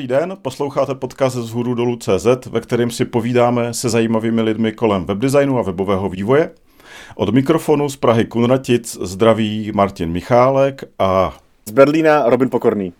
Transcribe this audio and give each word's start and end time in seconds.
Dobrý 0.00 0.08
den, 0.08 0.36
posloucháte 0.42 0.94
podcast 0.94 1.36
z 1.36 1.50
hůru 1.50 1.74
dolů 1.74 1.96
CZ, 1.96 2.46
ve 2.46 2.60
kterém 2.60 2.90
si 2.90 3.04
povídáme 3.04 3.74
se 3.74 3.88
zajímavými 3.88 4.42
lidmi 4.42 4.72
kolem 4.72 5.04
webdesignu 5.04 5.58
a 5.58 5.62
webového 5.62 6.08
vývoje. 6.08 6.50
Od 7.14 7.34
mikrofonu 7.34 7.88
z 7.88 7.96
Prahy 7.96 8.24
Kunratic 8.24 8.98
zdraví 9.02 9.72
Martin 9.74 10.10
Michálek 10.10 10.84
a 10.98 11.36
z 11.66 11.72
Berlína 11.72 12.30
Robin 12.30 12.50
Pokorný. 12.50 12.92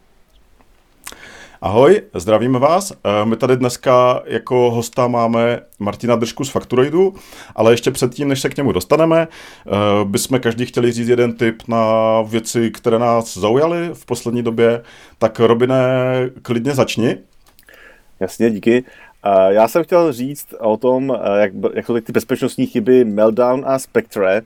Ahoj, 1.62 2.02
zdravíme 2.14 2.58
vás. 2.58 2.92
Eh, 2.92 3.24
my 3.24 3.36
tady 3.36 3.56
dneska 3.56 4.22
jako 4.26 4.70
hosta 4.70 5.08
máme 5.08 5.60
Martina 5.78 6.16
Držku 6.16 6.44
z 6.44 6.50
Facturoidu, 6.50 7.14
ale 7.56 7.72
ještě 7.72 7.90
předtím, 7.90 8.28
než 8.28 8.40
se 8.40 8.48
k 8.48 8.56
němu 8.56 8.72
dostaneme, 8.72 9.28
eh, 9.28 9.70
bychom 10.04 10.40
každý 10.40 10.66
chtěli 10.66 10.92
říct 10.92 11.08
jeden 11.08 11.32
tip 11.32 11.62
na 11.68 11.84
věci, 12.22 12.70
které 12.70 12.98
nás 12.98 13.38
zaujaly 13.38 13.90
v 13.92 14.06
poslední 14.06 14.42
době. 14.42 14.82
Tak 15.18 15.40
Robine, 15.40 15.76
klidně 16.42 16.74
začni. 16.74 17.16
Jasně, 18.20 18.50
díky. 18.50 18.84
Eh, 19.24 19.52
já 19.54 19.68
jsem 19.68 19.84
chtěl 19.84 20.12
říct 20.12 20.54
o 20.60 20.76
tom, 20.76 21.18
jak, 21.40 21.52
jak 21.74 21.86
jsou 21.86 22.00
ty 22.00 22.12
bezpečnostní 22.12 22.66
chyby 22.66 23.04
Meltdown 23.04 23.64
a 23.66 23.78
Spectre, 23.78 24.42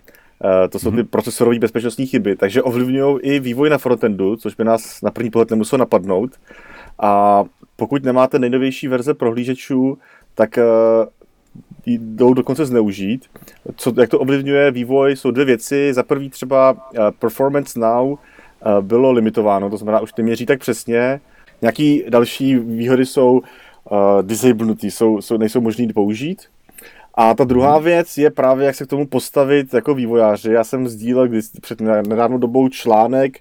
to 0.68 0.78
jsou 0.78 0.90
ty 0.90 0.96
mm-hmm. 0.96 1.06
procesorové 1.06 1.58
bezpečnostní 1.58 2.06
chyby, 2.06 2.36
takže 2.36 2.62
ovlivňují 2.62 3.18
i 3.22 3.40
vývoj 3.40 3.70
na 3.70 3.78
frontendu, 3.78 4.36
což 4.36 4.54
by 4.54 4.64
nás 4.64 5.02
na 5.02 5.10
první 5.10 5.30
pohled 5.30 5.50
nemuselo 5.50 5.78
napadnout. 5.78 6.30
A 6.98 7.44
pokud 7.76 8.04
nemáte 8.04 8.38
nejnovější 8.38 8.88
verze 8.88 9.14
prohlížečů, 9.14 9.98
tak 10.34 10.58
uh, 10.58 10.64
jdou 11.86 12.34
dokonce 12.34 12.66
zneužít. 12.66 13.24
Co, 13.76 13.92
jak 14.00 14.10
to 14.10 14.20
ovlivňuje 14.20 14.70
vývoj, 14.70 15.16
jsou 15.16 15.30
dvě 15.30 15.44
věci. 15.44 15.94
Za 15.94 16.02
prvý 16.02 16.30
třeba 16.30 16.72
uh, 16.72 16.78
Performance 17.18 17.80
Now 17.80 18.10
uh, 18.10 18.18
bylo 18.80 19.12
limitováno, 19.12 19.70
to 19.70 19.76
znamená, 19.76 20.00
už 20.00 20.14
neměří 20.18 20.46
tak 20.46 20.60
přesně. 20.60 21.20
Nějaký 21.62 22.04
další 22.08 22.56
výhody 22.56 23.06
jsou 23.06 23.32
uh, 23.32 24.22
disablenutý, 24.22 24.90
jsou, 24.90 25.20
jsou, 25.20 25.36
nejsou 25.36 25.60
možný 25.60 25.92
použít. 25.92 26.42
A 27.14 27.34
ta 27.34 27.44
druhá 27.44 27.74
mhm. 27.74 27.84
věc 27.84 28.18
je 28.18 28.30
právě, 28.30 28.66
jak 28.66 28.74
se 28.74 28.84
k 28.84 28.88
tomu 28.88 29.06
postavit 29.06 29.74
jako 29.74 29.94
vývojáři. 29.94 30.52
Já 30.52 30.64
jsem 30.64 30.88
sdílel 30.88 31.28
když 31.28 31.44
před 31.60 31.80
nedávnou 31.80 32.38
dobou 32.38 32.68
článek, 32.68 33.38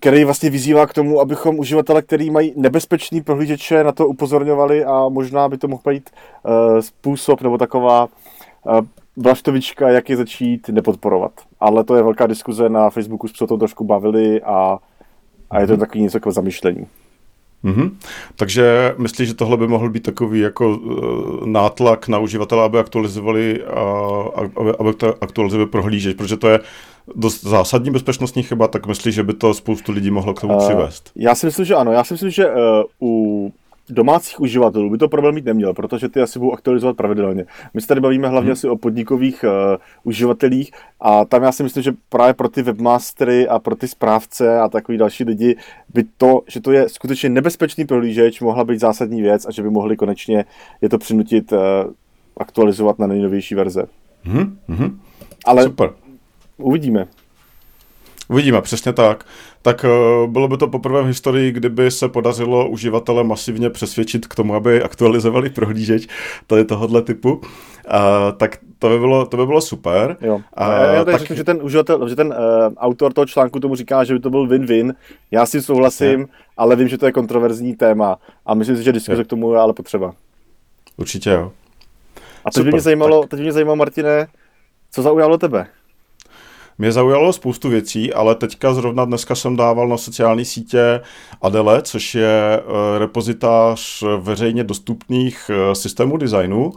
který 0.00 0.24
vlastně 0.24 0.50
vyzývá 0.50 0.86
k 0.86 0.94
tomu, 0.94 1.20
abychom 1.20 1.58
uživatele, 1.58 2.02
který 2.02 2.30
mají 2.30 2.52
nebezpečný 2.56 3.22
prohlížeče, 3.22 3.84
na 3.84 3.92
to 3.92 4.08
upozorňovali 4.08 4.84
a 4.84 5.08
možná 5.08 5.48
by 5.48 5.58
to 5.58 5.68
mohl 5.68 5.82
být 5.86 6.10
uh, 6.42 6.80
způsob 6.80 7.40
nebo 7.40 7.58
taková 7.58 8.04
uh, 8.04 8.80
vlaštovička, 9.16 9.88
jak 9.88 10.10
je 10.10 10.16
začít 10.16 10.68
nepodporovat. 10.68 11.32
Ale 11.60 11.84
to 11.84 11.96
je 11.96 12.02
velká 12.02 12.26
diskuze 12.26 12.68
na 12.68 12.90
Facebooku, 12.90 13.28
jsme 13.28 13.36
se 13.36 13.46
to 13.46 13.56
trošku 13.56 13.84
bavili 13.84 14.42
a, 14.42 14.78
a 15.50 15.60
je 15.60 15.66
to 15.66 15.72
mhm. 15.72 15.80
takový 15.80 16.02
něco 16.02 16.16
jako 16.16 16.32
zamyšlení. 16.32 16.86
Mm-hmm. 17.64 17.90
Takže 18.36 18.94
myslíš, 18.98 19.28
že 19.28 19.34
tohle 19.34 19.56
by 19.56 19.68
mohl 19.68 19.90
být 19.90 20.02
takový 20.02 20.40
jako 20.40 20.76
uh, 20.76 21.46
nátlak 21.46 22.08
na 22.08 22.18
uživatele, 22.18 22.64
aby 22.64 22.78
aktualizovali, 22.78 23.62
uh, 23.62 24.28
aby, 24.56 24.72
aby 24.78 24.90
aktualizovali 25.20 25.70
prohlížeč, 25.70 26.16
protože 26.16 26.36
to 26.36 26.48
je 26.48 26.60
dost 27.14 27.44
zásadní 27.44 27.90
bezpečnostní 27.90 28.42
chyba, 28.42 28.68
tak 28.68 28.86
myslíš, 28.86 29.14
že 29.14 29.22
by 29.22 29.34
to 29.34 29.54
spoustu 29.54 29.92
lidí 29.92 30.10
mohlo 30.10 30.34
k 30.34 30.40
tomu 30.40 30.56
uh, 30.56 30.64
přivést? 30.64 31.10
Já 31.16 31.34
si 31.34 31.46
myslím, 31.46 31.64
že 31.64 31.74
ano. 31.74 31.92
Já 31.92 32.04
si 32.04 32.14
myslím, 32.14 32.30
že 32.30 32.46
uh, 32.46 32.54
u 33.00 33.52
domácích 33.90 34.40
uživatelů 34.40 34.90
by 34.90 34.98
to 34.98 35.08
problém 35.08 35.34
mít 35.34 35.44
neměl, 35.44 35.74
protože 35.74 36.08
ty 36.08 36.20
asi 36.20 36.38
budou 36.38 36.52
aktualizovat 36.52 36.96
pravidelně. 36.96 37.44
My 37.74 37.80
se 37.80 37.86
tady 37.86 38.00
bavíme 38.00 38.28
hlavně 38.28 38.46
hmm. 38.48 38.52
asi 38.52 38.68
o 38.68 38.76
podnikových 38.76 39.44
uh, 39.44 39.76
uživatelích 40.04 40.70
a 41.00 41.24
tam 41.24 41.42
já 41.42 41.52
si 41.52 41.62
myslím, 41.62 41.82
že 41.82 41.92
právě 42.08 42.34
pro 42.34 42.48
ty 42.48 42.62
webmastery 42.62 43.48
a 43.48 43.58
pro 43.58 43.76
ty 43.76 43.88
správce 43.88 44.60
a 44.60 44.68
takový 44.68 44.98
další 44.98 45.24
lidi 45.24 45.56
by 45.94 46.04
to, 46.16 46.40
že 46.48 46.60
to 46.60 46.72
je 46.72 46.88
skutečně 46.88 47.28
nebezpečný 47.28 47.84
prohlížeč, 47.84 48.40
mohla 48.40 48.64
být 48.64 48.80
zásadní 48.80 49.22
věc 49.22 49.46
a 49.46 49.50
že 49.50 49.62
by 49.62 49.70
mohli 49.70 49.96
konečně 49.96 50.44
je 50.80 50.88
to 50.88 50.98
přinutit 50.98 51.52
uh, 51.52 51.58
aktualizovat 52.36 52.98
na 52.98 53.06
nejnovější 53.06 53.54
verze. 53.54 53.84
Hmm. 54.22 54.58
Hmm. 54.68 55.00
Ale 55.44 55.62
Super. 55.62 55.90
Uvidíme. 56.58 57.06
Uvidíme, 58.28 58.62
přesně 58.62 58.92
tak. 58.92 59.24
Tak 59.62 59.84
uh, 59.84 60.30
bylo 60.30 60.48
by 60.48 60.56
to 60.56 60.68
poprvé 60.68 61.02
v 61.02 61.06
historii, 61.06 61.52
kdyby 61.52 61.90
se 61.90 62.08
podařilo 62.08 62.68
uživatele 62.68 63.24
masivně 63.24 63.70
přesvědčit 63.70 64.26
k 64.26 64.34
tomu, 64.34 64.54
aby 64.54 64.82
aktualizovali 64.82 65.50
prohlížeč 65.50 66.06
tady 66.46 66.64
tohohle 66.64 67.02
typu. 67.02 67.32
Uh, 67.32 67.42
tak 68.36 68.58
to 68.78 68.88
by 68.88 68.98
bylo, 68.98 69.26
to 69.26 69.36
by 69.36 69.46
bylo 69.46 69.60
super. 69.60 70.16
Jo. 70.20 70.40
A, 70.54 70.72
já, 70.72 70.92
já 70.92 71.04
tak... 71.04 71.20
řeknu, 71.20 71.36
že 71.36 71.44
ten 71.44 71.58
uživatel, 71.62 72.08
že 72.08 72.16
ten 72.16 72.26
uh, 72.26 72.34
autor 72.76 73.12
toho 73.12 73.26
článku 73.26 73.60
tomu 73.60 73.74
říká, 73.74 74.04
že 74.04 74.14
by 74.14 74.20
to 74.20 74.30
byl 74.30 74.46
win-win. 74.46 74.94
Já 75.30 75.46
si 75.46 75.62
souhlasím, 75.62 76.20
je. 76.20 76.26
ale 76.56 76.76
vím, 76.76 76.88
že 76.88 76.98
to 76.98 77.06
je 77.06 77.12
kontroverzní 77.12 77.76
téma 77.76 78.18
a 78.46 78.54
myslím 78.54 78.76
si, 78.76 78.82
že 78.82 78.92
diskuze 78.92 79.24
k 79.24 79.26
tomu 79.26 79.52
je 79.52 79.58
ale 79.58 79.72
potřeba. 79.72 80.14
Určitě 80.96 81.30
jo. 81.30 81.52
A 82.44 82.50
teď 82.50 82.64
by 82.64 82.70
mě 82.70 82.80
zajímalo, 82.80 83.20
tak... 83.20 83.30
teď 83.30 83.38
by 83.38 83.42
mě 83.42 83.52
zajímalo, 83.52 83.76
Martine, 83.76 84.26
co 84.90 85.02
zaujalo 85.02 85.38
tebe? 85.38 85.66
Mě 86.78 86.92
zaujalo 86.92 87.32
spoustu 87.32 87.68
věcí, 87.68 88.12
ale 88.12 88.34
teďka 88.34 88.74
zrovna 88.74 89.04
dneska 89.04 89.34
jsem 89.34 89.56
dával 89.56 89.88
na 89.88 89.96
sociální 89.96 90.44
sítě 90.44 91.00
Adele, 91.42 91.82
což 91.82 92.14
je 92.14 92.60
eh, 92.60 92.98
repozitář 92.98 94.04
veřejně 94.20 94.64
dostupných 94.64 95.50
eh, 95.50 95.74
systémů 95.74 96.16
designu 96.16 96.72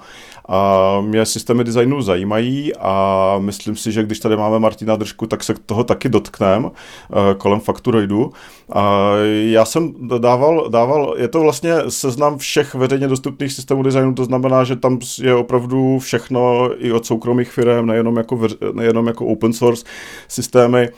a 0.52 1.02
mě 1.02 1.26
systémy 1.26 1.64
designu 1.64 2.02
zajímají 2.02 2.76
a 2.76 3.36
myslím 3.40 3.76
si, 3.76 3.92
že 3.92 4.04
když 4.04 4.20
tady 4.20 4.38
máme 4.38 4.60
Martina 4.60 4.96
Držku, 4.96 5.28
tak 5.28 5.44
se 5.44 5.54
toho 5.66 5.84
taky 5.84 6.10
dotknem 6.10 6.72
eh, 6.72 7.36
kolem 7.36 7.60
Fakturoidu. 7.60 8.31
A 8.74 9.12
já 9.44 9.66
jsem 9.66 9.94
dával, 10.18 10.70
dával, 10.70 11.16
je 11.18 11.28
to 11.28 11.40
vlastně 11.40 11.74
seznam 11.90 12.38
všech 12.38 12.76
veřejně 12.76 13.08
dostupných 13.08 13.54
systémů 13.54 13.84
designu, 13.84 14.14
to 14.14 14.26
znamená, 14.26 14.64
že 14.64 14.76
tam 14.76 15.00
je 15.22 15.36
opravdu 15.36 16.00
všechno 16.00 16.70
i 16.78 16.92
od 16.92 17.06
soukromých 17.06 17.52
firm, 17.52 17.86
nejenom 17.86 18.18
jako, 18.18 18.40
nejenom 18.74 19.08
jako 19.08 19.26
open 19.26 19.54
source 19.54 19.89
systémy 20.28 20.90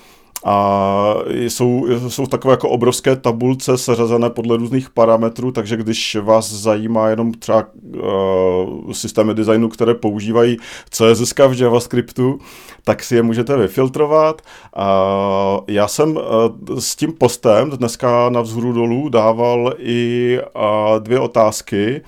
a 0.46 1.16
jsou, 1.29 1.88
jsou 2.07 2.25
takové 2.25 2.53
jako 2.53 2.69
obrovské 2.69 3.16
tabulce 3.16 3.78
seřazené 3.78 4.29
podle 4.29 4.57
různých 4.57 4.90
parametrů, 4.90 5.52
takže 5.52 5.78
když 5.78 6.18
vás 6.22 6.52
zajímá 6.52 7.09
jenom 7.09 7.34
třeba 7.34 7.66
uh, 7.96 8.91
systémy 8.91 9.34
designu, 9.34 9.69
které 9.69 9.94
používají 9.94 10.57
CSS 10.90 11.34
v 11.47 11.62
JavaScriptu, 11.62 12.40
tak 12.84 13.03
si 13.03 13.16
je 13.16 13.24
můžete 13.24 13.57
vyfiltrovat. 13.57 14.41
Uh, 14.78 14.84
já 15.68 15.88
jsem 15.88 16.18
uh, 16.18 16.80
s 16.80 16.96
tím 16.96 17.13
postem 17.13 17.69
dneska 17.69 18.30
na 18.30 18.41
vzhůru 18.41 18.74
dolů 18.74 19.09
dával 19.09 19.74
i 19.78 20.40
uh, 20.56 21.00
dvě 21.00 21.19
otázky 21.19 22.01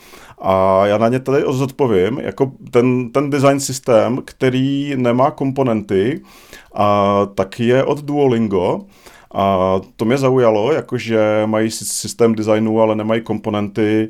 a 0.45 0.85
já 0.87 0.97
na 0.97 1.07
ně 1.07 1.19
tady 1.19 1.43
zodpovím, 1.49 2.19
jako 2.19 2.51
ten, 2.71 3.09
ten 3.09 3.29
design 3.29 3.59
systém, 3.59 4.21
který 4.25 4.93
nemá 4.95 5.31
komponenty, 5.31 6.21
a 6.73 7.19
tak 7.35 7.59
je 7.59 7.83
od 7.83 8.01
Duolingo. 8.01 8.81
A 9.35 9.81
to 9.95 10.05
mě 10.05 10.17
zaujalo, 10.17 10.71
jakože 10.71 11.43
mají 11.45 11.71
systém 11.71 12.35
designu, 12.35 12.81
ale 12.81 12.95
nemají 12.95 13.21
komponenty, 13.21 14.09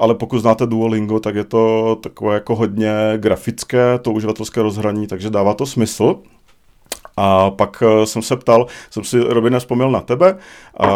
ale 0.00 0.14
pokud 0.14 0.38
znáte 0.38 0.66
Duolingo, 0.66 1.20
tak 1.20 1.34
je 1.34 1.44
to 1.44 1.96
takové 2.02 2.34
jako 2.34 2.56
hodně 2.56 2.92
grafické, 3.16 3.98
to 3.98 4.12
uživatelské 4.12 4.62
rozhraní, 4.62 5.06
takže 5.06 5.30
dává 5.30 5.54
to 5.54 5.66
smysl. 5.66 6.16
A 7.16 7.50
pak 7.50 7.82
eh, 7.86 8.06
jsem 8.06 8.22
se 8.22 8.36
ptal, 8.36 8.66
jsem 8.90 9.04
si, 9.04 9.20
Robin, 9.20 9.58
vzpomněl 9.58 9.90
na 9.90 10.00
tebe. 10.00 10.36
A 10.80 10.88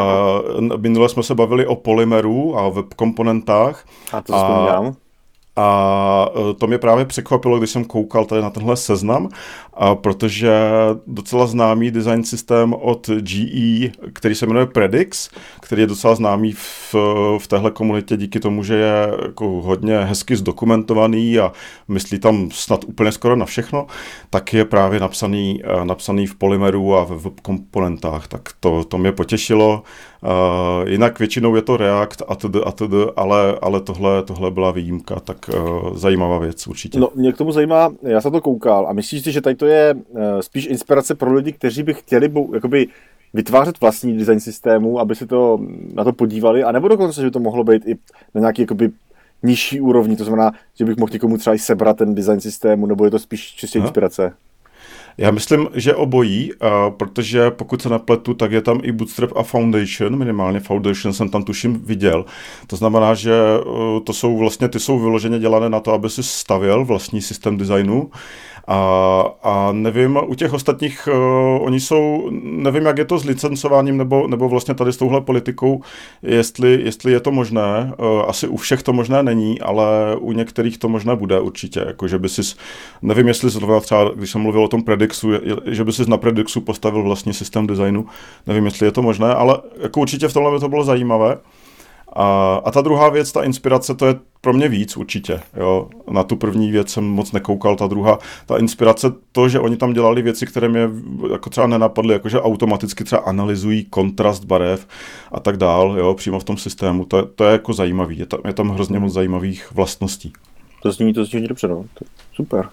minule 0.77 1.09
jsme 1.09 1.23
se 1.23 1.35
bavili 1.35 1.67
o 1.67 1.77
polymeru 1.77 2.59
a 2.59 2.69
web 2.69 2.95
komponentách. 2.95 3.85
A 4.13 4.23
to 4.23 4.33
vzpomínám. 4.33 4.97
A 5.57 6.29
e, 6.51 6.55
to 6.55 6.67
mě 6.67 6.79
právě 6.79 7.05
překvapilo, 7.05 7.59
když 7.59 7.71
jsem 7.71 7.85
koukal 7.85 8.25
tady 8.25 8.43
na 8.43 8.51
tenhle 8.51 8.77
seznam, 8.77 9.29
a 9.75 9.95
protože 9.95 10.53
docela 11.07 11.47
známý 11.47 11.91
design 11.91 12.25
systém 12.25 12.75
od 12.75 13.11
GE, 13.11 13.93
který 14.13 14.35
se 14.35 14.47
jmenuje 14.47 14.67
Predix, 14.67 15.31
který 15.61 15.83
je 15.83 15.87
docela 15.87 16.15
známý 16.15 16.53
v, 16.53 16.95
v 17.39 17.47
téhle 17.47 17.71
komunitě 17.71 18.17
díky 18.17 18.41
tomu, 18.41 18.63
že 18.63 18.75
je 18.75 19.09
jako 19.23 19.47
hodně 19.47 19.99
hezky 19.99 20.37
zdokumentovaný 20.37 21.39
a 21.39 21.53
myslí 21.89 22.19
tam 22.19 22.51
snad 22.51 22.85
úplně 22.85 23.13
skoro 23.13 23.37
na 23.37 23.47
všechno, 23.47 23.87
tak 24.31 24.53
je 24.53 24.65
právě 24.65 25.01
napsaný, 25.01 25.63
e, 25.65 25.85
napsaný 25.85 26.27
v 26.27 26.35
Polymeru 26.35 26.97
a 26.97 27.05
v 27.05 27.31
komponentách. 27.43 28.29
Tak 28.29 28.49
to, 28.61 28.85
to 28.85 28.99
mě 28.99 29.13
potěšilo. 29.13 29.83
Uh, 30.25 30.89
jinak 30.89 31.19
většinou 31.19 31.57
je 31.57 31.63
to 31.63 31.77
React 31.77 32.23
a 32.29 32.35
td, 32.73 32.97
ale, 33.17 33.59
ale 33.63 33.81
tohle, 33.81 34.23
tohle 34.23 34.51
byla 34.51 34.71
výjimka, 34.71 35.21
tak 35.21 35.44
uh, 35.49 35.97
zajímavá 35.97 36.39
věc 36.39 36.67
určitě. 36.67 36.99
No, 36.99 37.09
mě 37.15 37.33
k 37.33 37.37
tomu 37.37 37.53
zajímá, 37.53 37.93
já 38.03 38.21
jsem 38.21 38.33
to 38.33 38.41
koukal 38.41 38.87
a 38.89 38.93
myslíš 38.93 39.25
si, 39.25 39.33
že 39.33 39.41
tady 39.41 39.57
to 39.57 39.67
je 39.67 39.95
uh, 39.95 40.21
spíš 40.41 40.67
inspirace 40.67 41.15
pro 41.15 41.35
lidi, 41.35 41.53
kteří 41.53 41.83
by 41.83 41.95
chtěli 41.95 42.33
jakoby 42.55 42.87
vytvářet 43.35 43.81
vlastní 43.81 44.19
design 44.19 44.41
systému, 44.41 45.01
aby 45.01 45.15
se 45.15 45.27
to 45.27 45.59
na 45.95 46.05
to 46.05 46.13
podívali, 46.13 46.65
anebo 46.65 46.89
dokonce, 46.89 47.21
že 47.21 47.27
by 47.27 47.31
to 47.31 47.41
mohlo 47.41 47.65
být 47.65 47.87
i 47.87 47.97
na 48.35 48.41
nějaký 48.41 48.63
jakoby 48.63 48.91
nižší 49.43 49.81
úrovni, 49.81 50.17
to 50.17 50.25
znamená, 50.25 50.53
že 50.75 50.85
bych 50.85 50.97
mohl 50.97 51.13
někomu 51.13 51.39
třeba 51.39 51.55
i 51.55 51.59
sebrat 51.59 51.97
ten 51.97 52.15
design 52.15 52.41
systému, 52.41 52.87
nebo 52.87 53.05
je 53.05 53.11
to 53.11 53.19
spíš 53.19 53.55
čistě 53.55 53.79
inspirace? 53.79 54.33
Já 55.19 55.31
myslím, 55.31 55.69
že 55.75 55.95
obojí, 55.95 56.53
protože 56.97 57.51
pokud 57.51 57.83
se 57.83 57.89
nepletu, 57.89 58.35
tak 58.35 58.53
je 58.53 58.61
tam 58.61 58.81
i 58.83 58.93
Bootstrap 58.93 59.37
a 59.37 59.43
Foundation, 59.43 60.19
minimálně 60.19 60.61
Foundation 60.61 61.13
jsem 61.13 61.29
tam 61.29 61.43
tuším 61.43 61.81
viděl. 61.85 62.25
To 62.67 62.77
znamená, 62.77 63.15
že 63.15 63.33
to 64.05 64.13
jsou 64.13 64.39
vlastně, 64.39 64.69
ty 64.69 64.81
jsou 64.81 64.99
vyloženě 64.99 65.39
dělané 65.39 65.69
na 65.69 65.81
to, 65.81 65.93
aby 65.93 66.11
si 66.11 66.23
stavěl 66.23 66.85
vlastní 66.85 67.23
systém 67.23 67.57
designu 67.57 68.11
a, 68.67 69.25
a 69.43 69.73
nevím, 69.73 70.19
u 70.27 70.35
těch 70.35 70.53
ostatních, 70.53 71.09
uh, 71.13 71.67
oni 71.67 71.81
jsou, 71.81 72.31
nevím, 72.43 72.87
jak 72.87 72.99
je 72.99 73.05
to 73.05 73.19
s 73.19 73.25
licencováním 73.25 73.97
nebo, 73.97 74.27
nebo 74.29 74.49
vlastně 74.49 74.75
tady 74.75 74.93
s 74.93 74.97
touhle 74.97 75.21
politikou, 75.21 75.83
jestli, 76.23 76.81
jestli 76.85 77.13
je 77.13 77.21
to 77.21 77.31
možné. 77.31 77.93
Uh, 77.99 78.23
asi 78.29 78.49
u 78.49 78.57
všech 78.57 78.83
to 78.83 78.93
možné 78.93 79.23
není, 79.23 79.61
ale 79.61 80.17
u 80.19 80.33
některých 80.33 80.79
to 80.79 80.89
možné 80.89 81.17
bude 81.17 81.41
určitě. 81.41 81.85
Jako, 81.87 82.09
že 82.09 82.19
by 82.19 82.29
si, 82.29 82.43
nevím, 83.03 83.29
jestli 83.29 83.51
zrovna 83.51 83.81
třeba, 83.81 84.11
když 84.15 84.31
jsem 84.31 84.41
mluvil 84.41 84.65
o 84.65 84.69
tom 84.69 84.83
Predixu, 84.83 85.29
že 85.67 85.85
by 85.85 85.93
si 85.93 86.11
na 86.11 86.17
Predixu 86.17 86.61
postavil 86.61 87.03
vlastní 87.03 87.35
systém 87.35 87.67
designu. 87.67 88.07
Nevím, 88.47 88.65
jestli 88.65 88.87
je 88.87 88.93
to 88.93 89.03
možné, 89.03 89.35
ale 89.35 89.59
jako 89.83 90.01
určitě 90.01 90.29
v 90.29 90.33
tomhle 90.33 90.53
by 90.53 90.61
to 90.61 90.69
bylo 90.69 90.85
zajímavé. 90.85 91.37
A, 92.15 92.55
a 92.65 92.71
ta 92.71 92.81
druhá 92.81 93.09
věc, 93.09 93.33
ta 93.33 93.43
inspirace, 93.45 93.95
to 93.95 94.07
je 94.07 94.15
pro 94.41 94.53
mě 94.53 94.69
víc 94.69 94.97
určitě. 94.97 95.41
Jo. 95.57 95.89
Na 96.11 96.23
tu 96.23 96.37
první 96.37 96.71
věc 96.71 96.91
jsem 96.91 97.05
moc 97.05 97.33
nekoukal, 97.33 97.77
ta 97.77 97.87
druhá, 97.87 98.19
ta 98.47 98.59
inspirace, 98.59 99.13
to, 99.33 99.49
že 99.49 99.61
oni 99.61 99.77
tam 99.77 99.93
dělali 99.93 100.23
věci, 100.23 100.47
které 100.47 100.69
mě 100.69 100.91
jako 101.33 101.51
třeba 101.51 101.67
nenapadly, 101.67 102.13
jakože 102.13 102.41
automaticky 102.41 103.05
třeba 103.05 103.23
analyzují 103.23 103.85
kontrast 103.85 104.45
barev 104.45 104.87
a 105.33 105.41
tak 105.41 105.57
dál, 105.57 105.95
jo, 105.99 106.15
přímo 106.15 106.41
v 106.41 106.45
tom 106.45 106.57
systému, 106.57 107.05
to, 107.05 107.27
to 107.27 107.45
je 107.45 107.53
jako 107.53 107.73
zajímavý, 107.73 108.19
je 108.19 108.27
tam, 108.27 108.41
je 108.47 108.53
tam 108.53 108.69
hrozně 108.69 108.99
moc 108.99 109.13
zajímavých 109.13 109.73
vlastností. 109.73 110.33
To 110.83 110.93
zní, 110.93 111.13
to 111.13 111.25
zní 111.25 111.49
dobře, 111.49 111.69
no. 111.69 111.85
To, 111.95 112.05
super. 112.33 112.69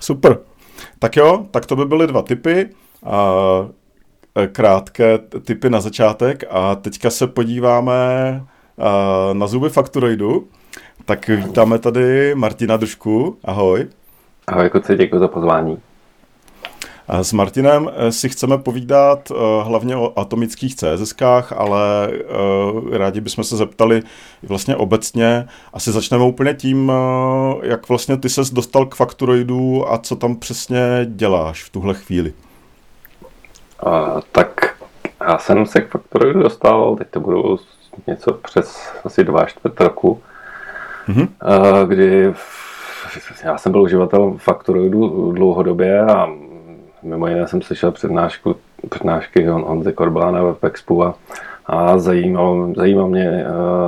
Super. 0.00 0.38
Tak 0.98 1.16
jo, 1.16 1.46
tak 1.50 1.66
to 1.66 1.76
by 1.76 1.84
byly 1.84 2.06
dva 2.06 2.22
typy. 2.22 2.68
A 3.06 3.32
krátké 4.52 5.18
typy 5.18 5.70
na 5.70 5.80
začátek 5.80 6.44
a 6.50 6.74
teďka 6.74 7.10
se 7.10 7.26
podíváme 7.26 7.96
na 9.32 9.46
zuby 9.46 9.68
Fakturoidu. 9.68 10.48
Tak 11.04 11.28
vítáme 11.28 11.78
tady 11.78 12.34
Martina 12.34 12.76
Držku. 12.76 13.38
Ahoj. 13.44 13.88
Ahoj, 14.46 14.70
kluci, 14.70 14.96
děkuji 14.96 15.18
za 15.18 15.28
pozvání. 15.28 15.78
S 17.08 17.32
Martinem 17.32 17.90
eh, 17.94 18.12
si 18.12 18.28
chceme 18.28 18.58
povídat 18.58 19.30
eh, 19.30 19.34
hlavně 19.62 19.96
o 19.96 20.18
atomických 20.18 20.76
CSS, 20.76 21.14
ale 21.56 22.08
eh, 22.12 22.98
rádi 22.98 23.20
bychom 23.20 23.44
se 23.44 23.56
zeptali 23.56 24.02
vlastně 24.42 24.76
obecně. 24.76 25.48
Asi 25.72 25.92
začneme 25.92 26.24
úplně 26.24 26.54
tím, 26.54 26.92
jak 27.62 27.88
vlastně 27.88 28.16
ty 28.16 28.28
ses 28.28 28.50
dostal 28.50 28.86
k 28.86 28.94
Fakturoidu 28.94 29.92
a 29.92 29.98
co 29.98 30.16
tam 30.16 30.36
přesně 30.36 30.80
děláš 31.04 31.64
v 31.64 31.70
tuhle 31.70 31.94
chvíli. 31.94 32.32
Uh, 33.86 34.20
tak 34.32 34.76
já 35.28 35.38
jsem 35.38 35.66
se 35.66 35.80
k 35.80 35.88
Faktoru 35.88 36.42
dostal, 36.42 36.96
teď 36.96 37.08
to 37.10 37.20
budu 37.20 37.56
něco 38.06 38.32
přes 38.32 38.92
asi 39.04 39.24
dva 39.24 39.44
čtvrt 39.44 39.80
roku, 39.80 40.20
mm-hmm. 41.08 41.28
uh, 41.82 41.88
kdy 41.88 42.34
já 43.44 43.58
jsem 43.58 43.72
byl 43.72 43.82
uživatel 43.82 44.34
Faktoroidu 44.38 45.32
dlouhodobě 45.32 46.00
a 46.00 46.28
mimo 47.02 47.26
jiné 47.26 47.48
jsem 47.48 47.62
slyšel 47.62 47.90
přednášku, 47.90 48.56
přednášky 48.88 49.50
on, 49.50 49.62
Honzy 49.62 49.92
Korbána 49.92 50.42
ve 50.42 50.54
Pexpu 50.54 51.04
a, 51.04 51.14
a 51.66 51.98
zajímalo, 51.98 52.72
zajímalo 52.76 53.08
mě 53.08 53.46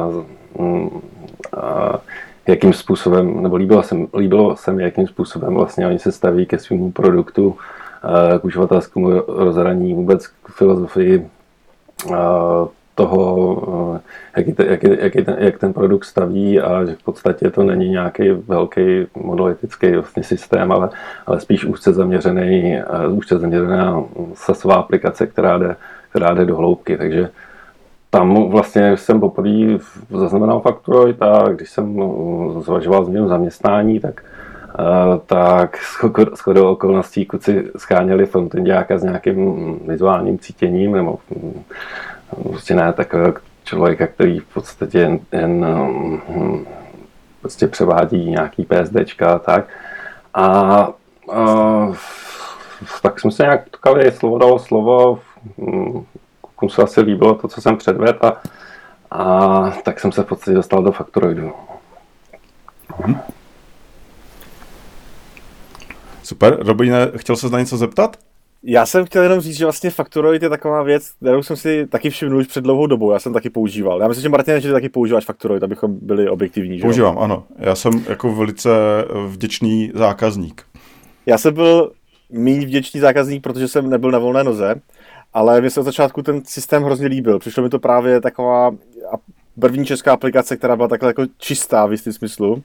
uh, 0.09 0.25
uh, 0.67 1.01
jakým 2.47 2.73
způsobem, 2.73 3.43
nebo 3.43 3.57
líbilo 3.57 3.83
se, 3.83 3.97
líbilo 4.17 4.57
se 4.57 4.73
mi, 4.73 4.83
jakým 4.83 5.07
způsobem 5.07 5.55
vlastně 5.55 5.87
oni 5.87 5.99
se 5.99 6.13
staví 6.13 6.47
ke 6.47 6.59
svému 6.59 6.91
produktu, 6.91 7.57
k 8.41 8.45
uživatelskému 8.45 9.23
rozhraní, 9.29 9.95
vůbec 9.95 10.27
k 10.27 10.49
filozofii 10.51 11.27
toho, 12.95 14.01
jak, 14.37 14.47
je, 14.47 14.55
jak, 14.59 14.83
je, 14.83 14.99
jak, 15.01 15.15
je 15.15 15.25
ten, 15.25 15.37
jak 15.39 15.59
ten 15.59 15.73
produkt 15.73 16.05
staví 16.05 16.61
a 16.61 16.85
že 16.85 16.95
v 16.95 17.03
podstatě 17.03 17.51
to 17.51 17.63
není 17.63 17.89
nějaký 17.89 18.31
velký 18.31 19.07
monolitický 19.15 19.93
vlastně 19.93 20.23
systém, 20.23 20.73
ale, 20.73 20.89
ale 21.27 21.41
spíš 21.41 21.65
úzce 21.65 21.93
zaměřený, 21.93 22.79
úzce 23.09 23.39
zaměřená 23.39 24.05
sasová 24.35 24.75
aplikace, 24.75 25.27
která 25.27 25.59
jde, 25.59 25.77
která 26.11 26.35
jde 26.35 26.45
do 26.45 26.57
hloubky. 26.57 26.97
Takže 26.97 27.29
tam 28.11 28.49
vlastně 28.51 28.97
jsem 28.97 29.21
poprvé 29.21 29.79
zaznamenal 30.11 30.61
Factoroid 30.61 31.23
a 31.23 31.49
když 31.49 31.71
jsem 31.71 32.03
zvažoval 32.61 33.05
změnu 33.05 33.29
zaměstnání, 33.29 34.01
tak 34.01 34.25
tak 35.27 35.79
shodou 36.37 36.73
okolností 36.73 37.27
kluci 37.27 37.71
scháněli 37.77 38.27
frontendiáka 38.27 38.99
s 38.99 39.03
nějakým 39.03 39.79
vizuálním 39.89 40.39
cítěním, 40.39 40.93
nebo 40.93 41.19
mm, 41.31 41.63
prostě 42.43 42.75
ne 42.75 42.93
takového 42.93 43.35
člověka, 43.65 44.07
který 44.07 44.39
v 44.39 44.55
podstatě 44.55 44.99
jen, 44.99 45.19
jen 45.33 45.67
mm, 46.29 46.67
prostě 47.41 47.67
převádí 47.67 48.31
nějaký 48.31 48.65
PSDčka 48.65 49.35
a 49.35 49.39
tak. 49.39 49.69
A, 50.35 50.45
a 51.33 51.93
tak 53.03 53.21
jsme 53.21 53.31
se 53.31 53.43
nějak 53.43 53.71
tkali, 53.71 54.13
slovo 54.13 54.39
dalo 54.39 54.59
slovo, 54.59 55.19
klukům 56.41 56.71
se 56.71 56.83
asi 56.83 57.01
líbilo 57.01 57.35
to, 57.35 57.49
co 57.49 57.61
jsem 57.61 57.77
předvedl 57.77 58.19
a, 58.27 58.43
a 59.11 59.71
tak 59.71 60.01
jsem 60.01 60.13
se 60.13 60.23
v 60.23 60.27
podstatě 60.27 60.55
dostal 60.55 60.83
do 60.83 60.93
Factoroidu. 60.93 61.53
Hmm. 62.97 63.21
Super. 66.27 66.57
Robine, 66.61 67.11
chtěl 67.17 67.37
se 67.37 67.49
na 67.49 67.59
něco 67.59 67.77
zeptat? 67.77 68.17
Já 68.63 68.87
jsem 68.87 69.05
chtěl 69.05 69.23
jenom 69.23 69.41
říct, 69.41 69.57
že 69.57 69.65
vlastně 69.65 69.91
Factoroid 69.91 70.43
je 70.43 70.49
taková 70.49 70.83
věc, 70.83 71.11
kterou 71.11 71.43
jsem 71.43 71.57
si 71.57 71.87
taky 71.87 72.11
všiml 72.11 72.37
už 72.37 72.47
před 72.47 72.61
dlouhou 72.61 72.87
dobou. 72.87 73.13
Já 73.13 73.19
jsem 73.19 73.33
taky 73.33 73.51
používal. 73.51 74.01
Já 74.01 74.09
myslím, 74.09 74.23
že 74.23 74.29
Martin, 74.29 74.61
že 74.61 74.69
ty 74.69 74.73
taky 74.73 74.89
používáš 74.89 75.25
Factoroid, 75.25 75.63
abychom 75.63 75.99
byli 76.03 76.29
objektivní. 76.29 76.79
Že? 76.79 76.83
Používám, 76.83 77.19
ano. 77.19 77.45
Já 77.59 77.75
jsem 77.75 78.05
jako 78.09 78.35
velice 78.35 78.71
vděčný 79.27 79.93
zákazník. 79.95 80.63
Já 81.27 81.39
jsem 81.39 81.55
byl 81.55 81.93
méně 82.31 82.67
vděčný 82.67 83.01
zákazník, 83.01 83.43
protože 83.43 83.69
jsem 83.69 83.91
nebyl 83.91 84.11
na 84.11 84.19
volné 84.19 84.45
noze, 84.45 84.75
ale 85.35 85.61
mě 85.61 85.71
se 85.71 85.81
od 85.81 85.85
začátku 85.85 86.23
ten 86.23 86.43
systém 86.45 86.83
hrozně 86.83 87.07
líbil. 87.07 87.39
Přišlo 87.39 87.63
mi 87.63 87.69
to 87.69 87.79
právě 87.79 88.21
taková 88.21 88.71
první 89.61 89.87
česká 89.87 90.13
aplikace, 90.13 90.57
která 90.57 90.77
byla 90.77 90.89
takhle 90.89 91.11
jako 91.11 91.23
čistá 91.39 91.87
v 91.87 91.93
jistém 91.93 92.13
smyslu. 92.13 92.63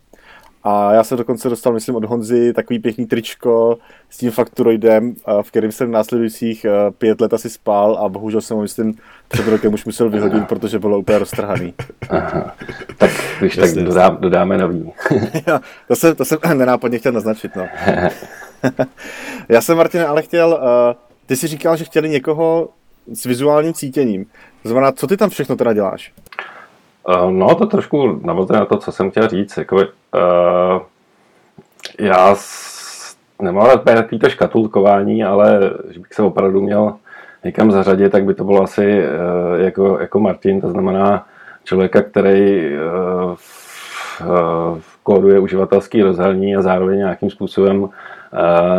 A 0.63 0.94
já 0.94 1.03
jsem 1.03 1.18
dokonce 1.18 1.50
dostal, 1.50 1.74
myslím, 1.74 1.96
od 1.96 2.06
Honzy 2.06 2.53
takový 2.53 2.80
pěkný 2.80 3.06
tričko 3.06 3.77
s 4.10 4.18
tím 4.18 4.32
fakturoidem, 4.32 5.15
v 5.41 5.48
kterém 5.48 5.72
jsem 5.72 5.88
v 5.88 5.91
následujících 5.91 6.65
eh, 6.65 6.91
pět 6.91 7.22
let 7.22 7.34
asi 7.34 7.50
spal 7.50 7.96
a 7.96 8.10
bohužel 8.10 8.41
jsem 8.41 8.58
ho, 8.58 8.62
myslím, 8.63 8.94
před 9.27 9.48
rokem 9.48 9.74
už 9.74 9.86
musel 9.86 10.10
vyhodit, 10.10 10.48
protože 10.48 10.80
bylo 10.80 11.00
úplně 11.00 11.20
roztrhaný. 11.20 11.74
Aha. 12.10 12.56
Tak 12.98 13.12
když 13.39 13.56
tak 13.56 13.72
dodá, 13.72 14.10
dodáme 14.10 14.58
nový. 14.58 14.94
to, 15.88 15.96
jsem, 15.96 16.15
to 16.15 16.25
jsem 16.25 16.38
nenápadně 16.58 17.00
chtěl 17.00 17.12
naznačit, 17.12 17.56
no. 17.56 17.68
já 19.50 19.62
jsem, 19.62 19.77
Martin, 19.77 20.01
ale 20.01 20.22
chtěl, 20.22 20.50
uh, 20.50 21.01
ty 21.25 21.36
jsi 21.36 21.48
říkal, 21.48 21.77
že 21.77 21.86
chtěli 21.86 22.10
někoho 22.10 22.70
s 23.13 23.24
vizuálním 23.24 23.74
cítěním. 23.74 24.25
To 24.63 24.70
znamená, 24.70 24.91
co 24.91 25.08
ty 25.08 25.18
tam 25.18 25.30
všechno 25.30 25.56
teda 25.56 25.74
děláš? 25.74 26.13
Uh, 27.08 27.31
no, 27.31 27.55
to 27.55 27.65
trošku 27.65 28.20
navazuje 28.24 28.60
na 28.60 28.65
to, 28.65 28.77
co 28.77 28.91
jsem 28.91 29.12
chtěl 29.12 29.27
říct. 29.27 29.58
Jako, 29.58 29.75
uh, 29.75 29.81
já 32.00 32.36
s, 32.36 33.15
nemám 33.41 33.67
rád 33.67 33.84
takový 33.84 34.20
to 34.20 34.29
škatulkování, 34.29 35.24
ale 35.24 35.60
že 35.89 36.00
bych 36.00 36.13
se 36.13 36.22
opravdu 36.22 36.62
měl 36.62 36.93
někam 37.43 37.72
zařadit, 37.72 38.12
tak 38.12 38.25
by 38.25 38.34
to 38.34 38.43
bylo 38.43 38.63
asi 38.63 39.03
uh, 39.03 39.62
jako, 39.62 40.00
jako 40.00 40.20
Martin, 40.20 40.62
to 40.62 40.70
znamená 40.70 41.25
člověka, 41.63 42.01
který 42.01 42.70
uh, 42.75 43.36
uh, 44.29 44.79
kóduje 45.03 45.39
uživatelský 45.39 46.01
rozhraní 46.01 46.55
a 46.55 46.62
zároveň 46.62 46.98
nějakým 46.98 47.29
způsobem 47.29 47.84
uh, 47.84 47.89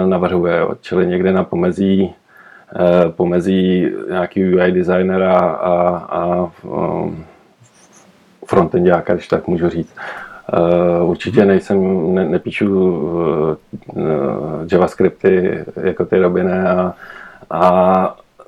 navrhuje, 0.06 0.58
jo. 0.58 0.74
čili 0.80 1.06
někde 1.06 1.32
na 1.32 1.44
pomezí 1.44 2.14
pomezí 3.08 3.92
nějaký 4.08 4.44
UI 4.44 4.72
designera 4.72 5.38
a, 5.38 5.96
a 5.96 6.50
um, 6.62 7.24
frontendáka, 8.52 9.14
když 9.14 9.28
tak 9.28 9.48
můžu 9.48 9.68
říct. 9.68 9.94
Uh, 11.02 11.10
určitě 11.10 11.44
nejsem, 11.44 11.78
ne, 12.14 12.28
nepíšu 12.28 12.68
uh, 12.68 13.56
javascripty 14.72 15.64
jako 15.82 16.04
ty 16.04 16.18
Robiny 16.18 16.52
a, 16.52 16.94
a 17.50 17.62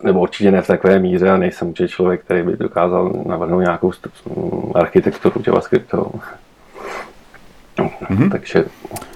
nebo 0.03 0.21
určitě 0.21 0.51
ne 0.51 0.63
v 0.63 0.67
takové 0.67 0.99
míře 0.99 1.31
a 1.31 1.37
nejsem 1.37 1.69
určitě 1.69 1.89
člověk, 1.89 2.25
který 2.25 2.43
by 2.43 2.57
dokázal 2.57 3.13
navrhnout 3.27 3.61
nějakou 3.61 3.93
architekturu 4.75 5.43
JavaScriptovou. 5.47 6.21
Mm-hmm. 7.89 8.31
Takže 8.31 8.65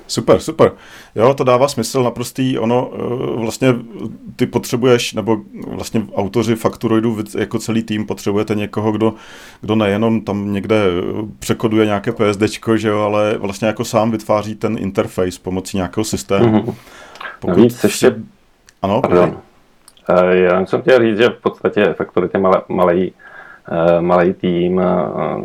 Super, 0.08 0.40
super. 0.40 0.72
Jo, 1.14 1.34
to 1.34 1.44
dává 1.44 1.68
smysl 1.68 2.02
naprostý. 2.02 2.58
Ono 2.58 2.90
eh, 2.94 3.40
vlastně 3.40 3.74
ty 4.36 4.46
potřebuješ, 4.46 5.14
nebo 5.14 5.36
vlastně 5.66 6.02
autoři 6.14 6.56
Fakturoidu 6.56 7.18
jako 7.38 7.58
celý 7.58 7.82
tým 7.82 8.06
potřebujete 8.06 8.54
někoho, 8.54 8.92
kdo, 8.92 9.14
kdo 9.60 9.74
nejenom 9.74 10.20
tam 10.20 10.52
někde 10.52 10.76
eh, 10.76 11.26
překoduje 11.38 11.86
nějaké 11.86 12.12
PSD, 12.12 12.42
že 12.76 12.88
jo, 12.88 13.00
ale 13.00 13.38
vlastně 13.38 13.68
jako 13.68 13.84
sám 13.84 14.10
vytváří 14.10 14.54
ten 14.54 14.76
interface 14.78 15.38
pomocí 15.42 15.76
nějakého 15.76 16.04
systému. 16.04 16.58
Mm-hmm. 16.58 16.74
Pokud 17.40 17.56
Navíc 17.56 17.84
ještě... 17.84 18.14
Ano, 18.82 19.00
pardon. 19.00 19.38
Eh, 20.10 20.36
já 20.36 20.66
jsem 20.66 20.82
chtěl 20.82 20.98
říct, 20.98 21.18
že 21.18 21.28
v 21.28 21.42
podstatě 21.42 21.94
Factory 21.98 22.28
je 22.34 22.40
malý, 22.40 22.56
malý, 22.68 23.12
malý 24.00 24.32
tým, 24.34 24.82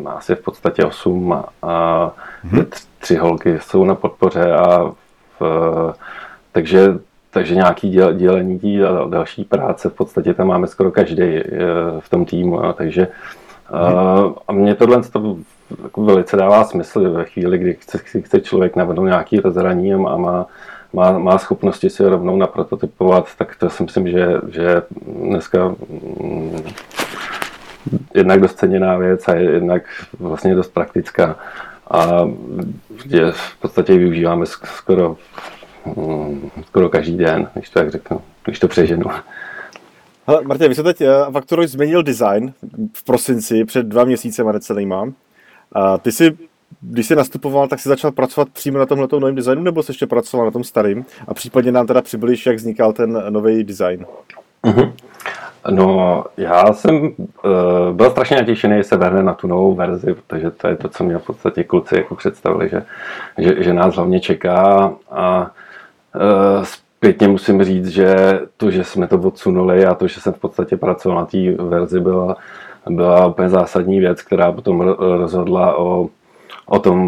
asi 0.06 0.36
v 0.36 0.42
podstatě 0.42 0.86
8 0.86 1.44
a 1.62 2.12
hmm. 2.44 2.66
tři 3.00 3.16
holky 3.16 3.60
jsou 3.60 3.86
na 3.86 3.96
podpoře 3.96 4.54
a 4.54 4.92
v, 5.40 5.94
takže 6.52 6.94
takže 7.32 7.56
nějaký 7.56 7.90
děl, 7.90 8.14
dělení 8.14 8.60
tí 8.60 8.84
a 8.84 9.06
další 9.10 9.44
práce 9.44 9.90
v 9.90 9.94
podstatě 9.94 10.34
tam 10.34 10.48
máme 10.48 10.68
skoro 10.68 10.92
každý 10.92 11.40
v 12.00 12.10
tom 12.10 12.26
týmu. 12.26 12.64
A 12.66 12.74
takže 12.74 13.08
hmm. 13.68 14.34
a 14.48 14.52
mně 14.52 14.76
tohle 14.76 15.04
to 15.04 15.38
jako 15.84 16.04
velice 16.04 16.38
dává 16.38 16.64
smysl 16.64 17.12
ve 17.12 17.26
chvíli, 17.26 17.58
kdy 17.58 17.74
chce, 17.74 17.98
chce 17.98 18.42
člověk 18.42 18.76
navrhnout 18.76 19.06
nějaký 19.06 19.40
rozhraní 19.40 19.94
a 19.94 19.98
má, 19.98 20.46
má, 20.94 21.20
má 21.20 21.38
schopnosti 21.38 21.90
si 21.90 22.04
rovnou 22.04 22.38
naprototypovat, 22.38 23.28
tak 23.38 23.56
to 23.56 23.70
si 23.70 23.84
myslím, 23.84 24.08
že, 24.08 24.28
že 24.48 24.82
dneska 25.06 25.68
mm, 25.68 26.62
jednak 28.14 28.42
dost 28.42 28.58
ceněná 28.58 28.98
věc 28.98 29.28
a 29.28 29.36
jednak 29.36 29.84
vlastně 30.20 30.56
dost 30.56 30.74
praktická. 30.74 31.36
A 31.92 32.30
že 33.06 33.32
v 33.32 33.62
podstatě 33.62 33.98
využíváme 33.98 34.46
skoro, 34.46 35.18
mm, 35.86 36.50
skoro 36.66 36.90
každý 36.90 37.18
den, 37.18 37.48
když 37.54 37.70
to 37.70 37.80
tak 37.80 37.92
řeknu, 37.92 38.22
když 38.46 38.60
to 38.60 38.68
přeženu. 38.68 39.06
Hele, 40.28 40.42
Martin, 40.44 40.68
vy 40.68 40.76
jste 40.76 40.84
teď 40.84 41.02
Factoroid 41.32 41.70
změnil 41.70 42.04
design 42.04 42.54
v 42.94 43.04
prosinci 43.04 43.66
před 43.66 43.86
dva 43.86 44.04
měsíce, 44.04 44.44
necelýma. 44.44 45.12
A 45.72 45.98
ty 45.98 46.12
si, 46.12 46.38
když 46.82 47.08
jsi 47.08 47.16
nastupoval, 47.16 47.68
tak 47.68 47.80
jsi 47.80 47.90
začal 47.90 48.12
pracovat 48.12 48.50
přímo 48.50 48.80
na 48.80 48.86
tomhle 48.86 49.08
novém 49.12 49.36
designu, 49.36 49.64
nebo 49.64 49.84
jsi 49.84 49.92
ještě 49.92 50.08
pracoval 50.08 50.46
na 50.46 50.52
tom 50.52 50.64
starým? 50.64 51.06
A 51.28 51.34
případně 51.34 51.72
nám 51.72 51.88
teda 51.88 52.02
přibliž, 52.02 52.46
jak 52.46 52.56
vznikal 52.56 52.94
ten 52.94 53.24
nový 53.30 53.64
design. 53.64 54.06
Mm-hmm. 54.64 54.94
No, 55.70 56.24
já 56.38 56.74
jsem 56.74 56.96
uh, 56.96 57.12
byl 57.92 58.12
strašně 58.12 58.38
natěšený, 58.38 58.84
se 58.84 58.98
vrhne 58.98 59.24
na 59.24 59.34
tu 59.34 59.48
novou 59.48 59.76
verzi, 59.76 60.14
protože 60.14 60.52
to 60.52 60.68
je 60.68 60.76
to, 60.76 60.90
co 60.90 61.04
mě 61.04 61.18
v 61.18 61.26
podstatě 61.26 61.64
kluci 61.64 61.96
jako 61.96 62.16
představili, 62.16 62.70
že, 62.70 62.84
že, 63.38 63.64
že 63.64 63.74
nás 63.74 63.96
hlavně 63.96 64.20
čeká. 64.20 64.94
A 65.12 65.52
uh, 66.16 66.64
zpětně 66.64 67.28
musím 67.28 67.64
říct, 67.64 67.88
že 67.88 68.40
to, 68.58 68.72
že 68.72 68.84
jsme 68.84 69.08
to 69.08 69.20
odsunuli 69.20 69.86
a 69.86 69.94
to, 69.94 70.08
že 70.08 70.22
jsem 70.22 70.34
v 70.34 70.40
podstatě 70.40 70.78
pracoval 70.78 71.18
na 71.18 71.26
té 71.26 71.52
verzi, 71.52 72.00
byla, 72.00 72.36
byla 72.90 73.28
úplně 73.28 73.50
zásadní 73.50 74.00
věc, 74.00 74.22
která 74.22 74.52
potom 74.52 74.82
rozhodla 74.98 75.78
o, 75.78 76.10
o 76.66 76.80
tom, 76.80 77.02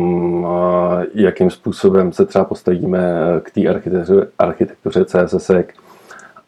uh, 0.43 0.49
jakým 1.13 1.49
způsobem 1.49 2.13
se 2.13 2.25
třeba 2.25 2.45
postavíme 2.45 3.01
k 3.43 3.51
té 3.51 3.67
architektuře, 3.67 4.27
architektuře 4.39 5.05
CSS 5.05 5.49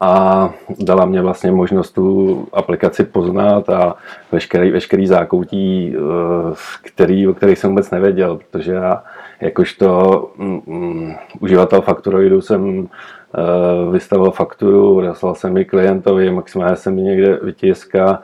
a 0.00 0.50
dala 0.78 1.04
mě 1.04 1.22
vlastně 1.22 1.52
možnost 1.52 1.90
tu 1.90 2.46
aplikaci 2.52 3.04
poznat 3.04 3.70
a 3.70 3.94
veškerý, 4.32 4.70
veškerý 4.70 5.06
zákoutí, 5.06 5.94
eh, 5.96 6.54
který, 6.82 7.28
o 7.28 7.34
kterých 7.34 7.58
jsem 7.58 7.70
vůbec 7.70 7.90
nevěděl, 7.90 8.36
protože 8.36 8.72
já 8.72 9.02
jakožto 9.40 10.30
mm, 10.36 10.60
mm, 10.66 11.14
uživatel 11.40 11.80
Factoroidu 11.82 12.40
jsem 12.40 12.78
uh, 12.78 13.92
vystavil 13.92 14.30
fakturu, 14.30 15.02
poslal 15.08 15.34
jsem 15.34 15.56
ji 15.56 15.64
klientovi, 15.64 16.30
maximálně 16.30 16.76
jsem 16.76 16.98
ji 16.98 17.04
někde 17.04 17.38
vytiska 17.42 18.22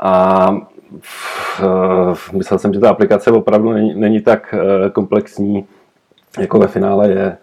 a 0.00 0.50
uh, 0.50 2.16
myslel 2.32 2.58
jsem, 2.58 2.74
že 2.74 2.80
ta 2.80 2.90
aplikace 2.90 3.30
opravdu 3.30 3.72
není, 3.72 3.94
není 3.94 4.20
tak 4.20 4.54
uh, 4.54 4.90
komplexní, 4.90 5.66
jako 6.38 6.58
ve 6.58 6.66
finále 6.66 7.10
je. 7.10 7.36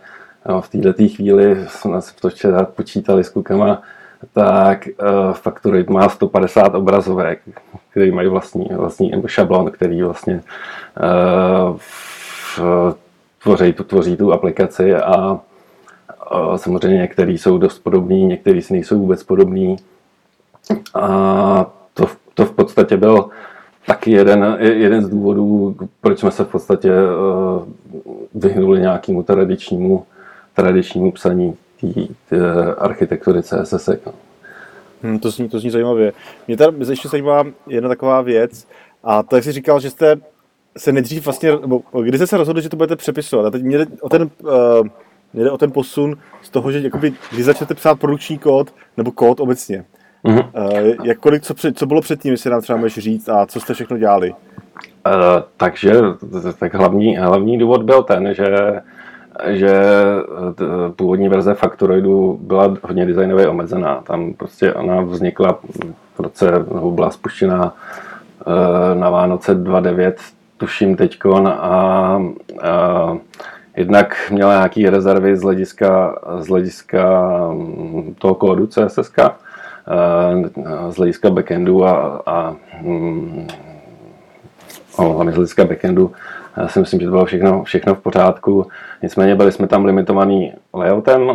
V 0.62 0.70
této 0.70 1.04
chvíli 1.16 1.66
jsme 1.68 2.02
si 2.02 2.16
to 2.16 2.30
včera 2.30 2.66
počítali 2.66 3.24
s 3.24 3.30
klukama, 3.30 3.82
tak 4.34 4.88
uh, 4.88 5.34
Factory 5.34 5.86
má 5.90 6.10
150 6.10 6.76
obrazovek, 6.76 7.40
který 7.92 8.12
mají 8.12 8.28
vlastní, 8.28 8.70
vlastní 8.72 9.12
šablon, 9.28 9.72
který 9.72 10.02
vlastně 10.04 10.44
uh, 11.70 11.78
tvoří, 13.44 13.74
tu, 13.74 13.84
tvoří 13.84 14.18
tu 14.18 14.34
aplikaci 14.34 14.96
a 14.96 15.32
uh, 15.32 16.56
samozřejmě 16.56 16.98
některý 16.98 17.38
jsou 17.38 17.58
dost 17.58 17.80
podobný, 17.80 18.26
některý 18.26 18.62
si 18.62 18.74
nejsou 18.74 19.00
vůbec 19.00 19.24
podobný. 19.24 19.76
A 20.94 21.66
to, 21.94 22.06
to 22.34 22.46
v 22.46 22.52
podstatě 22.52 22.98
byl 22.98 23.30
taky 23.88 24.12
jeden, 24.12 24.58
jeden 24.60 25.04
z 25.04 25.10
důvodů, 25.10 25.76
proč 26.02 26.20
jsme 26.20 26.32
se 26.32 26.44
v 26.44 26.48
podstatě 26.48 26.92
uh, 26.92 27.64
vyhnuli 28.34 28.80
nějakému 28.80 29.24
tradičnímu 29.24 30.06
tradičnímu 30.56 31.12
psaní 31.12 31.58
té 32.30 32.38
architektury 32.78 33.44
CSS. 33.44 33.90
Hmm, 35.04 35.20
to, 35.20 35.32
zní, 35.32 35.50
to 35.50 35.60
zní 35.60 35.70
zajímavě. 35.70 36.14
Mě 36.48 36.58
tady 36.58 36.78
ještě 36.90 37.10
zajímá 37.10 37.44
jedna 37.68 37.90
taková 37.90 38.22
věc, 38.22 38.68
a 39.04 39.24
to, 39.24 39.36
jak 39.36 39.44
jsi 39.44 39.52
říkal, 39.52 39.80
že 39.80 39.90
jste 39.90 40.16
se 40.78 40.92
nejdřív 40.92 41.26
vlastně, 41.26 41.52
nebo 41.52 41.82
kdy 42.02 42.18
jste 42.18 42.28
se 42.28 42.38
rozhodli, 42.38 42.62
že 42.62 42.70
to 42.70 42.78
budete 42.78 42.96
přepisovat? 42.96 43.46
A 43.46 43.50
teď 43.52 43.64
mě 43.64 43.78
jde 43.78 43.86
o 44.02 44.10
ten, 44.10 44.22
uh, 44.22 44.88
mě 45.34 45.44
jde 45.44 45.52
o 45.52 45.58
ten 45.58 45.72
posun 45.72 46.18
z 46.42 46.50
toho, 46.50 46.72
že 46.72 46.80
jakoby, 46.80 47.14
kdy 47.32 47.44
začnete 47.44 47.74
psát 47.74 48.00
produkční 48.00 48.38
kód, 48.38 48.74
nebo 48.98 49.12
kód 49.12 49.40
obecně. 49.40 49.86
Mm-hmm. 50.26 50.50
Uh, 50.98 51.06
jak 51.06 51.20
kolik, 51.20 51.44
co, 51.44 51.54
před, 51.54 51.78
co 51.78 51.86
bylo 51.86 52.02
předtím, 52.02 52.32
jestli 52.32 52.50
nám 52.50 52.62
třeba 52.62 52.78
můžeš 52.80 53.04
říct, 53.04 53.30
a 53.30 53.46
co 53.46 53.60
jste 53.60 53.74
všechno 53.74 53.98
dělali? 53.98 54.32
Uh, 54.32 54.36
takže 55.58 55.94
tak 56.60 56.74
hlavní, 56.74 57.18
hlavní 57.18 57.58
důvod 57.58 57.84
byl 57.84 58.04
ten, 58.04 58.34
že 58.34 58.46
že 59.48 59.72
eh, 59.72 60.92
původní 60.96 61.30
verze 61.30 61.54
Factoroidu 61.54 62.40
byla 62.42 62.76
hodně 62.84 63.06
designově 63.06 63.48
omezená. 63.48 64.02
Tam 64.08 64.34
prostě 64.34 64.74
ona 64.74 65.02
vznikla 65.02 65.60
v 66.16 66.20
roce, 66.20 66.52
nebo 66.52 66.92
byla 66.92 67.12
spuštěna 67.12 67.74
eh, 68.42 68.96
na 68.96 69.10
Vánoce 69.10 69.56
2.9, 69.56 70.14
tuším 70.58 70.96
teďkon, 70.96 71.48
a, 71.48 71.60
a 71.60 72.22
jednak 73.76 74.32
měla 74.32 74.54
nějaké 74.54 74.90
rezervy 74.90 75.38
z 75.38 75.42
hlediska, 75.42 76.20
z 76.40 76.48
hlediska 76.48 77.30
mm, 77.52 78.16
toho 78.20 78.36
kódu 78.36 78.68
CSS, 78.68 79.12
eh, 79.18 79.32
z 80.90 80.96
hlediska 80.96 81.30
backendu 81.30 81.86
a, 81.86 82.22
a 82.26 82.56
mm, 82.82 83.48
hlavně 84.98 85.32
z 85.32 85.36
hlediska 85.36 85.66
backendu 85.66 86.12
já 86.58 86.68
si 86.68 86.80
myslím, 86.80 87.00
že 87.00 87.06
to 87.06 87.12
bylo 87.12 87.26
všechno, 87.26 87.64
všechno 87.64 87.96
v 87.96 88.00
pořádku. 88.00 88.68
Nicméně 89.04 89.36
byli 89.36 89.52
jsme 89.52 89.68
tam 89.68 89.86
limitovaný 89.86 90.54
layoutem, 90.74 91.32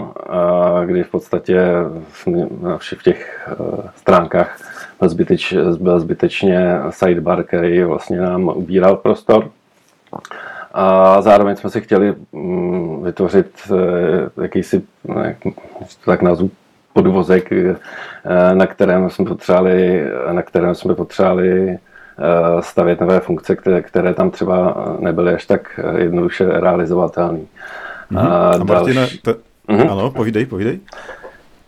kdy 0.85 1.03
v 1.03 1.11
podstatě 1.11 1.61
v 2.79 3.03
těch 3.03 3.49
e, 3.53 3.89
stránkách 3.97 4.59
byl, 5.01 5.09
zbyteč, 5.09 5.55
byl 5.81 6.01
zbytečně 6.01 6.79
sidebar, 6.91 7.45
který 7.45 7.83
vlastně 7.83 8.21
nám 8.21 8.49
ubíral 8.49 8.97
prostor. 8.97 9.51
A 10.73 11.23
zároveň 11.23 11.57
jsme 11.57 11.71
si 11.71 11.81
chtěli 11.81 12.15
mm, 12.33 13.05
vytvořit 13.05 13.51
e, 14.39 14.43
jakýsi, 14.43 14.83
jak 15.25 15.37
to 16.05 16.11
tak 16.11 16.23
nazvu, 16.23 16.51
podvozek, 16.93 17.51
na 18.55 18.67
kterém 18.67 19.11
jsme 19.11 19.25
potřebovali, 19.25 20.05
na 20.33 20.43
kterém 20.43 20.75
jsme 20.75 20.95
potřebovali 20.95 21.79
Eh, 21.79 21.90
stavět 22.61 23.01
nové 23.01 23.21
funkce, 23.21 23.57
které, 23.57 23.83
které 23.83 24.15
tam 24.15 24.31
třeba 24.31 24.75
nebyly 24.99 25.35
až 25.35 25.47
tak 25.47 25.81
eh, 25.85 26.01
jednoduše 26.01 26.47
realizovatelné. 26.47 27.39
Mm-hmm. 28.13 28.19
A, 28.19 28.51
a 28.51 28.65
Martine, 28.65 29.07
te... 29.23 29.33
mm-hmm. 29.69 29.93
ano, 29.93 30.11
povídej, 30.11 30.47
povídej. 30.47 30.81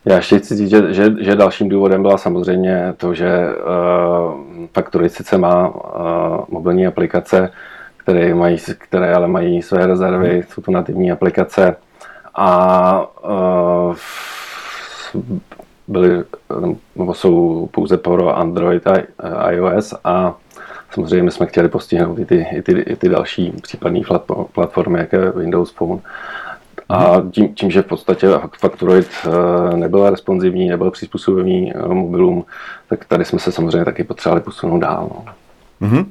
Já 0.04 0.16
ještě 0.16 0.38
chci 0.38 0.56
říct, 0.56 0.70
že, 0.70 0.94
že, 0.94 1.14
že 1.20 1.36
dalším 1.36 1.68
důvodem 1.68 2.02
byla 2.02 2.18
samozřejmě 2.18 2.94
to, 2.96 3.14
že 3.14 3.48
uh, 3.48 4.66
Factory 4.74 5.08
sice 5.08 5.38
má 5.38 5.68
uh, 5.68 5.74
mobilní 6.48 6.86
aplikace, 6.86 7.50
které, 7.96 8.34
mají, 8.34 8.56
které 8.78 9.14
ale 9.14 9.28
mají 9.28 9.62
své 9.62 9.86
rezervy, 9.86 10.36
mm. 10.36 10.42
jsou 10.42 10.62
to 10.62 10.70
nativní 10.70 11.12
aplikace 11.12 11.76
a 12.34 13.06
uh, 13.24 13.96
byly, 15.88 16.24
nebo 16.96 17.14
jsou 17.14 17.68
pouze 17.72 17.96
pro 17.96 18.36
Android 18.36 18.86
a 18.86 19.50
iOS 19.50 19.94
a 20.04 20.34
samozřejmě 20.94 21.30
jsme 21.30 21.46
chtěli 21.46 21.68
postihnout 21.68 22.18
i 22.18 22.24
ty, 22.24 22.46
i 22.52 22.62
ty, 22.62 22.72
i 22.72 22.96
ty 22.96 23.08
další 23.08 23.52
případné 23.62 24.00
platformy, 24.52 24.98
jako 24.98 25.16
je 25.16 25.30
Windows 25.30 25.70
Phone. 25.70 26.00
A 26.88 27.22
tím, 27.30 27.54
tím, 27.54 27.70
že 27.70 27.82
v 27.82 27.86
podstatě 27.86 28.28
Factoroid 28.60 29.08
eh, 29.24 29.76
nebyl 29.76 30.10
responsivní, 30.10 30.68
nebyl 30.68 30.90
přizpůsobivý 30.90 31.72
eh, 31.74 31.88
mobilům, 31.88 32.44
tak 32.88 33.04
tady 33.04 33.24
jsme 33.24 33.38
se 33.38 33.52
samozřejmě 33.52 33.84
taky 33.84 34.04
potřebovali 34.04 34.40
posunout 34.40 34.78
dál. 34.78 35.10
No. 35.10 35.34
Mm-hmm. 35.82 36.06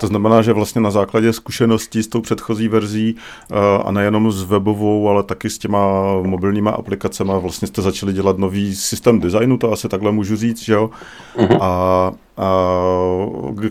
To 0.00 0.06
znamená, 0.06 0.42
že 0.42 0.52
vlastně 0.52 0.80
na 0.80 0.90
základě 0.90 1.32
zkušeností 1.32 2.02
s 2.02 2.08
tou 2.08 2.20
předchozí 2.20 2.68
verzí 2.68 3.16
uh, 3.50 3.58
a 3.84 3.92
nejenom 3.92 4.32
s 4.32 4.42
webovou, 4.42 5.08
ale 5.08 5.22
taky 5.22 5.50
s 5.50 5.58
těma 5.58 5.78
mobilníma 6.22 6.70
aplikacemi 6.70 7.32
vlastně 7.36 7.68
jste 7.68 7.82
začali 7.82 8.12
dělat 8.12 8.38
nový 8.38 8.74
systém 8.74 9.20
designu, 9.20 9.58
to 9.58 9.72
asi 9.72 9.88
takhle 9.88 10.12
můžu 10.12 10.36
říct, 10.36 10.62
že 10.62 10.72
jo? 10.72 10.90
Mm-hmm. 11.36 11.58
A 11.60 12.12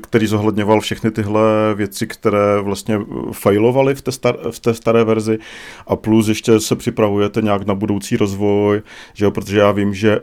který 0.01 0.27
zohledňoval 0.27 0.79
všechny 0.79 1.11
tyhle 1.11 1.41
věci, 1.75 2.07
které 2.07 2.61
vlastně 2.61 2.99
failovaly 3.31 3.95
v 3.95 4.01
té, 4.01 4.11
star, 4.11 4.37
v 4.51 4.59
té 4.59 4.73
staré 4.73 5.03
verzi 5.03 5.39
a 5.87 5.95
plus 5.95 6.27
ještě 6.27 6.59
se 6.59 6.75
připravujete 6.75 7.41
nějak 7.41 7.65
na 7.65 7.75
budoucí 7.75 8.17
rozvoj, 8.17 8.81
že 9.13 9.25
jo, 9.25 9.31
protože 9.31 9.59
já 9.59 9.71
vím, 9.71 9.93
že 9.93 10.19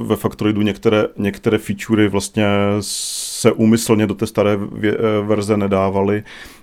ve 0.00 0.16
Factoidu 0.16 0.62
některé, 0.62 1.04
některé 1.16 1.58
featurey 1.58 2.08
vlastně 2.08 2.46
se 2.80 3.52
úmyslně 3.52 4.06
do 4.06 4.14
té 4.14 4.26
staré 4.26 4.58
verze 5.22 5.56
nedávaly 5.56 6.22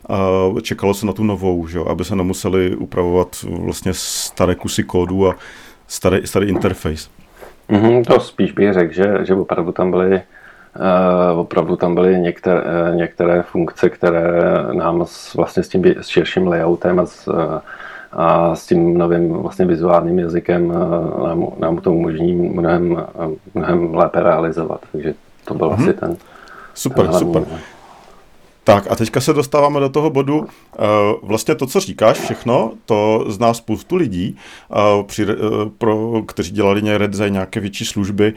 a 0.10 0.18
čekalo 0.62 0.94
se 0.94 1.06
na 1.06 1.14
tu 1.14 1.24
novou, 1.24 1.68
že 1.68 1.78
jo, 1.78 1.86
aby 1.86 2.06
se 2.06 2.16
nemuseli 2.16 2.76
upravovat 2.76 3.46
vlastně 3.50 3.92
staré 3.94 4.56
kusy 4.56 4.84
kódu 4.84 5.28
a 5.28 5.36
starý, 5.88 6.28
starý 6.28 6.50
interface. 6.50 7.10
Mm-hmm, 7.70 8.04
to 8.06 8.20
spíš 8.20 8.52
bych 8.52 8.74
řekl, 8.74 8.94
že, 8.94 9.18
že 9.24 9.36
opravdu 9.36 9.72
tam 9.72 9.92
byly 9.92 10.22
opravdu 11.36 11.76
tam 11.76 11.96
byly 11.96 12.20
některé, 12.20 12.62
uh, 12.62 12.96
některé 12.96 13.42
funkce, 13.42 13.90
které 13.90 14.42
nám 14.74 15.06
s, 15.06 15.36
vlastně 15.36 15.64
s 15.64 15.70
tím 15.70 15.86
s 15.86 16.08
širším 16.08 16.48
layoutem 16.48 17.00
a 17.00 17.06
s, 17.06 17.28
uh, 17.28 17.60
a 18.12 18.56
s 18.56 18.66
tím 18.66 18.98
novým 18.98 19.34
vlastně 19.34 19.66
vizuálním 19.66 20.20
jazykem 20.20 20.74
nám, 21.24 21.48
nám 21.60 21.78
to 21.78 21.92
umožní 21.92 22.34
mnohem, 22.34 23.04
mnohem 23.54 23.96
lépe 23.96 24.24
realizovat. 24.24 24.82
Takže 24.92 25.14
to 25.46 25.54
byl 25.54 25.70
mm-hmm. 25.70 25.84
asi 25.84 25.94
ten. 25.94 26.18
Super, 26.74 27.06
ten 27.06 27.14
super. 27.14 27.44
Tak 28.70 28.92
a 28.92 28.96
teďka 28.96 29.22
se 29.22 29.34
dostáváme 29.34 29.80
do 29.80 29.90
toho 29.90 30.10
bodu. 30.10 30.48
Eh, 30.48 30.78
vlastně 31.22 31.56
to, 31.56 31.68
co 31.68 31.80
říkáš 31.80 32.18
všechno, 32.18 32.72
to 32.86 33.26
zná 33.28 33.54
spoustu 33.54 33.96
lidí, 33.96 34.36
eh, 34.72 35.04
při, 35.04 35.24
eh, 35.24 35.36
pro, 35.78 36.22
kteří 36.26 36.52
dělali 36.52 36.98
redesign 36.98 37.34
nějaké 37.34 37.60
větší 37.60 37.86
služby, 37.86 38.34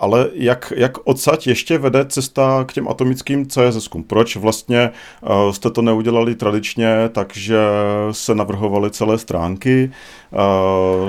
ale 0.00 0.28
jak, 0.32 0.72
jak 0.76 0.98
odsaď 1.04 1.46
ještě 1.46 1.78
vede 1.78 2.04
cesta 2.04 2.64
k 2.68 2.72
těm 2.72 2.88
atomickým 2.88 3.46
CSS? 3.46 3.88
Proč 4.06 4.36
vlastně 4.36 4.90
jste 5.50 5.70
to 5.70 5.82
neudělali 5.82 6.34
tradičně, 6.34 7.08
takže 7.12 7.58
se 8.10 8.34
navrhovaly 8.34 8.90
celé 8.90 9.18
stránky 9.18 9.90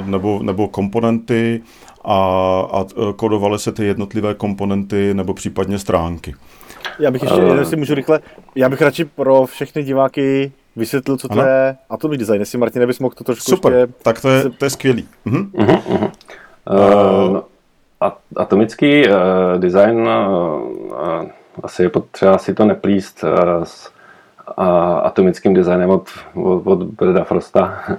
nebo, 0.06 0.40
nebo 0.44 0.68
komponenty 0.68 1.62
a, 2.06 2.16
a 2.72 2.86
kodovaly 3.16 3.60
se 3.60 3.72
ty 3.72 3.86
jednotlivé 3.86 4.34
komponenty 4.34 5.14
nebo 5.14 5.34
případně 5.34 5.80
stránky? 5.80 6.36
Já 7.00 7.12
bych 7.12 7.22
ještě, 7.22 7.42
uh, 7.42 7.60
jestli 7.60 7.78
můžu 7.78 7.96
rychle, 7.96 8.20
já 8.56 8.70
bych 8.70 8.82
radši 8.82 9.06
pro 9.06 9.46
všechny 9.46 9.84
diváky 9.84 10.52
vysvětlil, 10.76 11.18
co 11.18 11.28
to 11.28 11.34
ano. 11.34 11.44
je 11.44 11.78
atomový 11.90 12.18
design. 12.18 12.40
Jestli 12.40 12.58
Martin 12.58 12.88
bys 12.88 13.00
mohl 13.00 13.16
to 13.18 13.24
trošku 13.24 13.52
Super, 13.52 13.74
ještě... 13.74 13.94
tak 14.04 14.22
to 14.22 14.30
je, 14.30 14.50
to 14.50 14.66
je 14.66 14.70
skvělý. 14.70 15.08
Uh-huh. 15.26 15.52
Uh-huh, 15.52 15.82
uh-huh. 15.82 16.12
Uh, 16.70 17.40
atomický 18.36 19.04
uh, 19.08 19.14
design 19.58 20.00
uh, 20.00 20.62
uh, 20.92 21.26
asi 21.64 21.84
je 21.84 21.90
potřeba 21.90 22.38
si 22.38 22.54
to 22.54 22.66
neplíst 22.66 23.24
uh, 23.24 23.64
s 23.64 23.92
uh, 24.58 24.66
atomickým 25.04 25.54
designem 25.54 25.90
od, 25.90 26.10
od, 26.36 26.68
od 26.68 26.84
Breda 26.84 27.24
Frosta. 27.24 27.84
uh, 27.90 27.96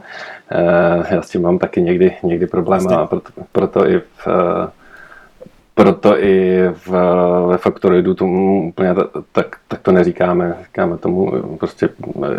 já 1.11 1.23
s 1.23 1.31
tím 1.31 1.43
mám 1.43 1.59
taky 1.59 1.83
někdy, 1.83 2.17
někdy 2.23 2.47
problém 2.47 2.89
a 2.89 3.07
proto, 3.07 3.31
proto 3.53 3.89
i 3.89 3.99
v 3.99 4.27
uh, 4.27 4.33
proto 5.75 6.19
i 6.25 6.62
v, 6.73 6.91
ve 7.47 7.59
Factoridu 7.59 8.15
tomu 8.15 8.69
úplně 8.69 8.95
tak, 9.33 9.57
tak 9.69 9.81
to 9.81 9.93
neříkáme, 9.93 10.57
říkáme 10.65 10.99
tomu 10.99 11.33
prostě 11.59 11.89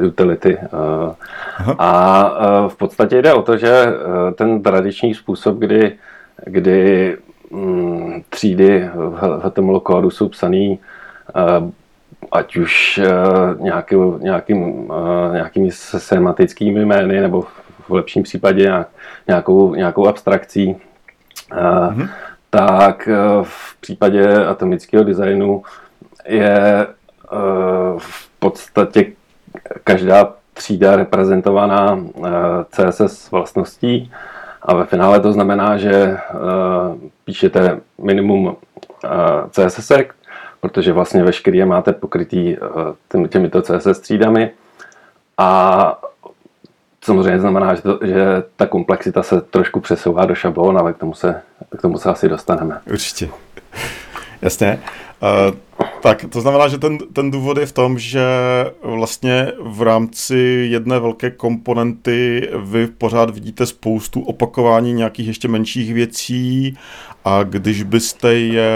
utility. 0.08 0.58
Aha. 1.58 1.76
A 1.80 2.68
v 2.68 2.76
podstatě 2.76 3.22
jde 3.22 3.34
o 3.34 3.42
to, 3.42 3.58
že 3.58 3.86
ten 4.36 4.64
tradiční 4.64 5.14
způsob, 5.14 5.58
kdy, 5.58 5.96
kdy 6.46 7.18
mm, 7.52 8.24
třídy 8.30 8.90
v 8.94 9.42
HTML 9.44 9.80
kódu 9.80 10.10
jsou 10.10 10.30
psaný 10.30 10.80
ať 12.32 12.58
už 12.58 13.02
nějaký, 13.60 13.96
nějakým, 14.20 14.92
nějakými 15.34 15.72
sematickými 15.72 16.86
jmény, 16.86 17.22
nebo 17.22 17.42
v 17.88 17.90
lepším 17.90 18.24
případě 18.24 18.86
nějakou, 19.28 19.76
nějakou 19.76 20.08
abstrakcí, 20.08 20.76
mhm 21.92 22.10
tak 22.52 23.08
eh, 23.08 23.16
v 23.44 23.76
případě 23.82 24.46
atomického 24.46 25.04
designu 25.04 25.64
je 26.28 26.88
eh, 26.88 26.88
v 27.98 28.30
podstatě 28.40 29.06
každá 29.84 30.34
třída 30.54 30.96
reprezentovaná 30.96 32.00
eh, 32.00 32.30
CSS 32.70 33.32
vlastností. 33.32 34.12
A 34.62 34.76
ve 34.76 34.86
finále 34.86 35.20
to 35.20 35.34
znamená, 35.34 35.78
že 35.78 36.18
píšete 37.26 37.80
minimum 38.04 38.56
CSS, 39.50 39.92
protože 40.60 40.94
vlastně 40.94 41.24
veškerý 41.24 41.58
je 41.58 41.66
máte 41.66 41.94
pokrytý 41.94 42.58
těmito 43.30 43.62
CSS 43.62 44.00
třídami. 44.00 44.52
A 45.38 46.02
samozřejmě 47.04 47.40
znamená, 47.40 47.76
že, 47.76 47.82
to, 47.82 48.00
že 48.06 48.26
ta 48.56 48.66
komplexita 48.66 49.24
se 49.24 49.42
trošku 49.42 49.80
přesouvá 49.80 50.26
do 50.26 50.36
šablon, 50.36 50.78
ale 50.78 50.94
k 50.94 50.98
tomu 50.98 51.14
se, 51.14 51.42
k 51.78 51.82
tomu 51.82 51.98
se 51.98 52.10
asi 52.10 52.30
dostaneme. 52.30 52.82
Určitě. 52.92 53.30
Jasně. 54.42 54.80
Uh, 55.22 55.56
tak 56.02 56.26
to 56.30 56.42
znamená, 56.42 56.68
že 56.68 56.78
ten, 56.78 56.98
ten 57.14 57.32
důvod 57.32 57.58
je 57.58 57.66
v 57.66 57.72
tom, 57.72 58.00
že 58.00 58.26
vlastně 58.84 59.52
v 59.60 59.82
rámci 59.82 60.68
jedné 60.72 61.00
velké 61.00 61.32
komponenty 61.32 62.50
vy 62.64 62.88
pořád 62.88 63.30
vidíte 63.30 63.66
spoustu 63.66 64.22
opakování 64.22 64.94
nějakých 64.94 65.28
ještě 65.28 65.48
menších 65.48 65.94
věcí 65.94 66.78
a 67.26 67.44
když 67.44 67.84
byste 67.84 68.34
je 68.34 68.72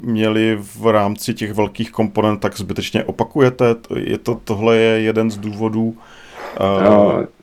měli 0.00 0.58
v 0.60 0.86
rámci 0.86 1.34
těch 1.34 1.52
velkých 1.52 1.90
komponent, 1.90 2.40
tak 2.40 2.56
zbytečně 2.56 3.04
opakujete. 3.04 3.76
Je 3.96 4.18
to, 4.18 4.40
tohle 4.44 4.76
je 4.76 5.00
jeden 5.00 5.30
z 5.30 5.38
důvodů, 5.38 5.94
Uh, 5.96 6.02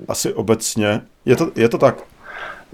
asi 0.07 0.33
obecně. 0.33 1.01
Je 1.25 1.35
to, 1.35 1.51
je 1.55 1.69
to 1.69 1.77
tak? 1.77 1.95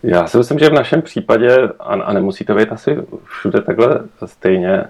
Já 0.03 0.27
si 0.27 0.37
myslím, 0.37 0.59
že 0.59 0.69
v 0.69 0.73
našem 0.73 1.01
případě, 1.01 1.57
a, 1.79 1.93
a 1.93 2.13
nemusí 2.13 2.45
to 2.45 2.55
být 2.55 2.71
asi 2.71 2.97
všude 3.23 3.61
takhle 3.61 3.99
stejně, 4.25 4.83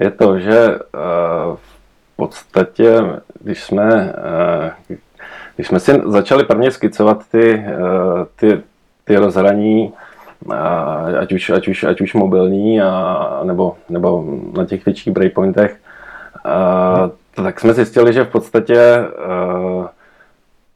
je 0.00 0.10
to, 0.10 0.38
že 0.38 0.68
uh, 0.68 1.56
v 1.56 2.16
podstatě, 2.16 3.00
když 3.40 3.62
jsme, 3.62 4.14
uh, 4.88 4.96
když 5.56 5.66
jsme 5.66 5.80
si 5.80 6.02
začali 6.06 6.44
prvně 6.44 6.70
skicovat 6.70 7.22
ty, 7.30 7.64
ty, 8.36 8.62
ty 9.04 9.16
rozhraní, 9.16 9.92
ať 11.20 11.32
už, 11.32 11.50
ať 11.50 11.68
už, 11.68 11.84
ať 11.84 12.00
už 12.00 12.14
mobilní, 12.14 12.80
a, 12.80 13.40
nebo, 13.44 13.76
nebo 13.88 14.24
na 14.56 14.64
těch 14.64 14.84
větších 14.84 15.12
breakpointech, 15.12 15.76
hmm. 17.36 17.44
tak 17.44 17.60
jsme 17.60 17.74
zjistili, 17.74 18.12
že 18.12 18.24
v 18.24 18.28
podstatě 18.28 18.76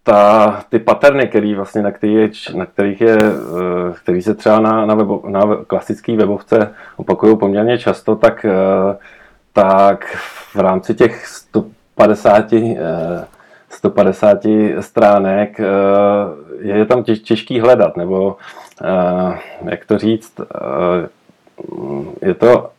ta, 0.09 0.65
ty 0.69 0.79
paterny, 0.79 1.29
který 1.29 1.55
vlastně, 1.55 1.83
na, 1.83 1.91
který 1.91 2.31
na 2.55 2.67
kterých 2.67 3.01
je, 3.01 3.19
eh, 3.19 3.95
který 4.03 4.23
se 4.23 4.35
třeba 4.35 4.61
na, 4.61 4.87
na, 4.87 4.95
webo, 4.95 5.23
na 5.29 5.57
klasické 5.67 6.17
webovce 6.17 6.75
opakují 6.97 7.37
poměrně 7.37 7.79
často, 7.79 8.17
tak, 8.17 8.45
eh, 8.45 8.97
tak 9.53 10.17
v 10.55 10.57
rámci 10.57 10.95
těch 10.95 11.27
150, 11.27 12.79
150 13.69 14.45
eh, 14.47 14.83
stránek 14.83 15.61
je 16.61 16.87
tam 16.87 17.03
těž, 17.03 17.21
těžký 17.21 17.61
hledat, 17.61 17.97
nebo 17.97 18.37
jak 19.65 19.85
to 19.85 19.99
říct, 19.99 20.41
je 22.23 22.35
to 22.35 22.71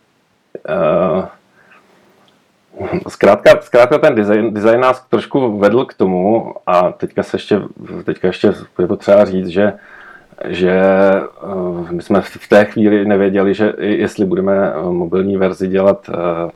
Zkrátka, 3.08 3.62
zkrátka 3.62 3.98
ten 3.98 4.16
design, 4.16 4.54
design 4.54 4.80
nás 4.80 5.06
trošku 5.10 5.58
vedl 5.58 5.86
k 5.86 5.94
tomu 5.94 6.54
a 6.66 6.92
teďka 6.92 7.24
se 7.24 7.38
ještě, 7.38 7.62
teďka 8.04 8.28
ještě 8.28 8.54
je 8.80 8.88
potřeba 8.88 9.26
říct, 9.26 9.48
že, 9.48 9.74
že 10.46 10.82
uh, 11.44 11.92
my 11.92 12.02
jsme 12.02 12.22
v 12.22 12.48
té 12.50 12.66
chvíli 12.66 13.06
nevěděli, 13.06 13.54
že 13.54 13.74
jestli 13.78 14.26
budeme 14.26 14.74
mobilní 14.82 15.38
verzi 15.38 15.68
dělat 15.68 16.10
Eh, 16.10 16.52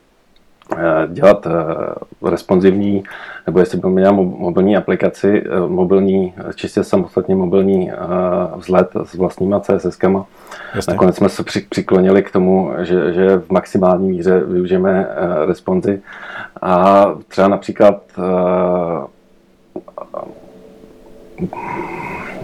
dělat 1.08 1.47
eh, 1.47 2.30
responsivní, 2.30 3.04
nebo 3.47 3.60
jestli 3.60 3.78
budeme 3.78 4.02
dělat 4.02 4.12
mobilní 4.13 4.78
aplikaci, 4.78 5.43
eh, 5.45 5.67
mobilní, 5.67 6.34
čistě 6.56 6.84
samostatně 6.84 7.36
mobilní 7.36 7.91
vzhled 8.56 8.88
s 9.04 9.13
vlastníma 9.13 9.60
CSS-kama. 9.60 10.26
Nakonec 10.88 11.15
jsme 11.15 11.30
se 11.30 11.43
přiklonili 11.69 12.23
k 12.23 12.32
tomu, 12.32 12.71
že, 12.80 13.13
že 13.13 13.38
v 13.38 13.49
maximální 13.49 14.10
míře 14.10 14.39
využijeme 14.39 15.08
responzy. 15.45 16.02
A 16.62 17.06
třeba 17.28 17.47
například 17.47 18.02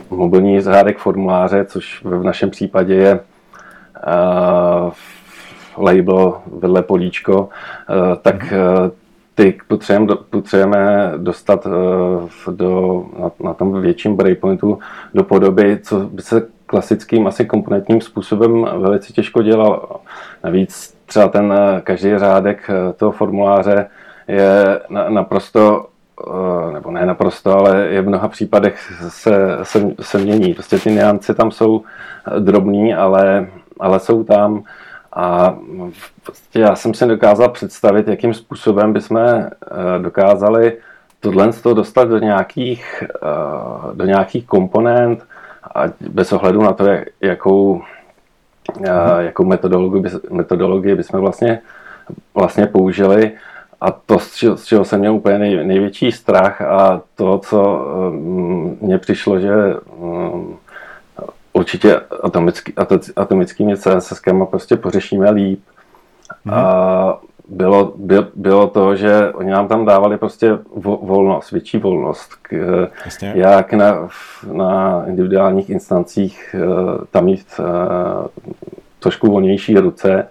mobilní 0.09 0.61
řádek 0.61 0.97
formuláře, 0.97 1.65
což 1.65 2.03
v 2.03 2.23
našem 2.23 2.49
případě 2.49 2.93
je 2.93 3.19
label 5.79 6.41
vedle 6.59 6.83
políčko, 6.83 7.49
eh, 7.89 8.15
tak 8.21 8.51
mhm. 8.51 8.61
eh, 8.85 8.91
ty 9.35 9.57
potřebujeme, 9.67 10.15
potřebujeme 10.29 11.13
dostat 11.17 11.67
eh, 11.67 12.51
do, 12.51 13.05
na, 13.19 13.31
na 13.43 13.53
tom 13.53 13.81
větším 13.81 14.15
breakpointu 14.15 14.79
do 15.13 15.23
podoby, 15.23 15.79
co 15.83 15.99
by 15.99 16.21
se 16.21 16.47
klasickým 16.65 17.27
asi 17.27 17.45
komponentním 17.45 18.01
způsobem 18.01 18.67
velice 18.77 19.13
těžko 19.13 19.41
dělal. 19.41 19.99
Navíc 20.43 20.95
třeba 21.05 21.27
ten 21.27 21.53
každý 21.83 22.17
řádek 22.17 22.69
toho 22.97 23.11
formuláře 23.11 23.87
je 24.27 24.79
naprosto 25.09 25.85
nebo 26.73 26.91
ne 26.91 27.05
naprosto, 27.05 27.57
ale 27.57 27.87
je 27.87 28.01
v 28.01 28.07
mnoha 28.07 28.27
případech 28.27 28.93
se, 29.07 29.57
se, 29.63 29.91
se 30.01 30.17
mění. 30.17 30.53
Prostě 30.53 30.79
ty 30.79 30.91
niance 30.91 31.33
tam 31.33 31.51
jsou 31.51 31.83
drobný, 32.39 32.93
ale, 32.93 33.47
ale 33.79 33.99
jsou 33.99 34.23
tam. 34.23 34.63
A 35.13 35.57
prostě 36.23 36.59
já 36.59 36.75
jsem 36.75 36.93
si 36.93 37.05
dokázal 37.05 37.49
představit, 37.49 38.07
jakým 38.07 38.33
způsobem 38.33 38.93
bychom 38.93 39.17
eh, 39.17 39.49
dokázali 40.01 40.77
tohle 41.19 41.53
z 41.53 41.61
toho 41.61 41.75
dostat 41.75 42.07
do 42.07 42.19
nějakých, 42.19 43.03
eh, 43.03 43.95
do 43.95 44.05
nějakých 44.05 44.45
komponent 44.45 45.25
a 45.75 45.83
bez 46.09 46.33
ohledu 46.33 46.61
na 46.61 46.73
to, 46.73 46.85
jakou, 47.21 47.81
mm. 48.77 48.85
jakou 49.19 49.45
metodologii, 49.45 50.03
metodologii 50.29 50.95
bychom 50.95 51.19
vlastně, 51.19 51.59
vlastně 52.33 52.67
použili. 52.67 53.31
A 53.81 53.91
to, 53.91 54.19
z 54.55 54.65
čeho 54.65 54.85
jsem 54.85 54.99
měl 54.99 55.15
úplně 55.15 55.39
nej, 55.39 55.67
největší 55.67 56.11
strach 56.11 56.61
a 56.61 57.01
to, 57.15 57.37
co 57.37 57.85
mně 58.81 58.97
přišlo, 58.97 59.39
že 59.39 59.51
určitě 61.53 62.01
atomický, 62.23 62.73
atomickými 63.15 63.77
CSS 63.77 64.21
prostě 64.49 64.75
pořešíme 64.75 65.31
líp. 65.31 65.63
Mm-hmm. 66.45 66.53
A 66.53 67.19
bylo, 67.49 67.93
by, 67.95 68.15
bylo 68.35 68.67
to, 68.67 68.95
že 68.95 69.31
oni 69.33 69.51
nám 69.51 69.67
tam 69.67 69.85
dávali 69.85 70.17
prostě 70.17 70.57
volnost, 71.01 71.51
větší 71.51 71.77
volnost. 71.77 72.35
K, 72.41 72.51
Jasně. 73.05 73.33
jak 73.35 73.73
na, 73.73 74.09
na 74.51 75.03
individuálních 75.07 75.69
instancích 75.69 76.55
eh, 76.55 77.05
tam 77.11 77.25
mít 77.25 77.45
uh, 77.59 77.65
trošku 78.99 79.31
volnější 79.31 79.77
ruce 79.77 80.27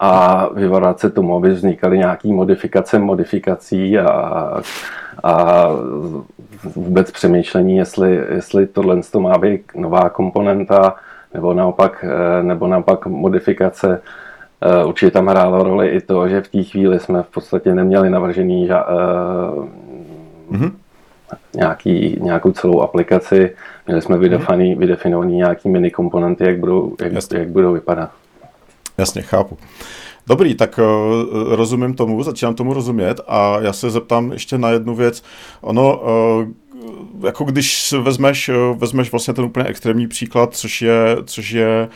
a 0.00 0.48
vyvarovat 0.54 1.00
se 1.00 1.10
tomu, 1.10 1.36
aby 1.36 1.50
vznikaly 1.50 1.98
nějaké 1.98 2.28
modifikace 2.28 2.98
modifikací 2.98 3.98
a, 3.98 4.08
a 5.22 5.66
vůbec 6.76 7.10
přemýšlení, 7.10 7.76
jestli, 7.76 8.24
jestli 8.34 8.66
tohle 8.66 9.00
to 9.12 9.20
má 9.20 9.38
být 9.38 9.62
nová 9.76 10.08
komponenta 10.08 10.94
nebo 11.34 11.54
naopak, 11.54 12.04
eh, 12.08 12.42
nebo 12.42 12.66
naopak 12.66 13.06
modifikace. 13.06 14.02
Eh, 14.60 14.84
určitě 14.84 15.10
tam 15.10 15.26
hrálo 15.26 15.62
roli 15.62 15.88
i 15.88 16.00
to, 16.00 16.28
že 16.28 16.40
v 16.40 16.48
té 16.48 16.62
chvíli 16.62 17.00
jsme 17.00 17.22
v 17.22 17.28
podstatě 17.28 17.74
neměli 17.74 18.10
navržený 18.10 18.66
ža, 18.66 18.86
mm-hmm. 20.50 20.72
nějaký, 21.54 22.18
nějakou 22.20 22.52
celou 22.52 22.80
aplikaci. 22.80 23.54
Měli 23.86 24.02
jsme 24.02 24.18
vydefinovaný, 24.18 24.74
vydefinovaný 24.74 25.36
nějaký 25.36 25.68
mini 25.68 25.90
komponenty, 25.90 26.44
jak 26.44 26.58
budou, 26.58 26.96
jak, 27.00 27.12
jak 27.32 27.48
budou 27.48 27.72
vypadat. 27.72 28.10
Jasně, 29.00 29.22
chápu. 29.22 29.58
Dobrý, 30.26 30.54
tak 30.54 30.78
uh, 30.78 31.54
rozumím 31.54 31.94
tomu, 31.94 32.22
začínám 32.22 32.54
tomu 32.54 32.74
rozumět 32.74 33.20
a 33.28 33.56
já 33.60 33.72
se 33.72 33.90
zeptám 33.90 34.32
ještě 34.32 34.58
na 34.58 34.70
jednu 34.70 34.94
věc. 34.94 35.22
Ono, 35.60 35.98
uh, 35.98 37.26
jako 37.26 37.44
když 37.44 37.92
vezmeš, 37.92 38.48
uh, 38.48 38.78
vezmeš 38.78 39.10
vlastně 39.10 39.34
ten 39.34 39.44
úplně 39.44 39.66
extrémní 39.66 40.08
příklad, 40.08 40.54
což 40.56 40.82
je, 40.82 41.16
což 41.24 41.50
je 41.50 41.88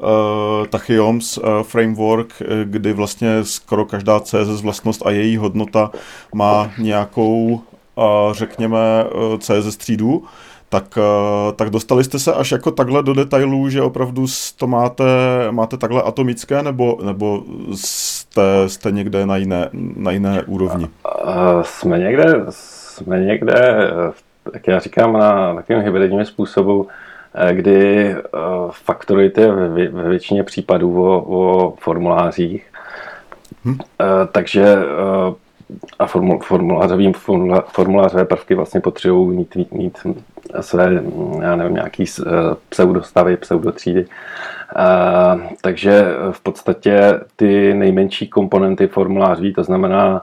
uh, 0.00 0.66
Tachyoms 0.66 1.38
uh, 1.38 1.44
framework, 1.62 2.42
kdy 2.64 2.92
vlastně 2.92 3.44
skoro 3.44 3.84
každá 3.84 4.20
CSS 4.20 4.62
vlastnost 4.62 5.06
a 5.06 5.10
její 5.10 5.36
hodnota 5.36 5.90
má 6.34 6.70
nějakou, 6.78 7.60
uh, 7.94 8.32
řekněme, 8.32 9.04
uh, 9.04 9.38
CSS 9.38 9.76
třídu, 9.76 10.24
tak, 10.70 10.98
eh, 10.98 11.52
tak 11.52 11.70
dostali 11.70 12.04
jste 12.04 12.18
se 12.18 12.34
až 12.34 12.52
jako 12.52 12.70
takhle 12.70 13.02
do 13.02 13.14
detailů, 13.14 13.68
že 13.68 13.82
opravdu 13.82 14.26
to 14.56 14.66
máte, 14.66 15.04
máte 15.50 15.76
takhle 15.76 16.02
atomické, 16.02 16.62
nebo, 16.62 16.98
nebo 17.04 17.42
jste, 17.74 18.42
jste 18.66 18.90
někde 18.90 19.26
na 19.26 19.36
jiné, 19.36 19.68
na 19.96 20.10
jiné 20.10 20.42
úrovni? 20.42 20.88
Jsme 21.62 21.98
někde, 21.98 22.44
jsme 22.50 23.20
někde, 23.20 23.90
jak 24.54 24.66
já 24.66 24.78
říkám, 24.78 25.12
na 25.12 25.54
takovém 25.54 25.82
hybridním 25.82 26.24
způsobu, 26.24 26.88
eh, 27.34 27.54
kdy 27.54 28.10
eh, 28.10 28.18
faktorujete 28.70 29.52
ve 29.90 30.08
většině 30.08 30.42
případů 30.42 31.02
o, 31.02 31.20
o 31.20 31.74
formulářích. 31.80 32.66
Hm. 33.64 33.78
Takže 34.32 34.76
a 35.98 36.06
formulářový, 36.42 37.12
formulářové 37.66 38.24
prvky 38.24 38.54
vlastně 38.54 38.80
potřebují 38.80 39.36
mít, 39.36 39.72
mít 39.72 39.98
své, 40.60 41.02
já 41.42 41.56
nevím, 41.56 41.74
nějaký 41.74 42.04
eh, 42.04 42.30
pseudostavy, 42.68 43.36
pseudotřídy. 43.36 44.06
A, 44.76 45.40
takže 45.60 46.04
v 46.30 46.40
podstatě 46.40 47.20
ty 47.36 47.74
nejmenší 47.74 48.28
komponenty 48.28 48.86
formulářví, 48.86 49.54
to 49.54 49.64
znamená 49.64 50.22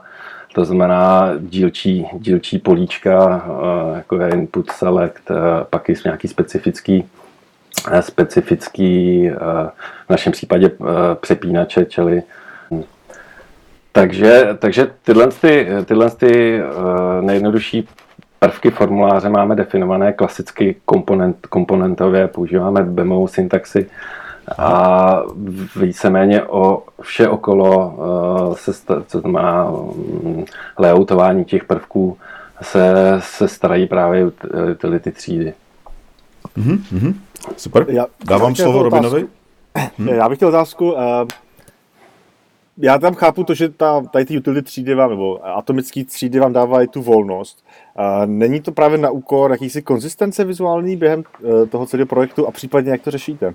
to 0.54 0.64
znamená 0.64 1.32
dílčí, 1.38 2.06
dílčí 2.12 2.58
políčka, 2.58 3.46
eh, 3.46 3.96
jako 3.96 4.16
je 4.16 4.28
input 4.28 4.70
select, 4.70 5.30
eh, 5.30 5.34
pak 5.70 5.88
je 5.88 5.94
nějaký 6.04 6.28
specifický 6.28 7.04
specifický 8.00 9.30
v 10.06 10.10
našem 10.10 10.32
případě 10.32 10.70
přepínače, 11.20 11.84
čili 11.84 12.22
takže, 13.92 14.48
takže 14.58 14.90
tyhle, 15.02 15.28
ty, 15.28 15.68
tyhle 15.84 16.10
ty, 16.10 16.62
uh, 16.62 17.24
nejjednodušší 17.24 17.88
prvky 18.38 18.70
formuláře 18.70 19.28
máme 19.28 19.56
definované 19.56 20.12
klasicky 20.12 20.76
komponent, 20.84 21.46
komponentově, 21.46 22.28
používáme 22.28 22.82
BEMO 22.82 23.28
syntaxi 23.28 23.86
a 24.58 25.22
víceméně 25.76 26.42
o 26.42 26.82
vše 27.02 27.28
okolo 27.28 27.88
uh, 28.48 28.54
se, 28.54 28.72
co 29.06 29.20
znamená 29.20 29.70
um, 29.70 30.44
layoutování 30.78 31.44
těch 31.44 31.64
prvků 31.64 32.18
se, 32.62 32.94
se 33.18 33.48
starají 33.48 33.86
právě 33.86 34.30
utility 34.72 35.12
třídy. 35.12 35.54
Mm-hmm, 36.58 37.14
super. 37.56 37.86
Já, 37.88 38.06
Dávám 38.24 38.54
slovo 38.54 38.82
Robinovi. 38.82 39.26
Hm? 39.98 40.08
Já 40.14 40.28
bych 40.28 40.38
chtěl 40.38 40.48
otázku. 40.48 40.92
Uh, 40.92 41.00
já 42.78 42.98
tam 42.98 43.14
chápu 43.14 43.44
to, 43.44 43.54
že 43.54 43.68
ta, 43.68 44.00
tady 44.00 44.24
ty 44.24 44.38
utility 44.38 44.66
třídy 44.66 44.94
vám, 44.94 45.10
nebo 45.10 45.46
atomické 45.56 46.04
třídy 46.04 46.38
vám 46.38 46.52
dávají 46.52 46.88
tu 46.88 47.02
volnost. 47.02 47.64
Není 48.26 48.60
to 48.60 48.72
právě 48.72 48.98
na 48.98 49.10
úkor 49.10 49.50
jakýsi 49.50 49.82
konzistence 49.82 50.44
vizuální 50.44 50.96
během 50.96 51.24
eh, 51.62 51.66
toho 51.66 51.86
celého 51.86 52.06
projektu 52.06 52.48
a 52.48 52.50
případně 52.50 52.90
jak 52.90 53.02
to 53.02 53.10
řešíte? 53.10 53.54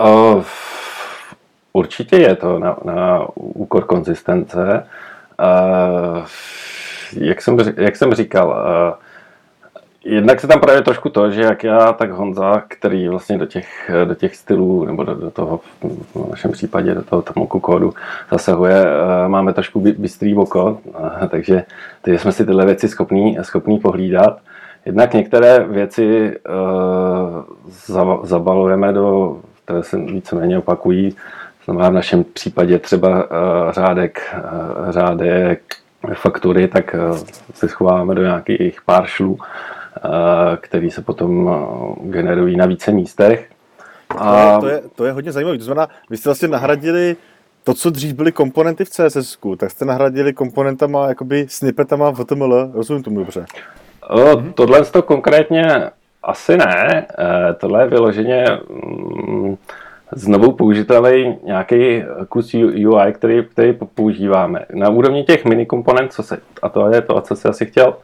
Uh, 0.00 0.44
určitě 1.72 2.16
je 2.16 2.36
to 2.36 2.58
na, 2.58 2.76
na 2.84 3.28
úkor 3.34 3.84
konzistence. 3.84 4.86
Uh, 5.40 6.26
jak, 7.16 7.42
jsem, 7.42 7.56
jak 7.76 7.96
jsem 7.96 8.14
říkal, 8.14 8.48
uh, 8.48 9.03
Jednak 10.04 10.40
se 10.40 10.46
tam 10.46 10.60
právě 10.60 10.82
trošku 10.82 11.08
to, 11.08 11.30
že 11.30 11.42
jak 11.42 11.64
já, 11.64 11.92
tak 11.92 12.10
Honza, 12.10 12.62
který 12.68 13.08
vlastně 13.08 13.38
do 13.38 13.46
těch, 13.46 13.90
do 14.04 14.14
těch 14.14 14.36
stylů, 14.36 14.84
nebo 14.84 15.04
do, 15.04 15.14
do 15.14 15.30
toho, 15.30 15.60
v 16.14 16.30
našem 16.30 16.52
případě, 16.52 16.94
do 16.94 17.02
toho 17.02 17.22
tomoku 17.22 17.60
kódu 17.60 17.94
zasahuje, 18.30 18.84
eh, 18.86 19.28
máme 19.28 19.52
trošku 19.52 19.80
bystrý 19.80 20.34
oko, 20.36 20.78
eh, 21.22 21.28
takže 21.28 21.64
ty 22.02 22.18
jsme 22.18 22.32
si 22.32 22.46
tyhle 22.46 22.66
věci 22.66 22.88
schopní, 22.88 23.38
schopní 23.42 23.78
pohlídat. 23.78 24.38
Jednak 24.86 25.14
některé 25.14 25.64
věci 25.64 26.36
uh, 27.68 28.24
zabalujeme 28.24 28.92
do, 28.92 29.38
které 29.64 29.82
se 29.82 29.96
víceméně 29.96 30.58
opakují, 30.58 31.16
znamená 31.64 31.88
v 31.88 31.92
našem 31.92 32.24
případě 32.24 32.78
třeba 32.78 33.08
uh, 33.08 33.20
řádek, 33.70 34.36
uh, 34.36 34.90
řádek 34.90 35.60
faktury, 36.14 36.68
tak 36.68 36.94
uh, 36.94 37.16
si 37.54 37.68
schováváme 37.68 38.14
do 38.14 38.22
nějakých 38.22 38.82
pár 38.82 39.06
šlů 39.06 39.38
který 40.56 40.90
se 40.90 41.02
potom 41.02 41.48
eh, 41.48 42.10
generují 42.10 42.56
na 42.56 42.66
více 42.66 42.92
místech. 42.92 43.50
A... 44.18 44.60
To, 44.60 44.68
je, 44.68 44.82
to, 44.94 45.04
je, 45.04 45.12
hodně 45.12 45.32
zajímavé. 45.32 45.58
To 45.58 45.64
znamená, 45.64 45.88
vy 46.10 46.16
jste 46.16 46.28
vlastně 46.28 46.48
nahradili 46.48 47.16
to, 47.64 47.74
co 47.74 47.90
dřív 47.90 48.14
byly 48.14 48.32
komponenty 48.32 48.84
v 48.84 48.90
CSS, 48.90 49.38
tak 49.56 49.70
jste 49.70 49.84
nahradili 49.84 50.32
komponentama, 50.32 51.08
jakoby 51.08 51.46
snippetama 51.48 52.10
v 52.10 52.18
HTML, 52.18 52.70
rozumím 52.74 53.02
tomu 53.02 53.18
dobře? 53.18 53.46
O. 54.10 54.42
Tohle 54.54 54.84
to 54.84 55.02
konkrétně 55.02 55.90
asi 56.22 56.56
ne. 56.56 57.06
E, 57.18 57.54
tohle 57.54 57.82
je 57.82 57.88
vyloženě 57.88 58.44
mm, 58.68 59.56
znovu 60.12 60.52
použitelný 60.52 61.38
nějaký 61.44 62.02
kus 62.28 62.54
UI, 62.54 63.12
který, 63.12 63.44
který 63.44 63.78
používáme. 63.94 64.66
Na 64.72 64.88
úrovni 64.88 65.24
těch 65.24 65.44
mini 65.44 65.66
komponent, 65.66 66.12
co 66.12 66.22
se, 66.22 66.38
a 66.62 66.68
to 66.68 66.88
je 66.88 67.00
to, 67.00 67.20
co 67.20 67.36
se 67.36 67.48
asi 67.48 67.66
chtěl 67.66 67.96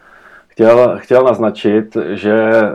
chtěl, 0.60 0.98
chtěl 0.98 1.24
naznačit, 1.24 1.96
že 2.10 2.52
eh, 2.52 2.72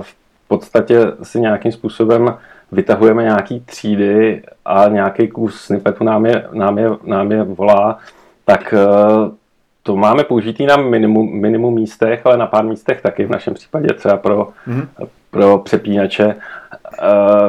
v 0.00 0.14
podstatě 0.48 1.00
si 1.22 1.40
nějakým 1.40 1.72
způsobem 1.72 2.34
vytahujeme 2.72 3.22
nějaký 3.22 3.60
třídy 3.60 4.42
a 4.64 4.88
nějaký 4.88 5.28
kus 5.28 5.60
snippetu 5.60 6.04
nám 6.04 6.26
je, 6.26 6.48
nám 6.52 6.78
je, 6.78 6.90
nám 7.04 7.32
je 7.32 7.42
volá, 7.42 7.98
tak 8.44 8.74
eh, 8.74 9.30
to 9.82 9.96
máme 9.96 10.24
použitý 10.24 10.66
na 10.66 10.76
minimum, 10.76 11.40
minimum 11.40 11.74
místech, 11.74 12.26
ale 12.26 12.36
na 12.36 12.46
pár 12.46 12.64
místech 12.64 13.00
taky, 13.00 13.24
v 13.24 13.30
našem 13.30 13.54
případě 13.54 13.94
třeba 13.94 14.16
pro, 14.16 14.48
mm-hmm. 14.68 14.86
pro 15.30 15.58
přepínače 15.58 16.34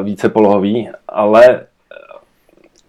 více 0.03 0.29
polohový, 0.29 0.89
ale 1.07 1.59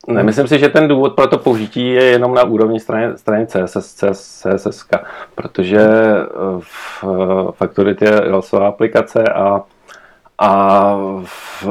Nemyslím 0.08 0.48
si, 0.48 0.58
že 0.58 0.68
ten 0.68 0.88
důvod 0.88 1.14
pro 1.14 1.26
to 1.26 1.38
použití 1.38 1.88
je 1.88 2.02
jenom 2.02 2.34
na 2.34 2.44
úrovni 2.44 2.80
strany, 2.80 3.18
strany 3.18 3.46
CSS, 3.46 3.94
CSS, 3.94 4.42
CSS 4.42 4.88
protože 5.34 5.88
v 6.60 7.04
Factority 7.50 8.04
je 8.04 8.10
Railsová 8.10 8.68
aplikace 8.68 9.24
a, 9.24 9.62
a 10.38 10.94
v, 11.24 11.66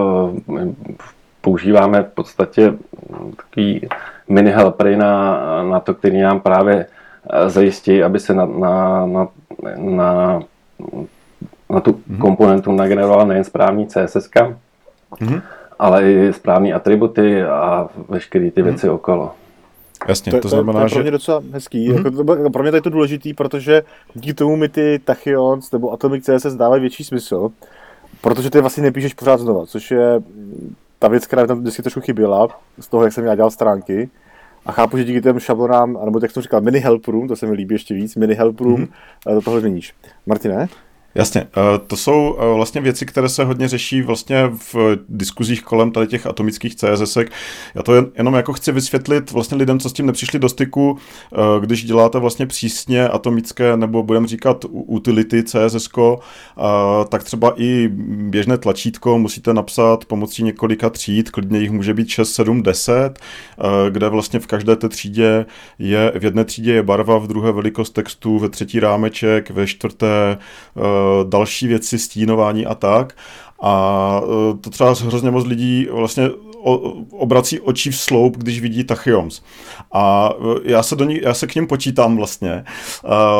používáme 1.42 2.04
v 2.04 2.14
podstatě 2.14 2.74
takový 3.36 3.88
mini 4.30 4.52
helpery 4.52 4.96
na, 4.96 5.38
na 5.64 5.80
to, 5.80 5.94
který 5.94 6.22
nám 6.22 6.40
právě 6.40 6.86
zajistí, 7.48 8.04
aby 8.04 8.20
se 8.20 8.34
na, 8.34 8.46
na, 8.46 9.06
na, 9.06 9.28
na, 9.78 10.42
na 11.70 11.80
tu 11.80 11.92
mm-hmm. 11.92 12.18
komponentu 12.18 12.72
nagenerovala 12.72 13.24
nejen 13.24 13.44
správný 13.44 13.88
CSS, 13.88 14.30
mm-hmm 14.30 15.42
ale 15.82 16.12
i 16.12 16.34
správné 16.34 16.74
atributy 16.74 17.44
a 17.44 17.90
veškeré 18.10 18.52
ty 18.52 18.62
věci 18.62 18.88
mm. 18.88 18.94
okolo. 18.94 19.32
Jasně, 20.08 20.32
to, 20.32 20.38
to, 20.38 20.42
to 20.42 20.48
znamená, 20.48 20.80
to 20.80 20.86
je 20.86 20.90
pro 20.90 21.02
mě 21.02 21.12
docela 21.12 21.44
hezký. 21.52 21.90
Mm-hmm. 21.90 22.06
Jako, 22.26 22.44
to, 22.44 22.50
pro 22.50 22.64
mě 22.64 22.72
to 22.72 22.78
je 22.78 22.82
to 22.82 22.90
důležitý, 22.90 23.34
protože 23.34 23.84
díky 24.14 24.34
tomu 24.34 24.56
mi 24.56 24.70
ty 24.70 25.00
Tachyons 25.00 25.72
nebo 25.72 25.92
Atomic 25.92 26.26
CSS 26.26 26.54
dávají 26.54 26.82
větší 26.82 27.04
smysl, 27.04 27.50
protože 28.22 28.50
ty 28.50 28.62
vlastně 28.62 28.84
nepíšeš 28.84 29.14
pořád 29.14 29.40
znova, 29.40 29.66
což 29.66 29.92
je 29.92 30.22
ta 31.00 31.08
věc, 31.08 31.28
která 31.28 31.48
tam 31.48 31.60
vždycky 31.60 31.82
trošku 31.82 32.02
chyběla 32.02 32.48
z 32.80 32.88
toho, 32.88 33.04
jak 33.04 33.14
jsem 33.14 33.26
já 33.26 33.36
dělal 33.36 33.52
stránky. 33.52 34.10
A 34.66 34.72
chápu, 34.72 34.98
že 34.98 35.04
díky 35.04 35.22
těm 35.22 35.40
šablonám, 35.40 35.98
nebo 36.06 36.20
jak 36.22 36.32
jsem 36.32 36.44
říkal, 36.44 36.62
mini 36.62 36.80
help 36.80 37.08
room, 37.08 37.28
to 37.28 37.36
se 37.36 37.46
mi 37.46 37.54
líbí 37.54 37.76
ještě 37.76 37.94
víc, 37.94 38.16
mini 38.16 38.34
help 38.34 38.60
room, 38.60 38.86
mm-hmm. 38.86 39.34
to 39.34 39.42
tohle 39.42 39.60
změníš. 39.60 39.94
Martine? 40.26 40.68
Jasně, 41.16 41.42
eh, 41.42 41.80
to 41.88 41.98
jsou 41.98 42.38
eh, 42.40 42.56
vlastně 42.56 42.82
věci, 42.82 43.06
které 43.06 43.30
se 43.30 43.44
hodně 43.44 43.68
řeší 43.68 44.02
vlastně 44.02 44.52
v 44.74 44.98
diskuzích 45.10 45.62
kolem 45.62 45.92
tady 45.92 46.08
těch 46.08 46.28
atomických 46.28 46.76
CSS. 46.76 47.18
Já 47.76 47.84
to 47.84 47.94
jenom 48.18 48.34
jako 48.34 48.54
chci 48.54 48.72
vysvětlit 48.72 49.32
vlastně 49.32 49.58
lidem, 49.58 49.80
co 49.80 49.90
s 49.90 49.94
tím 49.94 50.06
nepřišli 50.06 50.40
do 50.40 50.50
styku, 50.50 50.98
eh, 51.34 51.38
když 51.60 51.84
děláte 51.84 52.20
vlastně 52.20 52.46
přísně 52.46 53.08
atomické 53.08 53.78
nebo 53.78 54.04
budeme 54.04 54.28
říkat 54.28 54.66
utility 54.72 55.44
CSS, 55.44 55.90
tak 57.10 57.24
třeba 57.24 57.54
i 57.56 57.88
běžné 58.08 58.58
tlačítko 58.58 59.18
musíte 59.18 59.54
napsat 59.54 60.06
pomocí 60.06 60.44
několika 60.44 60.90
tříd, 60.90 61.30
klidně 61.30 61.60
jich 61.60 61.72
může 61.72 61.94
být 61.94 62.10
6, 62.10 62.34
7, 62.34 62.64
10, 62.64 63.20
kde 63.90 64.10
vlastně 64.10 64.40
v 64.40 64.48
každé 64.48 64.76
té 64.76 64.90
třídě 64.90 65.46
je, 65.80 66.14
v 66.20 66.24
jedné 66.24 66.46
třídě 66.46 66.74
je 66.74 66.84
barva, 66.84 67.18
v 67.18 67.28
druhé 67.28 67.52
velikost 67.52 67.90
textu, 67.90 68.40
ve 68.40 68.50
třetí 68.50 68.80
rámeček, 68.80 69.50
ve 69.50 69.68
čtvrté 69.68 70.38
další 71.24 71.68
věci, 71.68 72.00
stínování 72.00 72.66
a 72.66 72.76
tak. 72.76 73.14
A 73.62 74.22
eh, 74.24 74.58
to 74.62 74.70
třeba 74.70 74.94
hrozně 75.04 75.32
moc 75.32 75.46
lidí 75.46 75.88
vlastně 75.92 76.30
obrací 77.12 77.60
oči 77.60 77.92
v 77.92 77.98
sloup, 77.98 78.38
když 78.38 78.62
vidí 78.62 78.84
Tachyoms. 78.84 79.42
A 79.94 80.34
eh, 80.40 80.60
já 80.64 80.84
se, 80.84 80.96
do 80.96 81.06
ní, 81.06 81.20
já 81.24 81.34
se 81.34 81.48
k 81.48 81.56
ním 81.56 81.68
počítám 81.68 82.18
vlastně, 82.18 82.64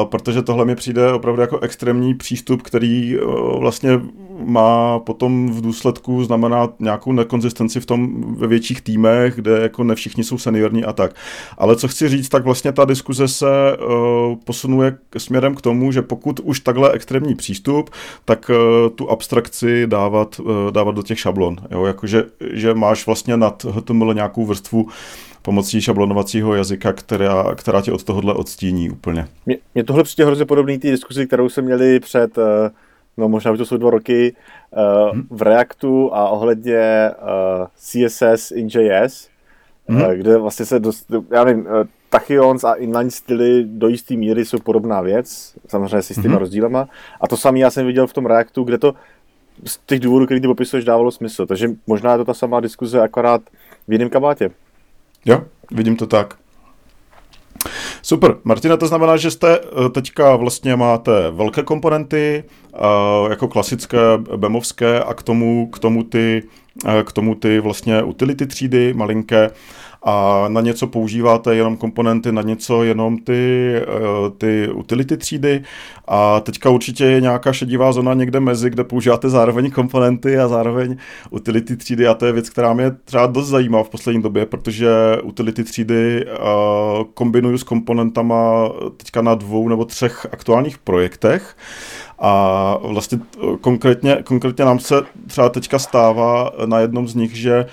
protože 0.04 0.42
tohle 0.42 0.66
mi 0.66 0.76
přijde 0.76 1.14
opravdu 1.14 1.42
jako 1.42 1.60
extrémní 1.60 2.14
přístup, 2.14 2.62
který 2.62 3.18
vlastně 3.60 4.02
má 4.44 5.00
potom 5.00 5.52
v 5.52 5.62
důsledku 5.62 6.24
znamená 6.24 6.70
nějakou 6.80 7.12
nekonzistenci 7.12 7.80
v 7.80 7.86
tom 7.86 8.24
ve 8.38 8.48
větších 8.48 8.82
týmech, 8.82 9.36
kde 9.36 9.60
jako 9.62 9.84
ne 9.84 9.96
všichni 9.96 10.24
jsou 10.24 10.38
seniorní 10.38 10.84
a 10.84 10.94
tak. 10.94 11.16
Ale 11.58 11.76
co 11.76 11.88
chci 11.88 12.10
říct, 12.10 12.30
tak 12.30 12.44
vlastně 12.44 12.72
ta 12.72 12.86
diskuze 12.86 13.28
se 13.28 13.48
posunuje 14.44 14.98
směrem 15.18 15.56
k 15.56 15.62
tomu, 15.62 15.92
že 15.92 16.02
pokud 16.02 16.40
už 16.40 16.60
takhle 16.60 16.92
extrémní 16.92 17.36
přístup, 17.36 17.90
tak 18.26 18.52
tu 18.96 19.10
abstrakci 19.10 19.88
dávat, 19.88 20.42
dávat 20.72 20.96
do 20.96 21.04
těch 21.04 21.20
šablon. 21.20 21.58
Jo? 21.72 21.86
Jakože, 21.86 22.24
že 22.54 22.74
máš 22.74 23.06
vlastně 23.06 23.11
nad 23.38 23.64
HTML 23.64 24.14
nějakou 24.14 24.46
vrstvu 24.46 24.88
pomocí 25.42 25.82
šablonovacího 25.82 26.56
jazyka, 26.56 26.94
která, 26.94 27.56
která 27.56 27.82
tě 27.82 27.92
od 27.92 28.04
tohohle 28.04 28.34
odstíní 28.34 28.90
úplně. 28.90 29.28
Mně 29.76 29.84
tohle 29.84 30.04
přijde 30.04 30.26
hrozně 30.26 30.46
podobný 30.46 30.80
té 30.80 30.92
diskuzi, 30.92 31.28
kterou 31.28 31.50
jsme 31.50 31.64
měli 31.64 32.00
před 32.00 32.38
uh 32.38 32.44
no 33.18 33.30
možná 33.30 33.52
už 33.52 33.58
to 33.58 33.66
jsou 33.66 33.78
dva 33.78 33.90
roky, 33.90 34.36
hmm. 35.14 35.24
v 35.30 35.42
Reactu 35.42 36.14
a 36.14 36.30
ohledně 36.30 37.12
uh, 37.60 37.66
CSS 37.76 38.52
in 38.52 38.68
JS, 38.68 39.30
hmm. 39.88 40.02
kde 40.16 40.38
vlastně 40.38 40.66
se 40.66 40.80
dost, 40.80 41.12
já 41.32 41.44
nevím, 41.44 41.68
tachyons 42.10 42.64
a 42.64 42.74
inline 42.74 43.12
styly 43.12 43.64
do 43.66 43.88
jisté 43.88 44.16
míry 44.16 44.46
jsou 44.46 44.58
podobná 44.60 45.02
věc, 45.02 45.56
samozřejmě 45.68 46.02
s 46.02 46.08
těma 46.08 46.28
hmm. 46.28 46.38
rozdílama. 46.38 46.88
A 47.22 47.28
to 47.28 47.38
samé 47.38 47.60
já 47.60 47.70
jsem 47.70 47.86
viděl 47.86 48.08
v 48.08 48.14
tom 48.14 48.26
Reactu, 48.26 48.64
kde 48.64 48.78
to 48.78 48.94
z 49.66 49.80
těch 49.86 50.00
důvodů, 50.00 50.26
který 50.26 50.42
ty 50.42 50.48
popisuješ, 50.48 50.86
dávalo 50.86 51.12
smysl. 51.12 51.46
Takže 51.46 51.70
možná 51.88 52.12
je 52.12 52.18
to 52.18 52.26
ta 52.26 52.34
samá 52.34 52.60
diskuze, 52.60 53.02
akorát 53.02 53.42
v 53.88 53.92
jiném 53.92 54.10
kabátě. 54.10 54.52
Jo, 55.26 55.44
vidím 55.72 55.96
to 55.96 56.08
tak. 56.08 56.38
Super. 58.02 58.36
Martina, 58.44 58.78
to 58.78 58.88
znamená, 58.88 59.18
že 59.18 59.32
jste 59.32 59.60
eh, 59.60 59.90
teďka 59.90 60.36
vlastně 60.36 60.76
máte 60.76 61.12
velké 61.32 61.64
komponenty, 61.64 62.44
eh, 62.74 62.80
jako 63.30 63.48
klasické 63.48 63.98
bemovské 64.38 65.00
a 65.00 65.14
k 65.14 65.24
tomu, 65.24 65.70
k 65.74 65.80
tomu 65.80 66.04
ty 66.04 66.44
eh, 66.86 67.04
k 67.04 67.12
tomu 67.12 67.36
ty 67.36 67.60
vlastně 67.60 68.04
utility 68.04 68.48
třídy 68.48 68.94
malinké 68.94 69.50
a 70.04 70.46
na 70.48 70.62
něco 70.62 70.88
používáte 70.88 71.56
jenom 71.56 71.78
komponenty, 71.78 72.32
na 72.32 72.42
něco 72.42 72.84
jenom 72.84 73.18
ty, 73.18 73.74
eh, 73.76 73.86
ty 74.38 74.70
utility 74.70 75.18
třídy. 75.18 75.64
A 76.08 76.40
teďka 76.40 76.70
určitě 76.70 77.06
je 77.06 77.22
nějaká 77.22 77.54
šedivá 77.54 77.92
zóna 77.92 78.14
někde 78.14 78.40
mezi, 78.40 78.70
kde 78.70 78.84
používáte 78.84 79.30
zároveň 79.30 79.72
komponenty 79.72 80.38
a 80.38 80.48
zároveň 80.48 80.98
utility 81.30 81.78
třídy. 81.78 82.08
A 82.08 82.14
to 82.14 82.26
je 82.26 82.32
věc, 82.32 82.50
která 82.50 82.74
mě 82.74 82.92
třeba 83.06 83.28
dost 83.28 83.48
zajímá 83.48 83.84
v 83.84 83.90
poslední 83.90 84.22
době, 84.22 84.46
protože 84.46 84.90
utility 85.24 85.64
třídy 85.64 86.26
eh, 86.28 86.38
kombinuju 87.14 87.58
s 87.58 87.64
komponentama 87.64 88.70
teďka 88.98 89.22
na 89.22 89.36
dvou 89.36 89.70
nebo 89.70 89.86
třech 89.86 90.28
aktuálních 90.32 90.78
projektech. 90.78 91.56
A 92.24 92.78
vlastně 92.82 93.20
konkrétně, 93.62 94.18
konkrétně 94.24 94.66
nám 94.66 94.80
se 94.80 94.96
třeba 95.28 95.50
teďka 95.50 95.80
stává 95.80 96.52
na 96.66 96.80
jednom 96.80 97.08
z 97.08 97.16
nich, 97.16 97.36
že 97.36 97.66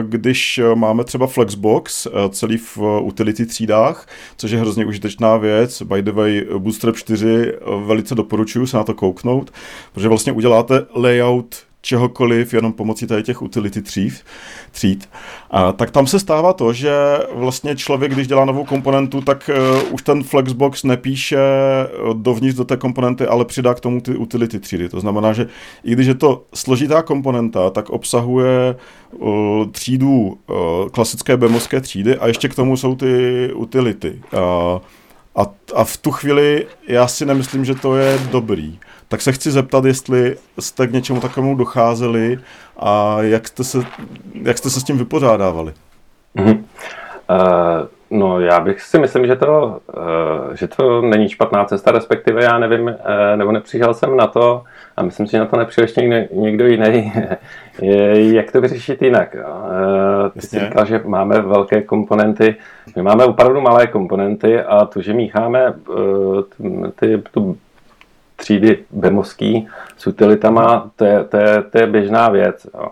když 0.00 0.60
máme 0.74 1.04
třeba 1.04 1.26
Flexbox 1.26 2.06
eh, 2.06 2.10
celý 2.28 2.56
v 2.56 2.78
utility 3.00 3.46
třídách, 3.46 4.08
což 4.36 4.50
je 4.50 4.58
hrozně 4.58 4.86
užitečná 4.86 5.36
věc. 5.36 5.82
By 5.82 6.02
the 6.02 6.12
way, 6.12 6.46
Bootstrap 6.58 6.96
4 6.96 7.26
eh, 7.26 7.56
velice 7.84 8.14
doporučuji 8.14 8.66
se 8.66 8.76
na 8.76 8.84
to 8.84 8.94
kouknout, 8.94 9.50
protože 9.92 10.08
vlastně 10.08 10.32
uděláte 10.32 10.86
layout 10.94 11.69
čehokoliv 11.80 12.54
jenom 12.54 12.72
pomocí 12.72 13.06
tady 13.06 13.22
těch 13.22 13.42
utility 13.42 13.82
tříd, 13.82 14.24
tříd. 14.70 15.08
A, 15.50 15.72
tak 15.72 15.90
tam 15.90 16.06
se 16.06 16.20
stává 16.20 16.52
to, 16.52 16.72
že 16.72 16.92
vlastně 17.34 17.76
člověk, 17.76 18.12
když 18.12 18.28
dělá 18.28 18.44
novou 18.44 18.64
komponentu, 18.64 19.20
tak 19.20 19.50
uh, 19.82 19.94
už 19.94 20.02
ten 20.02 20.22
Flexbox 20.22 20.84
nepíše 20.84 21.38
dovnitř 22.12 22.56
do 22.56 22.64
té 22.64 22.76
komponenty, 22.76 23.26
ale 23.26 23.44
přidá 23.44 23.74
k 23.74 23.80
tomu 23.80 24.00
ty 24.00 24.16
utility 24.16 24.60
třídy. 24.60 24.88
To 24.88 25.00
znamená, 25.00 25.32
že 25.32 25.46
i 25.84 25.92
když 25.92 26.06
je 26.06 26.14
to 26.14 26.44
složitá 26.54 27.02
komponenta, 27.02 27.70
tak 27.70 27.90
obsahuje 27.90 28.76
uh, 29.12 29.66
třídu 29.70 30.38
uh, 30.50 30.88
klasické 30.88 31.36
bemovské 31.36 31.80
třídy 31.80 32.16
a 32.16 32.26
ještě 32.26 32.48
k 32.48 32.54
tomu 32.54 32.76
jsou 32.76 32.96
ty 32.96 33.50
utility. 33.54 34.22
Uh, 34.32 34.40
a, 35.36 35.46
a 35.74 35.84
v 35.84 35.96
tu 35.96 36.10
chvíli 36.10 36.66
já 36.88 37.06
si 37.06 37.26
nemyslím, 37.26 37.64
že 37.64 37.74
to 37.74 37.96
je 37.96 38.18
dobrý 38.30 38.78
tak 39.10 39.22
se 39.22 39.32
chci 39.32 39.50
zeptat, 39.50 39.84
jestli 39.84 40.36
jste 40.58 40.86
k 40.86 40.92
něčemu 40.92 41.20
takovému 41.20 41.56
docházeli 41.56 42.38
a 42.76 43.16
jak 43.20 43.48
jste 43.48 43.64
se, 43.64 43.78
jak 44.42 44.58
jste 44.58 44.70
se 44.70 44.80
s 44.80 44.84
tím 44.84 44.98
vypořádávali. 44.98 45.72
Mm-hmm. 46.36 46.58
Uh, 46.58 47.86
no 48.10 48.40
já 48.40 48.60
bych 48.60 48.80
si 48.80 48.98
myslím, 48.98 49.26
že 49.26 49.36
to, 49.36 49.80
uh, 49.96 50.54
že 50.54 50.68
to 50.68 51.02
není 51.02 51.28
špatná 51.28 51.64
cesta, 51.64 51.90
respektive 51.90 52.44
já 52.44 52.58
nevím, 52.58 52.82
uh, 52.82 52.94
nebo 53.36 53.52
nepřišel 53.52 53.94
jsem 53.94 54.16
na 54.16 54.26
to 54.26 54.64
a 54.96 55.02
myslím 55.02 55.26
si, 55.26 55.32
že 55.32 55.38
na 55.38 55.46
to 55.46 55.56
nepřišel 55.56 55.84
ještě 55.84 56.00
někdo, 56.00 56.34
někdo 56.40 56.66
jiný, 56.66 57.12
jak 58.34 58.52
to 58.52 58.60
vyřešit 58.60 59.02
jinak. 59.02 59.36
Ty 60.32 60.40
jsi 60.40 60.60
říkal, 60.60 60.86
že 60.86 61.00
máme 61.04 61.40
velké 61.40 61.82
komponenty, 61.82 62.56
my 62.96 63.02
máme 63.02 63.24
opravdu 63.24 63.60
malé 63.60 63.86
komponenty 63.86 64.60
a 64.60 64.84
to, 64.84 65.02
že 65.02 65.12
mícháme 65.12 65.74
ty, 67.00 67.22
tu 67.32 67.56
třídy 68.40 68.78
bemovský 68.90 69.68
s 69.96 70.06
utilitama, 70.06 70.90
to 70.96 71.04
je, 71.04 71.24
to 71.24 71.36
je, 71.36 71.62
to 71.62 71.78
je 71.78 71.86
běžná 71.86 72.28
věc. 72.28 72.66
Jo. 72.74 72.86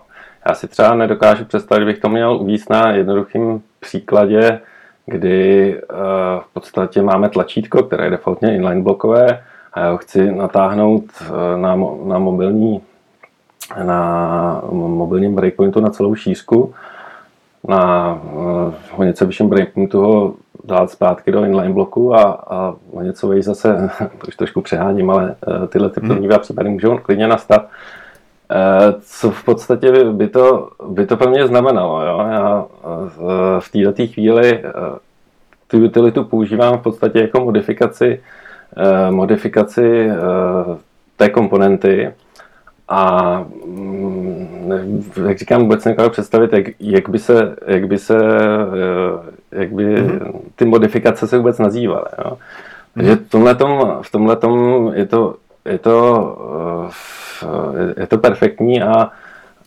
Já 0.47 0.55
si 0.55 0.67
třeba 0.67 0.95
nedokážu 0.95 1.45
představit, 1.45 1.85
bych 1.85 1.99
to 1.99 2.09
měl 2.09 2.35
uvíct 2.35 2.69
na 2.69 2.91
jednoduchým 2.91 3.61
příkladě, 3.79 4.59
kdy 5.05 5.75
uh, 5.75 5.97
v 6.41 6.53
podstatě 6.53 7.01
máme 7.01 7.29
tlačítko, 7.29 7.83
které 7.83 8.03
je 8.03 8.09
defaultně 8.09 8.55
inline 8.55 8.81
blokové 8.81 9.43
a 9.73 9.79
já 9.79 9.91
ho 9.91 9.97
chci 9.97 10.31
natáhnout 10.31 11.03
uh, 11.21 11.61
na, 11.61 11.75
na 12.05 12.19
mobilní 12.19 12.81
na 13.83 14.61
mobilním 14.71 15.35
breakpointu 15.35 15.79
na 15.79 15.89
celou 15.89 16.15
šířku. 16.15 16.73
Na 17.67 18.13
uh, 18.97 19.05
něco 19.05 19.25
vyšším 19.25 19.49
breakpointu 19.49 20.01
ho 20.01 20.33
dát 20.69 20.91
zpátky 20.91 21.31
do 21.31 21.43
inline 21.43 21.73
bloku 21.73 22.15
a, 22.15 22.23
a 22.23 22.75
o 22.91 23.01
něco 23.01 23.27
vejš 23.27 23.45
zase, 23.45 23.89
to 24.17 24.27
už 24.27 24.35
trošku 24.35 24.61
přeháním, 24.61 25.09
ale 25.09 25.35
tyhle 25.69 25.89
ty 25.89 26.01
první 26.01 26.27
dva 26.27 26.39
případy 26.39 26.69
můžou 26.69 26.97
klidně 26.97 27.27
nastat. 27.27 27.67
Co 29.01 29.31
v 29.31 29.43
podstatě 29.43 29.91
by 30.03 30.27
to, 30.27 30.69
by 30.87 31.05
to 31.05 31.17
pro 31.17 31.29
mě 31.29 31.47
znamenalo. 31.47 32.05
Jo? 32.05 32.27
Já 32.31 32.65
v 33.59 33.71
této 33.71 34.07
chvíli 34.13 34.63
tu 35.67 35.85
utilitu 35.85 36.23
používám 36.23 36.77
v 36.77 36.81
podstatě 36.81 37.19
jako 37.19 37.39
modifikaci, 37.39 38.21
modifikaci 39.09 40.09
té 41.17 41.29
komponenty, 41.29 42.13
a 42.89 43.45
mm, 44.69 45.11
jak 45.27 45.37
říkám, 45.37 45.61
vůbec 45.61 45.85
nekážu 45.85 46.09
představit, 46.09 46.53
jak, 46.53 46.65
jak, 46.79 47.09
by 47.09 47.19
se, 47.19 47.55
jak 47.67 47.87
by 47.87 47.97
se, 47.97 48.17
eh, 48.17 49.59
jak 49.59 49.71
by 49.71 49.95
mm-hmm. 49.95 50.39
ty 50.55 50.65
modifikace 50.65 51.27
se 51.27 51.37
vůbec 51.37 51.59
nazývaly. 51.59 52.05
Jo. 52.25 52.37
Takže 52.93 53.15
v 53.15 53.29
tomhletom, 53.29 53.97
v 54.01 54.11
tomhletom 54.11 54.87
je 54.95 55.05
to, 55.05 55.35
je 55.65 55.77
to, 55.77 56.37
eh, 57.45 58.01
je 58.01 58.07
to 58.07 58.17
perfektní 58.17 58.81
a, 58.81 59.11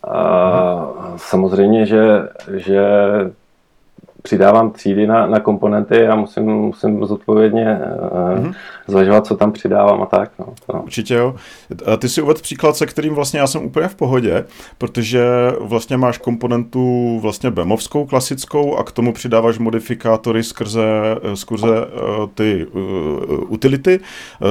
a 0.03 0.15
mm-hmm. 0.15 1.15
samozřejmě, 1.17 1.85
že, 1.85 2.29
že 2.53 2.85
přidávám 4.23 4.71
třídy 4.71 5.07
na, 5.07 5.27
na 5.27 5.39
komponenty 5.39 6.07
a 6.07 6.15
musím, 6.15 6.45
musím 6.45 7.05
zodpovědně 7.05 7.79
mm-hmm. 8.35 8.53
zvažovat, 8.87 9.25
co 9.25 9.37
tam 9.37 9.51
přidávám 9.51 10.01
a 10.01 10.05
tak. 10.05 10.31
No, 10.39 10.45
no. 10.73 10.81
Určitě 10.83 11.13
jo. 11.13 11.35
Ty 11.97 12.09
si 12.09 12.21
uvedl 12.21 12.41
příklad, 12.41 12.75
se 12.75 12.85
kterým 12.85 13.15
vlastně 13.15 13.39
já 13.39 13.47
jsem 13.47 13.65
úplně 13.65 13.87
v 13.87 13.95
pohodě, 13.95 14.45
protože 14.77 15.25
vlastně 15.59 15.97
máš 15.97 16.17
komponentu 16.17 17.19
vlastně 17.19 17.51
bemovskou, 17.51 18.05
klasickou 18.05 18.75
a 18.75 18.83
k 18.83 18.91
tomu 18.91 19.13
přidáváš 19.13 19.57
modifikátory 19.57 20.43
skrze, 20.43 20.85
skrze 21.33 21.67
uh, 21.67 22.27
ty 22.33 22.67
uh, 22.73 22.81
utility, 23.47 23.99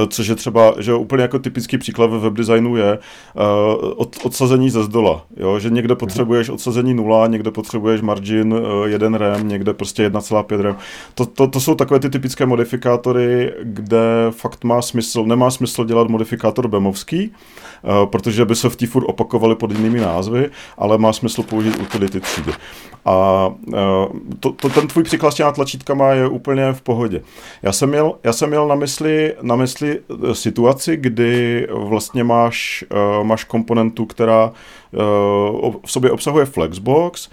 což 0.08 0.26
je 0.26 0.34
třeba, 0.34 0.74
že 0.78 0.94
úplně 0.94 1.22
jako 1.22 1.38
typický 1.38 1.78
příklad 1.78 2.10
ve 2.10 2.18
webdesignu 2.18 2.76
je 2.76 2.98
uh, 2.98 3.42
od, 3.96 4.16
odsazení 4.22 4.70
ze 4.70 4.82
zdola, 4.82 5.24
jo? 5.36 5.58
že 5.58 5.70
někde 5.70 5.94
potřebuješ 5.94 6.48
odsazení 6.48 6.94
nula, 6.94 7.26
někde 7.26 7.50
potřebuješ 7.50 8.00
margin 8.00 8.52
uh, 8.52 8.86
jeden 8.86 9.14
rem, 9.14 9.48
někde 9.48 9.61
někde 9.62 9.74
prostě 9.74 10.08
1,5 10.08 10.60
RAM. 10.60 10.76
To, 11.14 11.26
to, 11.26 11.48
to 11.48 11.60
jsou 11.60 11.74
takové 11.74 12.00
ty 12.00 12.10
typické 12.10 12.46
modifikátory, 12.46 13.52
kde 13.62 14.00
fakt 14.30 14.64
má 14.64 14.82
smysl, 14.82 15.24
nemá 15.24 15.50
smysl 15.50 15.84
dělat 15.84 16.08
modifikátor 16.08 16.68
bemovský, 16.68 17.30
uh, 17.82 18.06
protože 18.06 18.44
by 18.44 18.56
se 18.56 18.68
v 18.68 18.76
té 18.76 18.86
furt 18.86 19.06
pod 19.54 19.70
jinými 19.70 20.00
názvy, 20.00 20.50
ale 20.78 20.98
má 20.98 21.12
smysl 21.12 21.42
použít 21.42 21.78
utility 21.80 22.20
třídy. 22.20 22.52
A 23.04 23.46
uh, 23.66 23.74
to, 24.40 24.52
to, 24.52 24.68
ten 24.68 24.88
tvůj 24.88 25.04
příklad 25.04 25.30
s 25.30 25.34
těma 25.34 25.52
tlačítkama 25.52 26.10
je 26.10 26.28
úplně 26.28 26.72
v 26.72 26.82
pohodě. 26.82 27.22
Já 27.62 27.72
jsem 27.72 27.88
měl, 27.88 28.14
já 28.24 28.32
jsem 28.32 28.48
měl 28.48 28.68
na 28.68 28.74
mysli, 28.74 29.34
na 29.42 29.56
mysli 29.56 30.00
eh, 30.00 30.34
situaci, 30.34 30.96
kdy 30.96 31.66
vlastně 31.70 32.24
máš, 32.24 32.84
máš 33.22 33.44
komponentu, 33.44 34.06
která 34.06 34.52
v 35.86 35.90
sobě 35.90 36.10
obsahuje 36.10 36.44
Flexbox 36.44 37.28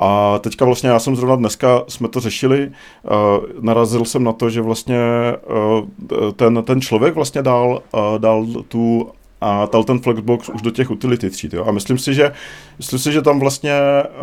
a 0.00 0.38
teďka 0.38 0.64
vlastně 0.64 0.90
já 0.90 0.98
jsem 0.98 1.16
zrovna 1.16 1.36
dneska, 1.36 1.84
jsme 1.88 2.08
to 2.08 2.20
řešili, 2.20 2.70
uh, 3.02 3.12
narazil 3.60 4.04
jsem 4.04 4.24
na 4.24 4.32
to, 4.32 4.50
že 4.50 4.60
vlastně 4.60 4.98
uh, 5.46 6.32
ten, 6.32 6.62
ten 6.64 6.80
člověk 6.80 7.14
vlastně 7.14 7.42
dal, 7.42 7.82
uh, 7.94 8.18
dal 8.18 8.46
tu 8.68 9.10
a 9.40 9.68
dal 9.72 9.84
ten 9.84 9.98
Flexbox 9.98 10.48
už 10.48 10.62
do 10.62 10.70
těch 10.70 10.90
utility 10.90 11.30
tříd. 11.30 11.54
Jo? 11.54 11.64
A 11.68 11.70
myslím 11.70 11.98
si, 11.98 12.14
že, 12.14 12.32
myslím 12.78 12.98
si, 12.98 13.12
že 13.12 13.22
tam 13.22 13.40
vlastně 13.40 13.72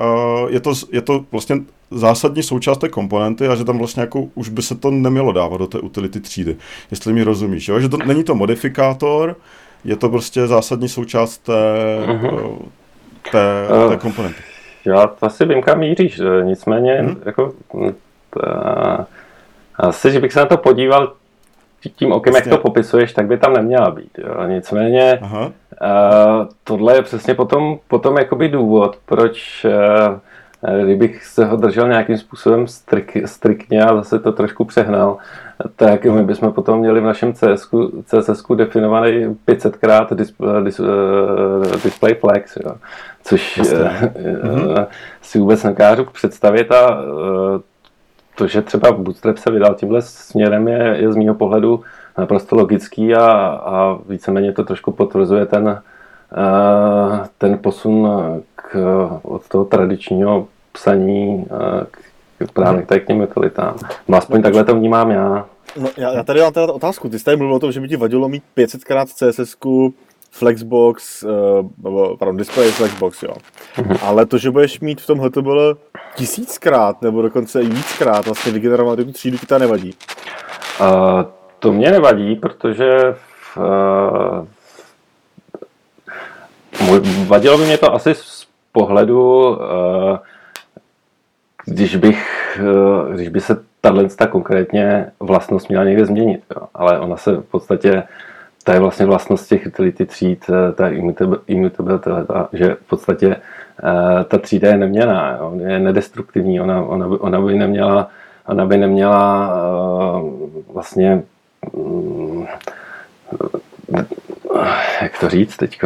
uh, 0.04 0.50
je, 0.50 0.60
to, 0.60 0.74
je 0.92 1.02
to 1.02 1.26
vlastně 1.32 1.56
zásadní 1.92 2.44
součást 2.44 2.78
té 2.78 2.90
komponenty 2.90 3.48
a 3.48 3.56
že 3.56 3.64
tam 3.64 3.78
vlastně 3.78 4.02
jako 4.02 4.28
už 4.36 4.50
by 4.50 4.62
se 4.62 4.76
to 4.76 4.92
nemělo 4.92 5.32
dávat 5.32 5.58
do 5.58 5.68
té 5.68 5.80
utility 5.80 6.20
třídy, 6.20 6.56
jestli 6.92 7.14
mi 7.14 7.24
rozumíš. 7.24 7.68
Jo? 7.68 7.80
Že 7.80 7.90
to 7.90 7.98
není 7.98 8.24
to 8.24 8.36
modifikátor, 8.36 9.36
je 9.86 9.96
to 9.96 10.10
prostě 10.10 10.48
zásadní 10.48 10.90
součást 10.90 11.38
té, 11.38 11.54
uh-huh. 12.08 12.58
té, 13.32 13.68
té 13.90 13.98
komponenty. 13.98 14.51
Já 14.86 15.08
to 15.08 15.26
asi 15.26 15.46
vím, 15.46 15.62
kam 15.62 15.80
míříš, 15.80 16.22
nicméně 16.44 16.94
hmm. 16.94 17.22
jako, 17.26 17.54
ta, 18.30 19.08
asi, 19.76 20.12
že 20.12 20.20
bych 20.20 20.34
se 20.34 20.40
na 20.40 20.46
to 20.46 20.58
podíval 20.58 21.14
tím 21.96 22.12
okem, 22.12 22.36
jak 22.36 22.48
to 22.48 22.58
popisuješ, 22.58 23.14
tak 23.14 23.28
by 23.28 23.38
tam 23.38 23.54
neměla 23.54 23.92
být. 23.92 24.20
Jo. 24.20 24.48
Nicméně 24.48 25.20
Aha. 25.22 25.46
Uh, 25.46 25.52
tohle 26.64 26.96
je 26.96 27.02
přesně 27.02 27.34
potom, 27.34 27.80
potom 27.88 28.18
jakoby 28.18 28.50
důvod, 28.50 28.98
proč 29.06 29.66
uh, 29.66 30.84
kdybych 30.84 31.26
se 31.26 31.46
ho 31.46 31.58
držel 31.58 31.88
nějakým 31.88 32.18
způsobem 32.18 32.68
strik, 32.68 33.18
striktně 33.26 33.84
a 33.84 33.96
zase 33.96 34.20
to 34.20 34.32
trošku 34.32 34.66
přehnal, 34.66 35.18
tak 35.76 36.06
my 36.06 36.24
bychom 36.24 36.54
potom 36.54 36.80
měli 36.80 37.02
v 37.02 37.04
našem 37.04 37.34
CSku, 37.34 38.04
CSSku 38.06 38.56
definovaný 38.56 39.38
500krát 39.48 40.16
display, 40.16 40.64
dis, 40.64 40.80
uh, 40.80 40.88
display 41.84 42.14
flex. 42.14 42.58
Jo 42.66 42.72
což 43.24 43.60
mm-hmm. 43.60 44.88
si 45.22 45.40
vůbec 45.40 45.64
nekážu 45.64 46.06
představit 46.06 46.72
a 46.72 47.02
eh, 47.02 47.60
to, 48.36 48.48
že 48.48 48.62
třeba 48.62 48.92
Bootstrap 48.92 49.38
se 49.38 49.52
vydal 49.52 49.76
tímhle 49.76 50.02
směrem 50.02 50.68
je, 50.68 50.98
je 50.98 51.12
z 51.12 51.16
mého 51.16 51.36
pohledu 51.36 51.84
naprosto 52.18 52.56
logický 52.56 53.16
a, 53.16 53.26
a 53.66 53.98
víceméně 54.10 54.54
to 54.54 54.64
trošku 54.64 54.92
potvrzuje 54.92 55.46
ten, 55.46 55.82
ten 57.38 57.58
posun 57.58 58.08
k, 58.56 58.76
od 59.24 59.48
toho 59.48 59.66
tradičního 59.66 60.48
psaní 60.72 61.46
k, 61.92 62.00
právě 62.54 62.84
k 62.84 63.08
těm 63.08 63.22
utilitám. 63.22 63.76
No 64.08 64.18
aspoň 64.18 64.38
no, 64.38 64.44
takhle 64.44 64.64
to 64.64 64.76
vnímám 64.76 65.12
já. 65.12 65.46
No, 65.80 65.90
já, 65.98 66.14
já 66.14 66.24
tady 66.24 66.42
mám 66.42 66.54
teda 66.54 66.74
otázku. 66.74 67.10
Ty 67.10 67.20
jsi 67.20 67.26
tady 67.26 67.38
mluvil 67.38 67.56
o 67.56 67.60
tom, 67.60 67.72
že 67.72 67.80
by 67.80 67.88
ti 67.88 67.96
vadilo 67.96 68.30
mít 68.30 68.44
500krát 68.58 69.06
CSS 69.06 69.56
Flexbox, 70.32 71.24
uh, 71.24 72.18
pardon, 72.18 72.38
display 72.38 72.72
Flexbox, 72.72 73.24
jo. 73.24 73.34
Mm-hmm. 73.76 73.98
Ale 74.02 74.26
to, 74.26 74.38
že 74.38 74.52
budeš 74.52 74.80
mít 74.80 75.02
v 75.02 75.08
tom 75.08 75.20
HTML 75.20 75.78
tisíckrát, 76.16 77.02
nebo 77.02 77.22
dokonce 77.22 77.62
i 77.62 77.66
víckrát 77.66 78.26
vlastně 78.26 78.52
vygenerovat 78.52 79.00
tu 79.00 79.12
třídu, 79.12 79.38
ti 79.38 79.46
to 79.46 79.60
nevadí? 79.60 79.96
Uh, 80.82 80.88
to 81.60 81.72
mě 81.72 81.92
nevadí, 81.92 82.36
protože 82.36 83.16
uh, 83.58 84.46
vadilo 87.28 87.58
by 87.58 87.66
mě 87.66 87.78
to 87.78 87.94
asi 87.94 88.16
z 88.16 88.48
pohledu, 88.72 89.50
uh, 89.50 89.58
když 91.72 91.96
bych, 91.96 92.60
uh, 92.62 93.14
když 93.14 93.30
by 93.30 93.42
se 93.42 93.58
tato 93.82 94.28
konkrétně 94.28 95.12
vlastnost 95.20 95.70
měla 95.70 95.84
někde 95.84 96.06
změnit, 96.06 96.44
jo. 96.56 96.68
ale 96.74 97.00
ona 97.00 97.18
se 97.18 97.32
v 97.32 97.44
podstatě 97.52 98.04
to 98.64 98.72
je 98.72 98.80
vlastně 98.80 99.06
vlastnost 99.06 99.50
těch 99.50 99.66
utility 99.68 100.06
tříd, 100.06 100.46
eh, 100.50 100.72
ta 100.72 100.90
immutability, 101.48 102.10
že 102.54 102.76
v 102.76 102.88
podstatě 102.88 103.36
eh, 103.36 104.24
ta 104.24 104.38
třída 104.38 104.70
je 104.70 104.78
neměná, 104.78 105.38
jo, 105.38 105.54
je 105.68 105.80
nedestruktivní, 105.80 106.62
ona, 106.62 106.82
ona, 106.82 107.10
by, 107.10 107.18
ona 107.18 107.42
by 107.42 107.56
neměla, 107.56 108.10
ona 108.48 108.66
by 108.66 108.78
neměla 108.78 109.54
vlastně 110.74 111.24
um, 111.72 112.48
jak 115.02 115.20
to 115.20 115.30
říct 115.30 115.58
teď? 115.58 115.80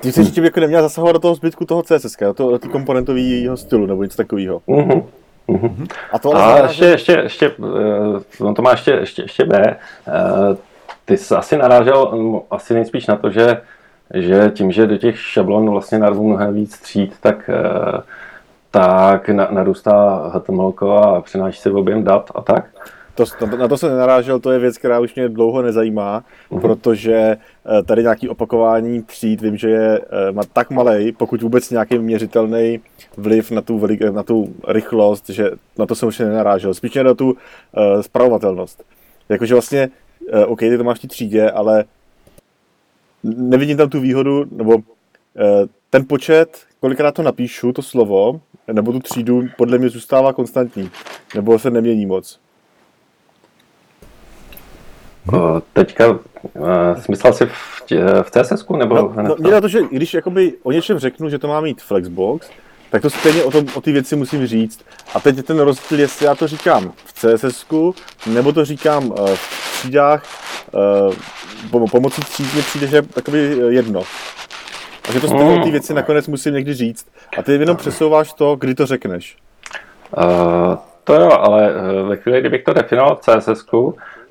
Ty 0.00 0.12
jsi 0.12 0.24
tím 0.24 0.44
jako 0.44 0.60
neměla 0.60 0.82
zasahovat 0.82 1.12
do 1.12 1.18
toho 1.18 1.34
zbytku 1.34 1.64
toho 1.64 1.82
CSS, 1.82 2.16
do, 2.20 2.34
toho, 2.34 2.50
do 2.50 2.58
komponentového 2.58 3.56
stylu 3.56 3.86
nebo 3.86 4.02
něco 4.02 4.16
takového. 4.16 4.62
Uh-huh. 4.68 5.86
A 6.12 6.18
to 6.18 6.34
ale 6.34 6.62
a 6.62 6.66
ještě, 6.66 6.84
ještě, 6.84 7.12
ještě, 7.12 7.52
on 8.40 8.54
to 8.54 8.62
má 8.62 8.70
ještě, 8.70 8.90
ještě, 8.90 9.22
ještě 9.22 9.44
B. 9.44 9.76
Ty 11.04 11.16
jsi 11.16 11.34
asi 11.34 11.56
narážel 11.56 12.12
mm, 12.12 12.40
asi 12.50 12.74
nejspíš 12.74 13.06
na 13.06 13.16
to, 13.16 13.30
že, 13.30 13.60
že 14.14 14.52
tím, 14.54 14.72
že 14.72 14.86
do 14.86 14.96
těch 14.96 15.20
šablon 15.20 15.70
vlastně 15.70 15.98
narvu 15.98 16.28
mnohem 16.28 16.54
víc 16.54 16.78
tříd, 16.78 17.14
tak, 17.20 17.50
eh, 17.52 18.02
tak 18.70 19.28
narůstá 19.28 20.30
HTML 20.34 20.74
a 20.88 21.20
přináší 21.20 21.60
se 21.60 21.70
objem 21.70 22.04
dat 22.04 22.30
a 22.34 22.40
tak. 22.40 22.64
To, 23.14 23.46
na 23.46 23.68
to 23.68 23.78
se 23.78 23.88
nenarážel, 23.88 24.40
to 24.40 24.50
je 24.50 24.58
věc, 24.58 24.78
která 24.78 25.00
už 25.00 25.14
mě 25.14 25.28
dlouho 25.28 25.62
nezajímá, 25.62 26.24
uh-huh. 26.50 26.60
protože 26.60 27.14
eh, 27.16 27.82
tady 27.82 28.02
nějaký 28.02 28.28
opakování 28.28 29.02
tříd, 29.02 29.40
vím, 29.40 29.56
že 29.56 29.68
je 29.68 30.00
eh, 30.00 30.32
má 30.32 30.42
tak 30.52 30.70
malý, 30.70 31.12
pokud 31.12 31.42
vůbec 31.42 31.70
nějaký 31.70 31.98
měřitelný 31.98 32.80
vliv 33.16 33.50
na 33.50 33.60
tu, 33.60 33.78
velik, 33.78 34.00
na 34.00 34.22
tu 34.22 34.54
rychlost, 34.68 35.28
že 35.28 35.50
na 35.78 35.86
to 35.86 35.94
jsem 35.94 36.08
už 36.08 36.18
nenarážel. 36.18 36.74
Spíš 36.74 36.94
na 36.94 37.14
tu 37.14 37.30
uh, 37.30 37.36
spravovatelnost. 38.00 38.84
Jakože 39.28 39.54
vlastně 39.54 39.90
uh, 40.32 40.52
OK, 40.52 40.60
ty 40.60 40.78
to 40.78 40.84
máš 40.84 40.98
v 40.98 41.02
té 41.02 41.08
třídě, 41.08 41.50
ale 41.50 41.84
nevidím 43.22 43.76
tam 43.76 43.88
tu 43.90 44.00
výhodu, 44.00 44.44
nebo 44.50 44.74
uh, 44.74 44.82
ten 45.90 46.04
počet, 46.08 46.58
kolikrát 46.80 47.14
to 47.14 47.22
napíšu, 47.22 47.72
to 47.72 47.82
slovo, 47.82 48.40
nebo 48.72 48.92
tu 48.92 49.00
třídu, 49.00 49.42
podle 49.56 49.78
mě 49.78 49.88
zůstává 49.88 50.32
konstantní, 50.32 50.90
nebo 51.34 51.58
se 51.58 51.70
nemění 51.70 52.06
moc. 52.06 52.40
Uh, 55.32 55.60
teďka 55.72 56.08
uh, 56.08 56.18
smyslel 57.00 57.32
si 57.32 57.46
v, 57.46 57.82
tě, 57.86 58.04
v 58.22 58.30
CSS 58.30 58.68
nebo 58.76 58.94
no, 58.94 59.36
no, 59.38 59.60
to, 59.60 59.68
že 59.68 59.80
když 59.90 60.14
jakoby 60.14 60.54
o 60.62 60.72
něčem 60.72 60.98
řeknu, 60.98 61.28
že 61.28 61.38
to 61.38 61.48
má 61.48 61.60
mít 61.60 61.82
Flexbox, 61.82 62.50
tak 62.90 63.02
to 63.02 63.10
stejně 63.10 63.44
o, 63.44 63.50
tom, 63.50 63.66
o 63.74 63.80
ty 63.80 63.92
věci 63.92 64.16
musím 64.16 64.46
říct. 64.46 64.84
A 65.14 65.20
teď 65.20 65.36
je 65.36 65.42
ten 65.42 65.58
rozdíl, 65.58 66.00
jestli 66.00 66.26
já 66.26 66.34
to 66.34 66.48
říkám 66.48 66.92
v 67.04 67.12
CSS, 67.12 67.66
nebo 68.26 68.52
to 68.52 68.64
říkám 68.64 69.06
uh, 69.06 69.26
v 69.34 69.78
třídách, 69.78 70.24
uh, 71.72 71.88
pomocí 71.90 72.22
tříd 72.22 72.54
mi 72.54 72.62
přijde, 72.62 72.86
že 72.86 73.02
takový 73.02 73.38
jedno. 73.68 74.02
Takže 75.02 75.20
to 75.20 75.28
stejně 75.28 75.60
ty 75.64 75.70
věci 75.70 75.94
nakonec 75.94 76.28
musím 76.28 76.54
někdy 76.54 76.74
říct. 76.74 77.06
A 77.38 77.42
ty 77.42 77.52
jenom 77.52 77.76
přesouváš 77.76 78.32
to, 78.32 78.56
kdy 78.56 78.74
to 78.74 78.86
řekneš. 78.86 79.36
Uh, 80.16 80.76
to 81.04 81.14
jo, 81.14 81.30
ale 81.30 81.72
ve 82.08 82.16
chvíli, 82.16 82.40
kdybych 82.40 82.64
to 82.64 82.72
definoval 82.72 83.16
v 83.16 83.20
CSS, 83.20 83.64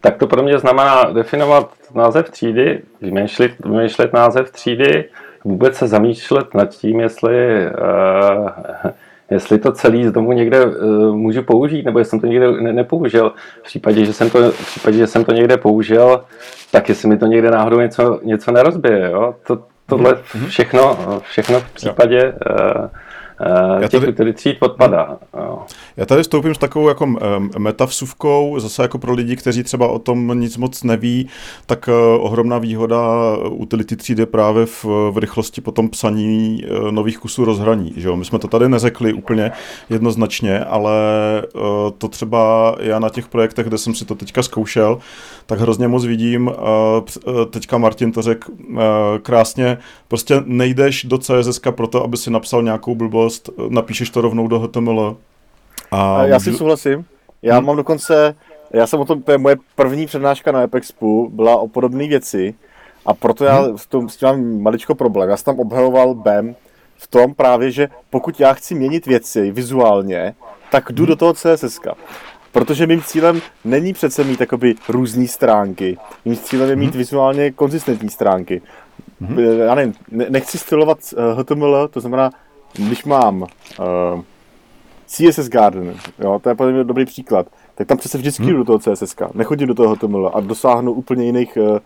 tak 0.03 0.17
to 0.17 0.27
pro 0.27 0.43
mě 0.43 0.59
znamená 0.59 1.03
definovat 1.03 1.69
název 1.95 2.29
třídy, 2.29 2.81
vymýšlet, 3.01 3.51
vymýšlet 3.65 4.13
název 4.13 4.51
třídy, 4.51 5.05
vůbec 5.43 5.75
se 5.75 5.87
zamýšlet 5.87 6.53
nad 6.53 6.65
tím, 6.65 6.99
jestli, 6.99 7.35
uh, 7.67 8.49
jestli 9.31 9.59
to 9.59 9.71
celý 9.71 10.05
z 10.05 10.11
domu 10.11 10.31
někde 10.31 10.65
uh, 10.65 11.15
můžu 11.15 11.43
použít, 11.43 11.85
nebo 11.85 11.99
jestli 11.99 12.09
jsem 12.09 12.19
to 12.19 12.27
někde 12.27 12.51
ne, 12.51 12.73
nepoužil. 12.73 13.33
V 13.59 13.63
případě, 13.63 14.05
že 14.05 14.13
jsem 14.13 14.29
to, 14.29 14.51
v 14.51 14.65
případě, 14.65 14.97
že 14.97 15.07
jsem 15.07 15.25
to 15.25 15.31
někde 15.31 15.57
použil, 15.57 16.23
tak 16.71 16.89
jestli 16.89 17.09
mi 17.09 17.17
to 17.17 17.25
někde 17.25 17.51
náhodou 17.51 17.79
něco, 17.79 18.19
něco 18.23 18.51
nerozbije. 18.51 19.09
Jo? 19.11 19.35
To, 19.47 19.59
tohle 19.85 20.17
mhm. 20.35 20.45
všechno, 20.45 20.97
všechno 21.21 21.59
v 21.59 21.73
případě 21.73 22.33
uh, 22.33 22.87
Eh, 23.41 23.81
já 23.81 23.89
tady, 23.89 24.13
těch 24.13 24.35
tříd 24.35 24.57
odpadá. 24.59 25.17
Já 25.97 26.05
tady 26.05 26.23
vstoupím 26.23 26.55
s 26.55 26.57
takovou 26.57 26.87
jako 26.87 27.15
metavsuvkou, 27.57 28.59
zase 28.59 28.81
jako 28.81 28.97
pro 28.97 29.13
lidi, 29.13 29.35
kteří 29.35 29.63
třeba 29.63 29.87
o 29.87 29.99
tom 29.99 30.39
nic 30.39 30.57
moc 30.57 30.83
neví, 30.83 31.27
tak 31.65 31.89
eh, 31.89 32.17
ohromná 32.19 32.57
výhoda 32.57 32.99
utility 33.49 33.95
tříd 33.95 34.19
je 34.19 34.25
právě 34.25 34.65
v, 34.65 34.85
v 34.85 35.17
rychlosti 35.17 35.61
potom 35.61 35.89
psaní 35.89 36.63
eh, 36.63 36.91
nových 36.91 37.17
kusů 37.17 37.45
rozhraní. 37.45 37.93
Že 37.97 38.07
jo? 38.07 38.15
My 38.15 38.25
jsme 38.25 38.39
to 38.39 38.47
tady 38.47 38.69
neřekli 38.69 39.13
úplně 39.13 39.51
jednoznačně, 39.89 40.59
ale 40.59 40.93
to 41.97 42.07
třeba 42.07 42.75
já 42.79 42.99
na 42.99 43.09
těch 43.09 43.27
projektech, 43.27 43.67
kde 43.67 43.77
jsem 43.77 43.95
si 43.95 44.05
to 44.05 44.15
teďka 44.15 44.43
zkoušel, 44.43 44.99
tak 45.45 45.59
hrozně 45.59 45.87
moc 45.87 46.05
vidím, 46.05 46.51
teďka 47.49 47.77
Martin 47.77 48.11
to 48.11 48.21
řekl 48.21 48.51
krásně, 49.21 49.77
prostě 50.07 50.41
nejdeš 50.45 51.05
do 51.05 51.17
CSS 51.17 51.59
proto, 51.71 52.03
aby 52.03 52.17
si 52.17 52.31
napsal 52.31 52.63
nějakou 52.63 52.95
blbost, 52.95 53.22
blbost, 53.23 53.49
napíšeš 53.69 54.09
to 54.09 54.21
rovnou 54.21 54.47
do 54.47 54.59
HTML. 54.59 55.17
A 55.91 56.25
já 56.25 56.37
můžu... 56.37 56.51
si 56.51 56.57
souhlasím. 56.57 57.05
Já 57.41 57.57
hmm. 57.57 57.65
mám 57.65 57.75
dokonce, 57.75 58.35
já 58.73 58.87
jsem 58.87 58.99
o 58.99 59.05
tom, 59.05 59.21
to 59.21 59.31
je 59.31 59.37
moje 59.37 59.55
první 59.75 60.05
přednáška 60.05 60.51
na 60.51 60.61
Epexpu, 60.61 61.29
byla 61.33 61.57
o 61.57 61.67
podobné 61.67 62.07
věci 62.07 62.53
a 63.05 63.13
proto 63.13 63.45
já 63.45 63.61
hmm. 63.61 63.77
s, 63.77 63.85
tím, 63.85 64.09
s 64.09 64.17
tím 64.17 64.27
mám 64.27 64.61
maličko 64.61 64.95
problém. 64.95 65.29
Já 65.29 65.37
jsem 65.37 65.45
tam 65.45 65.59
obhajoval 65.59 66.13
BEM 66.13 66.55
v 66.97 67.07
tom 67.07 67.33
právě, 67.33 67.71
že 67.71 67.89
pokud 68.09 68.39
já 68.39 68.53
chci 68.53 68.75
měnit 68.75 69.05
věci 69.05 69.51
vizuálně, 69.51 70.35
tak 70.71 70.91
jdu 70.91 71.03
hmm. 71.03 71.07
do 71.07 71.15
toho 71.15 71.33
CSS. 71.33 71.79
Protože 72.51 72.87
mým 72.87 73.01
cílem 73.01 73.41
není 73.65 73.93
přece 73.93 74.23
mít 74.23 74.39
takoby 74.39 74.75
různé 74.89 75.27
stránky. 75.27 75.97
Mým 76.25 76.37
cílem 76.37 76.69
je 76.69 76.75
mít 76.75 76.91
hmm. 76.91 76.97
vizuálně 76.97 77.51
konzistentní 77.51 78.09
stránky. 78.09 78.61
Hmm. 79.21 79.39
Já 79.39 79.75
nevím, 79.75 79.93
nechci 80.29 80.57
stylovat 80.57 80.97
HTML, 81.37 81.87
to 81.87 81.99
znamená, 81.99 82.31
když 82.73 83.05
mám 83.05 83.41
uh, 83.41 83.47
eh, 83.79 84.21
CSS 85.05 85.49
Garden, 85.49 85.95
jo, 86.19 86.39
to 86.43 86.49
je 86.49 86.55
podle 86.55 86.73
mě 86.73 86.83
dobrý 86.83 87.05
příklad, 87.05 87.47
tak 87.75 87.87
tam 87.87 87.97
přece 87.97 88.17
vždycky 88.17 88.43
hmm. 88.43 88.55
do 88.55 88.63
toho 88.63 88.79
CSS, 88.79 89.15
nechodím 89.33 89.67
do 89.67 89.73
toho 89.73 89.95
HTML 89.95 90.31
a 90.33 90.39
dosáhnu 90.39 90.91
úplně 90.91 91.25
jiných 91.25 91.57
uh, 91.57 91.77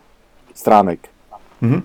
stránek. 0.53 1.09
Hmm. 1.61 1.81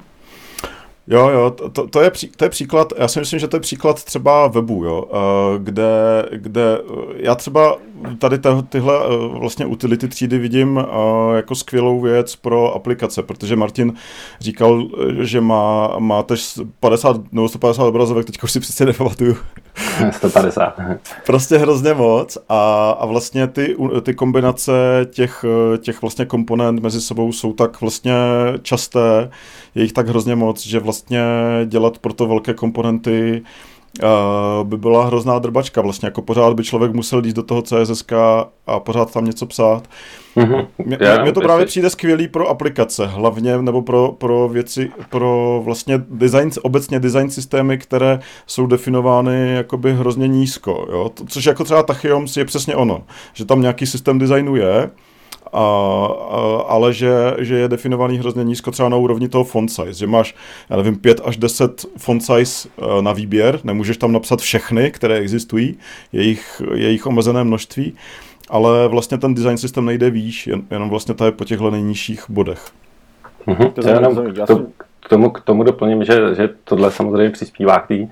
Jo, 1.07 1.29
jo, 1.29 1.51
to, 1.51 1.87
to, 1.87 2.01
je, 2.01 2.11
pří, 2.11 2.31
to 2.37 2.45
je 2.45 2.49
příklad, 2.51 2.93
já 2.99 3.09
si 3.09 3.19
myslím, 3.19 3.41
že 3.41 3.49
to 3.49 3.57
je 3.57 3.61
příklad 3.61 4.05
třeba 4.05 4.47
webu, 4.47 4.85
jo, 4.85 5.05
eh, 5.13 5.59
kde, 5.59 5.89
kde 6.33 6.79
já 7.17 7.35
třeba 7.35 7.77
tady 8.19 8.39
tyhle 8.69 8.95
eh, 9.05 9.39
vlastně 9.39 9.67
utility 9.67 10.09
třídy 10.09 10.39
vidím 10.39 10.79
eh, 10.79 11.37
jako 11.37 11.55
skvělou 11.55 12.01
věc 12.01 12.37
pro 12.37 12.75
aplikace, 12.75 13.23
protože 13.23 13.57
Martin 13.57 13.93
říkal, 14.41 14.89
že 15.21 15.41
má, 15.41 15.95
má 15.99 16.23
tež 16.23 16.61
50 16.81 17.33
nebo 17.33 17.49
150 17.49 17.85
obrazovek, 17.85 18.27
teďka 18.27 18.45
už 18.45 18.53
si 18.53 18.61
přesně 18.61 18.87
nepamatuju. 18.87 19.37
150. 20.11 20.75
prostě 21.27 21.59
hrozně 21.59 21.95
moc 21.95 22.39
a, 22.49 22.91
a 22.91 23.07
vlastně 23.07 23.47
ty, 23.47 23.77
ty 24.03 24.15
kombinace 24.15 24.73
těch, 25.11 25.45
těch 25.79 26.03
vlastně 26.03 26.25
komponent 26.25 26.83
mezi 26.83 27.01
sebou 27.01 27.33
jsou 27.33 27.53
tak 27.53 27.81
vlastně 27.81 28.15
časté, 28.63 29.31
je 29.75 29.83
jich 29.83 29.93
tak 29.93 30.09
hrozně 30.09 30.35
moc, 30.35 30.67
že 30.67 30.79
vlastně 30.81 30.92
dělat 31.67 31.99
pro 31.99 32.13
to 32.13 32.27
velké 32.27 32.55
komponenty 32.55 33.43
uh, 34.03 34.69
by 34.69 34.77
byla 34.77 35.05
hrozná 35.05 35.39
drbačka. 35.39 35.81
Vlastně 35.81 36.07
jako 36.07 36.23
pořád 36.23 36.55
by 36.55 36.65
člověk 36.65 36.93
musel 36.93 37.25
jít 37.25 37.37
do 37.37 37.43
toho 37.43 37.63
CSS 37.63 38.05
a 38.67 38.81
pořád 38.81 39.13
tam 39.13 39.25
něco 39.25 39.47
psát. 39.47 39.89
Mm-hmm. 40.37 40.67
Mně, 40.79 40.99
yeah, 41.01 41.33
to 41.33 41.41
právě 41.41 41.67
přijde 41.67 41.91
skvělý 41.91 42.29
pro 42.29 42.49
aplikace, 42.49 43.07
hlavně 43.07 43.59
nebo 43.59 43.83
pro, 43.83 44.13
pro 44.13 44.49
věci, 44.49 44.91
pro 45.11 45.63
vlastně 45.65 46.03
design, 46.11 46.51
obecně 46.63 47.01
design 47.01 47.31
systémy, 47.31 47.79
které 47.79 48.19
jsou 48.47 48.67
definovány 48.67 49.55
jakoby 49.55 49.95
hrozně 49.95 50.29
nízko, 50.29 50.87
jo? 50.93 51.11
což 51.27 51.47
jako 51.47 51.65
třeba 51.65 51.83
Tachyoms 51.83 52.37
je 52.37 52.45
přesně 52.45 52.77
ono, 52.77 53.03
že 53.33 53.45
tam 53.45 53.61
nějaký 53.61 53.87
systém 53.87 54.19
designu 54.19 54.57
je, 54.57 54.91
a, 55.53 55.59
a, 55.59 56.65
ale 56.69 56.93
že, 56.93 57.13
že 57.39 57.55
je 57.55 57.69
definovaný 57.69 58.19
hrozně 58.19 58.45
nízko 58.45 58.71
třeba 58.71 58.89
na 58.89 58.97
úrovni 58.97 59.29
toho 59.29 59.45
font 59.45 59.73
size, 59.73 59.93
že 59.93 60.07
máš, 60.07 60.35
já 60.71 60.77
nevím, 60.77 60.99
5 60.99 61.21
až 61.25 61.37
10 61.37 61.87
font 61.99 62.25
size 62.25 62.69
e, 62.69 63.03
na 63.03 63.13
výběr, 63.13 63.61
nemůžeš 63.65 63.97
tam 63.97 64.13
napsat 64.13 64.41
všechny, 64.41 64.91
které 64.91 65.17
existují, 65.17 65.79
jejich, 66.13 66.63
jejich 66.75 67.07
omezené 67.07 67.45
množství, 67.45 67.95
ale 68.51 68.89
vlastně 68.89 69.19
ten 69.19 69.35
design 69.35 69.59
systém 69.59 69.85
nejde 69.85 70.11
výš, 70.11 70.47
jen, 70.47 70.63
jenom 70.71 70.91
vlastně 70.91 71.15
to 71.15 71.25
je 71.25 71.33
po 71.33 71.45
těchto 71.45 71.71
nejnižších 71.71 72.25
bodech. 72.29 72.71
Mm-hmm. 73.47 73.73
To 73.73 73.89
jenom 73.89 74.17
k, 74.17 74.47
to, 74.47 74.67
k, 75.01 75.09
tomu, 75.09 75.31
k 75.31 75.41
tomu 75.41 75.63
doplním, 75.63 76.05
že, 76.05 76.35
že 76.35 76.49
tohle 76.65 76.91
samozřejmě 76.91 77.31
přispívá 77.31 77.81
k 77.81 77.89
té 77.89 77.95
e, 77.95 78.09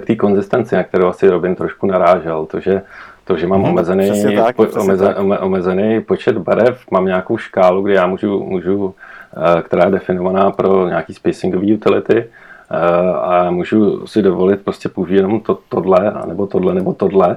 k 0.00 0.04
té 0.06 0.16
konzistenci, 0.16 0.74
na 0.74 0.82
kterou 0.82 1.06
asi 1.06 1.28
Robin 1.28 1.54
trošku 1.54 1.86
narážel, 1.86 2.46
to, 2.46 2.60
že 2.60 2.82
to, 3.30 3.36
že 3.36 3.46
mám 3.46 3.62
hmm, 3.62 3.70
omezený, 3.70 4.36
tak, 4.36 4.56
po, 4.56 4.66
omeze, 4.80 5.14
ome, 5.14 5.38
omezený 5.38 6.00
počet 6.00 6.38
barev, 6.38 6.82
mám 6.90 7.06
nějakou 7.06 7.36
škálu, 7.36 7.82
kde 7.82 7.94
já 7.94 8.06
můžu, 8.06 8.44
můžu 8.44 8.94
eh, 9.36 9.62
která 9.62 9.84
je 9.84 9.90
definovaná 9.90 10.50
pro 10.50 10.88
nějaký 10.88 11.14
spacingové 11.14 11.74
utility 11.74 12.18
eh, 12.18 12.76
a 13.22 13.50
můžu 13.50 14.06
si 14.06 14.22
dovolit 14.22 14.60
prostě 14.64 14.88
použít 14.88 15.14
jenom 15.14 15.40
to, 15.40 15.58
tohle, 15.68 16.12
nebo 16.26 16.46
tohle, 16.46 16.74
nebo 16.74 16.92
tohle 16.92 17.36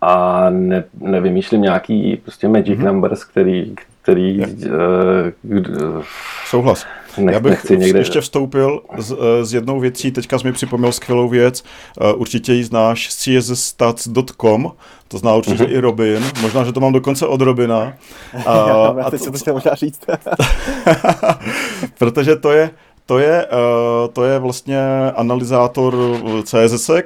a 0.00 0.46
ne, 0.50 0.84
nevymýšlím 1.00 1.62
nějaký 1.62 2.16
prostě 2.16 2.48
magic 2.48 2.78
mm-hmm. 2.78 2.86
numbers, 2.86 3.24
který, 3.24 3.74
který 4.08 4.38
uh, 4.38 6.02
Souhlas. 6.46 6.86
Nech, 7.18 7.34
Já 7.34 7.40
bych 7.40 7.50
nechci 7.50 7.78
někde... 7.78 7.98
ještě 7.98 8.20
vstoupil 8.20 8.80
s, 8.98 9.12
eh, 9.12 9.44
s 9.44 9.54
jednou 9.54 9.80
věcí, 9.80 10.12
teďka 10.12 10.38
jsi 10.38 10.46
mi 10.46 10.52
připomněl 10.52 10.92
skvělou 10.92 11.28
věc, 11.28 11.64
uh, 12.00 12.20
určitě 12.20 12.52
ji 12.52 12.64
znáš, 12.64 13.08
csstats.com, 13.08 14.72
to 15.08 15.18
zná 15.18 15.34
určitě 15.34 15.64
mm-hmm. 15.64 15.76
i 15.76 15.80
Robin, 15.80 16.24
možná, 16.42 16.64
že 16.64 16.72
to 16.72 16.80
mám 16.80 16.92
dokonce 16.92 17.26
od 17.26 17.40
Robina. 17.40 17.92
A, 18.46 18.68
Já, 18.68 18.74
a 19.04 19.10
teď 19.10 19.20
to, 19.20 19.24
se 19.24 19.30
to 19.30 19.38
chtěl 19.38 19.54
možná 19.54 19.74
říct. 19.74 20.00
protože 21.98 22.36
to 22.36 22.52
je, 22.52 22.70
to 23.08 23.18
je, 23.18 23.46
uh, 23.46 24.12
to 24.12 24.24
je 24.24 24.38
vlastně 24.38 24.80
analyzátor 25.16 25.96
CSS, 26.44 26.88
uh, 26.88 26.96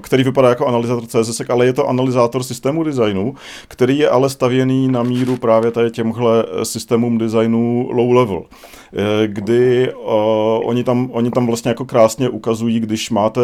který 0.00 0.24
vypadá 0.24 0.48
jako 0.48 0.66
analyzátor 0.66 1.06
CSS, 1.06 1.40
ale 1.48 1.66
je 1.66 1.72
to 1.72 1.88
analyzátor 1.88 2.42
systému 2.42 2.82
designu, 2.82 3.34
který 3.68 3.98
je 3.98 4.08
ale 4.08 4.30
stavěný 4.30 4.88
na 4.88 5.02
míru 5.02 5.36
právě 5.36 5.70
tady 5.70 5.90
těmhle 5.90 6.44
systémům 6.62 7.18
designu 7.18 7.88
low 7.92 8.12
level. 8.12 8.42
Eh, 8.42 8.81
kdy 9.26 9.92
uh, 9.94 10.68
oni, 10.68 10.84
tam, 10.84 11.10
oni 11.12 11.30
tam 11.30 11.46
vlastně 11.46 11.68
jako 11.68 11.84
krásně 11.84 12.28
ukazují, 12.28 12.80
když 12.80 13.10
máte 13.10 13.40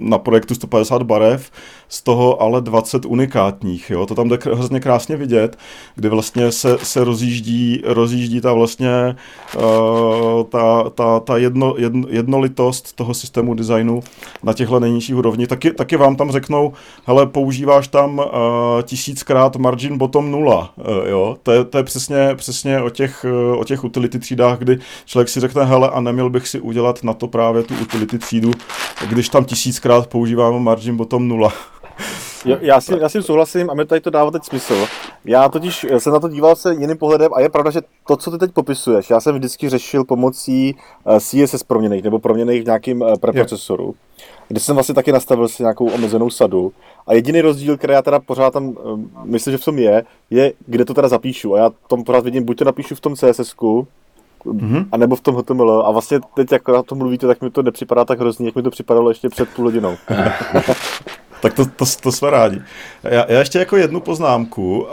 na 0.00 0.18
projektu 0.18 0.54
150 0.54 1.02
barev, 1.02 1.50
z 1.88 2.02
toho 2.02 2.42
ale 2.42 2.60
20 2.60 3.04
unikátních. 3.04 3.90
Jo? 3.90 4.06
To 4.06 4.14
tam 4.14 4.28
jde 4.28 4.38
hrozně 4.44 4.80
krásně 4.80 5.16
vidět, 5.16 5.58
kdy 5.94 6.08
vlastně 6.08 6.52
se, 6.52 6.78
se 6.82 7.04
rozjíždí, 7.04 7.82
rozjíždí 7.84 8.40
ta 8.40 8.52
vlastně 8.52 9.16
uh, 9.56 10.42
ta, 10.48 10.90
ta, 10.90 11.20
ta 11.20 11.36
jedno, 11.36 11.74
jedno, 11.78 12.08
jednolitost 12.10 12.96
toho 12.96 13.14
systému 13.14 13.54
designu 13.54 14.00
na 14.42 14.52
těchto 14.52 14.80
nejnižších 14.80 15.16
úrovních. 15.16 15.48
Taky, 15.48 15.72
taky 15.72 15.96
vám 15.96 16.16
tam 16.16 16.30
řeknou, 16.30 16.72
hele, 17.06 17.26
používáš 17.26 17.88
tam 17.88 18.18
uh, 18.18 18.24
tisíckrát 18.82 19.56
margin 19.56 19.98
bottom 19.98 20.30
nula. 20.30 20.72
Uh, 20.76 21.08
jo? 21.08 21.36
To, 21.42 21.52
je, 21.52 21.64
to 21.64 21.78
je 21.78 21.84
přesně, 21.84 22.34
přesně 22.34 22.82
o 22.82 22.90
těch, 22.90 23.26
uh, 23.52 23.60
o 23.60 23.64
těch 23.64 23.84
utility 23.84 24.18
třídách, 24.18 24.59
kdy 24.60 24.78
člověk 25.04 25.28
si 25.28 25.40
řekne, 25.40 25.64
hele, 25.64 25.90
a 25.90 26.00
neměl 26.00 26.30
bych 26.30 26.48
si 26.48 26.60
udělat 26.60 27.04
na 27.04 27.14
to 27.14 27.28
právě 27.28 27.62
tu 27.62 27.74
utility 27.82 28.18
třídu, 28.18 28.50
když 29.08 29.28
tam 29.28 29.44
tisíckrát 29.44 30.06
používám 30.06 30.62
margin 30.62 30.96
bottom 30.96 31.28
nula. 31.28 31.52
Já, 32.44 32.58
já, 32.60 32.80
si, 32.80 32.98
já 33.00 33.08
si 33.08 33.22
souhlasím 33.22 33.70
a 33.70 33.74
mi 33.74 33.84
tady 33.84 34.00
to 34.00 34.10
dává 34.10 34.30
teď 34.30 34.44
smysl. 34.44 34.86
Já 35.24 35.48
totiž 35.48 35.86
jsem 35.98 36.12
na 36.12 36.20
to 36.20 36.28
díval 36.28 36.56
se 36.56 36.74
jiným 36.74 36.98
pohledem 36.98 37.34
a 37.34 37.40
je 37.40 37.48
pravda, 37.48 37.70
že 37.70 37.80
to, 38.06 38.16
co 38.16 38.30
ty 38.30 38.38
teď 38.38 38.52
popisuješ, 38.52 39.10
já 39.10 39.20
jsem 39.20 39.34
vždycky 39.34 39.68
řešil 39.68 40.04
pomocí 40.04 40.76
eh, 41.06 41.20
CSS 41.20 41.62
proměných 41.62 42.02
nebo 42.02 42.18
proměných 42.18 42.62
v 42.62 42.64
nějakým 42.64 43.02
eh, 43.02 43.16
preprocesoru, 43.20 43.94
kde 44.48 44.60
jsem 44.60 44.74
vlastně 44.76 44.94
taky 44.94 45.12
nastavil 45.12 45.48
si 45.48 45.62
nějakou 45.62 45.90
omezenou 45.90 46.30
sadu. 46.30 46.72
A 47.06 47.14
jediný 47.14 47.40
rozdíl, 47.40 47.76
který 47.76 47.92
já 47.92 48.02
teda 48.02 48.20
pořád 48.20 48.52
tam 48.52 48.76
myslím, 49.24 49.52
že 49.52 49.58
v 49.58 49.64
tom 49.64 49.78
je, 49.78 50.04
je, 50.30 50.52
kde 50.66 50.84
to 50.84 50.94
teda 50.94 51.08
zapíšu. 51.08 51.54
A 51.54 51.58
já 51.58 51.70
tom 51.86 52.04
pořád 52.04 52.24
vidím, 52.24 52.44
buď 52.44 52.58
to 52.58 52.64
napíšu 52.64 52.94
v 52.94 53.00
tom 53.00 53.16
CSS, 53.16 53.54
mm-hmm. 54.44 54.86
a 54.92 54.96
nebo 54.96 55.16
v 55.16 55.20
tom 55.20 55.36
HTML. 55.36 55.82
A 55.86 55.90
vlastně 55.90 56.20
teď, 56.34 56.52
jak 56.52 56.68
na 56.68 56.82
to 56.82 56.94
mluvíte, 56.94 57.26
tak 57.26 57.40
mi 57.40 57.50
to 57.50 57.62
nepřipadá 57.62 58.04
tak 58.04 58.20
hrozně, 58.20 58.46
jak 58.46 58.54
mi 58.54 58.62
to 58.62 58.70
připadalo 58.70 59.10
ještě 59.10 59.28
před 59.28 59.48
půl 59.48 59.64
hodinou. 59.64 59.96
tak 61.42 61.54
to, 61.54 61.64
to, 61.66 61.84
to 62.02 62.12
jsme 62.12 62.30
rádi. 62.30 62.62
Já, 63.04 63.32
já 63.32 63.38
ještě 63.38 63.58
jako 63.58 63.76
jednu 63.76 64.00
poznámku. 64.00 64.86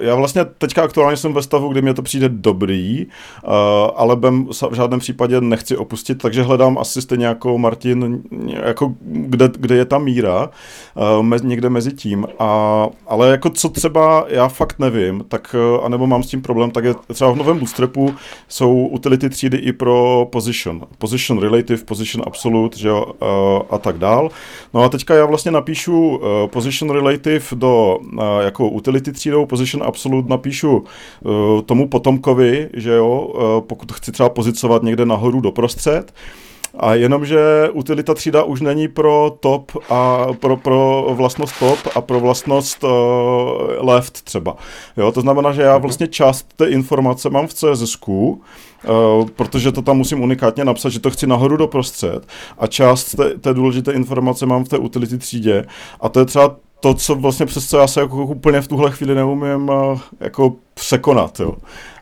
Já 0.00 0.14
vlastně 0.14 0.44
teďka 0.44 0.82
aktuálně 0.82 1.16
jsem 1.16 1.32
ve 1.32 1.42
stavu, 1.42 1.68
kdy 1.68 1.82
mě 1.82 1.94
to 1.94 2.02
přijde 2.02 2.28
dobrý, 2.28 3.06
ale 3.96 4.16
BEM 4.16 4.48
v 4.70 4.74
žádném 4.74 5.00
případě 5.00 5.40
nechci 5.40 5.76
opustit, 5.76 6.22
takže 6.22 6.42
hledám 6.42 6.78
asi 6.78 7.02
stejně 7.02 7.26
jako 7.26 7.58
Martin, 7.58 8.22
jako 8.66 8.94
kde, 9.00 9.50
kde 9.58 9.76
je 9.76 9.84
ta 9.84 9.98
míra, 9.98 10.50
někde 11.42 11.70
mezi 11.70 11.92
tím. 11.92 12.26
A, 12.38 12.88
ale 13.06 13.30
jako 13.30 13.50
co 13.50 13.68
třeba 13.68 14.24
já 14.28 14.48
fakt 14.48 14.78
nevím, 14.78 15.24
tak 15.28 15.56
anebo 15.82 16.06
mám 16.06 16.22
s 16.22 16.26
tím 16.26 16.42
problém, 16.42 16.70
tak 16.70 16.84
je 16.84 16.94
třeba 17.12 17.30
v 17.30 17.36
novém 17.36 17.58
Bootstrapu 17.58 18.14
jsou 18.48 18.86
utility 18.86 19.30
třídy 19.30 19.56
i 19.56 19.72
pro 19.72 20.26
position. 20.32 20.82
Position 20.98 21.42
relative, 21.42 21.84
position 21.84 22.24
absolute, 22.26 22.78
že 22.78 22.88
jo, 22.88 23.06
a 23.70 23.78
tak 23.78 23.98
dál. 23.98 24.30
No 24.74 24.82
a 24.82 24.88
teďka 24.88 25.14
já 25.14 25.26
vlastně 25.26 25.50
napíšu 25.50 26.16
uh, 26.16 26.22
position 26.46 26.90
relative 26.90 27.23
do 27.54 27.98
uh, 27.98 28.20
jako 28.40 28.68
utility 28.68 29.12
třídou, 29.12 29.46
position 29.46 29.86
absolute 29.86 30.28
napíšu 30.28 30.76
uh, 30.76 31.60
tomu 31.62 31.88
potomkovi, 31.88 32.68
že 32.72 32.90
jo, 32.90 33.32
uh, 33.34 33.66
pokud 33.66 33.92
chci 33.92 34.12
třeba 34.12 34.28
pozicovat 34.28 34.82
někde 34.82 35.06
nahoru 35.06 35.40
doprostřed, 35.40 36.12
a 36.78 36.94
jenomže 36.94 37.70
utilita 37.72 38.14
třída 38.14 38.42
už 38.42 38.60
není 38.60 38.88
pro 38.88 39.36
top 39.40 39.72
a 39.90 40.26
pro, 40.40 40.56
pro 40.56 41.06
vlastnost 41.12 41.58
top 41.58 41.78
a 41.94 42.00
pro 42.00 42.20
vlastnost 42.20 42.84
uh, 42.84 42.90
left 43.78 44.22
třeba. 44.22 44.56
Jo, 44.96 45.12
to 45.12 45.20
znamená, 45.20 45.52
že 45.52 45.62
já 45.62 45.72
mhm. 45.72 45.82
vlastně 45.82 46.06
část 46.06 46.46
té 46.56 46.66
informace 46.66 47.30
mám 47.30 47.46
v 47.46 47.54
CSS, 47.54 47.98
uh, 48.08 48.38
protože 49.36 49.72
to 49.72 49.82
tam 49.82 49.96
musím 49.96 50.22
unikátně 50.22 50.64
napsat, 50.64 50.88
že 50.88 51.00
to 51.00 51.10
chci 51.10 51.26
nahoru 51.26 51.56
doprostřed 51.56 52.26
a 52.58 52.66
část 52.66 53.14
té, 53.14 53.38
té 53.38 53.54
důležité 53.54 53.92
informace 53.92 54.46
mám 54.46 54.64
v 54.64 54.68
té 54.68 54.78
utility 54.78 55.18
třídě 55.18 55.64
a 56.00 56.08
to 56.08 56.18
je 56.18 56.24
třeba 56.24 56.56
to, 56.84 56.94
co 56.94 57.14
vlastně 57.14 57.46
přes 57.46 57.68
co 57.68 57.78
já 57.78 57.86
se 57.86 58.00
jako 58.00 58.16
úplně 58.16 58.60
v 58.60 58.68
tuhle 58.68 58.90
chvíli 58.90 59.14
neumím 59.14 59.70
jako 60.20 60.52
překonat, 60.74 61.40
jo. 61.40 61.54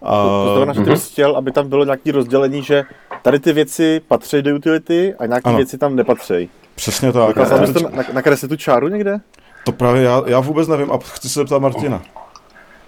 A... 0.03 0.23
To, 0.23 0.45
to 0.47 0.55
znamená, 0.57 0.73
že 0.73 0.81
ty 0.81 0.91
bys 0.91 1.13
chtěl, 1.13 1.37
aby 1.37 1.53
tam 1.53 1.69
bylo 1.69 1.85
nějaké 1.85 2.13
rozdělení, 2.13 2.63
že 2.63 2.83
tady 3.23 3.39
ty 3.39 3.53
věci 3.53 4.01
patří 4.09 4.43
do 4.43 4.55
utility 4.55 5.15
a 5.19 5.27
nějaké 5.27 5.57
věci 5.57 5.79
tam 5.79 5.97
nepatří. 5.97 6.51
Přesně 6.75 7.13
tak. 7.13 7.29
Dokázal 7.29 7.59
bys 7.59 7.73
to 7.73 7.81
na, 7.81 8.05
nakreslit 8.13 8.51
tu 8.51 8.57
čáru 8.57 8.89
někde? 8.89 9.21
To 9.65 9.73
právě 9.73 10.03
já, 10.03 10.23
já 10.27 10.41
vůbec 10.41 10.69
nevím 10.69 10.93
a 10.93 10.99
chci 10.99 11.29
se 11.29 11.41
zeptat 11.41 11.59
Martina. 11.59 12.03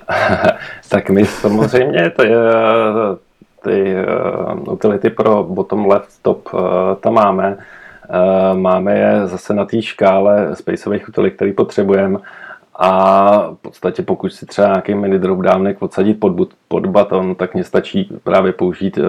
tak 0.89 1.11
my 1.11 1.27
samozřejmě 1.27 2.11
ty, 2.11 2.31
ty 3.65 3.95
uh, 4.67 4.73
utility 4.73 5.11
pro 5.11 5.43
bottom 5.43 5.87
left 5.87 6.11
top 6.23 6.55
uh, 6.55 6.61
tam 7.01 7.15
máme. 7.15 7.57
Uh, 8.09 8.59
máme 8.59 8.99
je 8.99 9.27
zase 9.27 9.55
na 9.55 9.65
té 9.65 9.83
škále 9.83 10.57
spaceových 10.57 11.09
utility, 11.09 11.37
který 11.37 11.53
potřebujeme. 11.53 12.19
A 12.77 13.51
v 13.51 13.55
podstatě 13.63 14.03
pokud 14.03 14.33
si 14.33 14.47
třeba 14.47 14.67
nějaký 14.67 14.95
mini 14.95 15.19
dropdownek 15.19 15.83
odsadit 15.83 16.21
pod, 16.21 16.33
pod 16.69 16.87
button, 16.87 17.35
tak 17.35 17.55
mě 17.55 17.65
stačí 17.65 18.19
právě 18.25 18.53
použít 18.53 18.99
uh, 18.99 19.05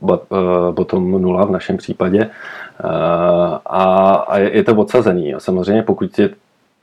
but, 0.00 0.22
uh, 0.28 0.74
bottom 0.74 1.22
0 1.22 1.44
v 1.44 1.50
našem 1.50 1.76
případě. 1.76 2.30
A, 3.66 4.14
a 4.28 4.38
je, 4.38 4.64
to 4.64 4.74
odsazený. 4.74 5.34
A 5.34 5.40
samozřejmě 5.40 5.82
pokud 5.82 6.18
je 6.18 6.30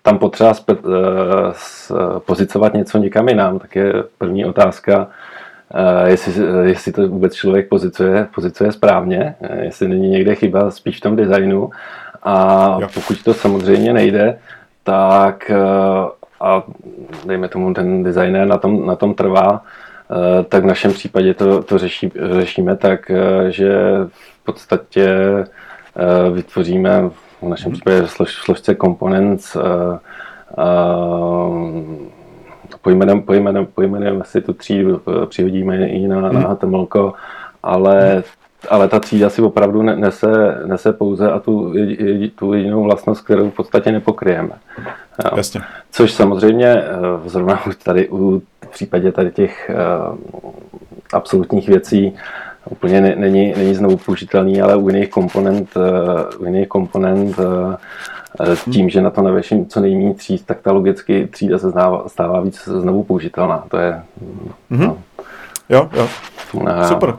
tam 0.01 0.17
potřeba 0.17 0.53
pozicovat 2.25 2.73
něco 2.73 2.97
někam 2.97 3.29
jinam, 3.29 3.59
tak 3.59 3.75
je 3.75 3.93
první 4.17 4.45
otázka, 4.45 5.07
jestli, 6.05 6.33
jestli 6.63 6.91
to 6.91 7.07
vůbec 7.07 7.33
člověk 7.33 7.69
pozicuje, 7.69 8.27
pozicuje 8.35 8.71
správně, 8.71 9.35
uh, 9.39 9.59
jestli 9.63 9.87
není 9.87 10.09
někde 10.09 10.35
chyba 10.35 10.71
spíš 10.71 10.97
v 10.97 11.01
tom 11.01 11.15
designu. 11.15 11.69
A 12.23 12.77
pokud 12.93 13.23
to 13.23 13.33
samozřejmě 13.33 13.93
nejde, 13.93 14.39
tak 14.83 15.51
a 16.41 16.63
dejme 17.25 17.47
tomu 17.47 17.73
ten 17.73 18.03
designer 18.03 18.47
na 18.47 18.57
tom, 18.57 18.85
na 18.85 18.95
tom 18.95 19.13
trvá, 19.13 19.61
eh, 19.61 20.43
tak 20.43 20.63
v 20.63 20.67
našem 20.67 20.93
případě 20.93 21.33
to, 21.33 21.63
to 21.63 21.77
řeší, 21.77 22.11
řešíme 22.31 22.77
tak, 22.77 23.11
eh, 23.11 23.51
že 23.51 23.75
v 24.09 24.43
podstatě 24.43 25.07
eh, 25.07 26.31
vytvoříme 26.31 27.09
v 27.41 27.47
našem 27.47 27.71
mhm. 27.71 27.73
případě 27.73 28.07
slož, 28.07 28.33
složce 28.33 28.75
components 28.75 29.57
pojmenujeme, 32.85 33.21
pojmenujeme, 33.21 33.67
pojmenujeme 33.75 34.23
si 34.25 34.41
tu 34.41 34.53
třídu, 34.53 35.01
přihodíme 35.25 35.77
ji 35.89 36.07
na, 36.07 36.21
na 36.21 36.39
HTML, 36.39 36.87
mhm. 36.95 37.11
ale 37.63 38.23
ale 38.69 38.87
ta 38.87 38.99
třída 38.99 39.29
si 39.29 39.41
opravdu 39.41 39.81
nese, 39.81 40.61
nese 40.65 40.93
pouze 40.93 41.31
a 41.31 41.39
tu, 41.39 41.73
tu 42.35 42.53
jedinou 42.53 42.83
vlastnost, 42.83 43.21
kterou 43.21 43.49
v 43.49 43.53
podstatě 43.53 43.91
nepokryjeme. 43.91 44.51
Jo. 45.25 45.37
Jasně. 45.37 45.61
Což 45.91 46.13
samozřejmě 46.13 46.67
eh, 46.67 46.85
zrovna 47.25 47.63
tady 47.83 48.09
u 48.09 48.41
v 48.65 48.67
případě 48.67 49.11
tady 49.11 49.31
těch 49.31 49.71
uh, 50.09 50.17
absolutních 51.13 51.67
věcí 51.67 52.15
úplně 52.69 53.01
ne, 53.01 53.15
není, 53.15 53.53
není 53.57 53.75
znovu 53.75 53.97
použitelný, 53.97 54.61
ale 54.61 54.75
u 54.75 54.89
jiných 54.89 55.09
komponent, 55.09 55.69
uh, 55.75 56.41
u 56.41 56.45
jiných 56.45 56.67
komponent 56.67 57.39
uh, 57.39 57.45
tím, 58.71 58.89
že 58.89 59.01
na 59.01 59.09
to 59.09 59.21
navěším 59.21 59.65
co 59.65 59.79
nejméně 59.79 60.13
tříd, 60.13 60.45
tak 60.45 60.61
ta 60.61 60.71
logicky 60.71 61.27
třída 61.27 61.59
se 61.59 61.71
stává, 61.71 62.09
stává 62.09 62.41
víc 62.41 62.63
znovu 62.65 63.03
použitelná. 63.03 63.63
To 63.67 63.77
je... 63.77 64.01
Mm-hmm. 64.71 64.87
No. 64.87 64.97
Jo, 65.69 65.89
jo. 65.93 66.07
Super. 66.87 67.13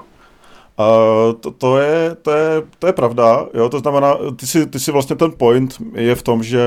Uh, 0.79 1.41
to, 1.41 1.51
to, 1.51 1.79
je, 1.79 2.17
to, 2.23 2.31
je, 2.31 2.63
to 2.79 2.87
je 2.87 2.93
pravda, 2.93 3.47
jo, 3.55 3.69
to 3.69 3.79
znamená, 3.79 4.19
ty 4.37 4.47
si, 4.47 4.67
ty 4.67 4.79
si 4.79 4.93
vlastně 4.93 5.17
ten 5.17 5.33
point 5.37 5.75
je 5.95 6.15
v 6.15 6.23
tom, 6.23 6.43
že 6.43 6.61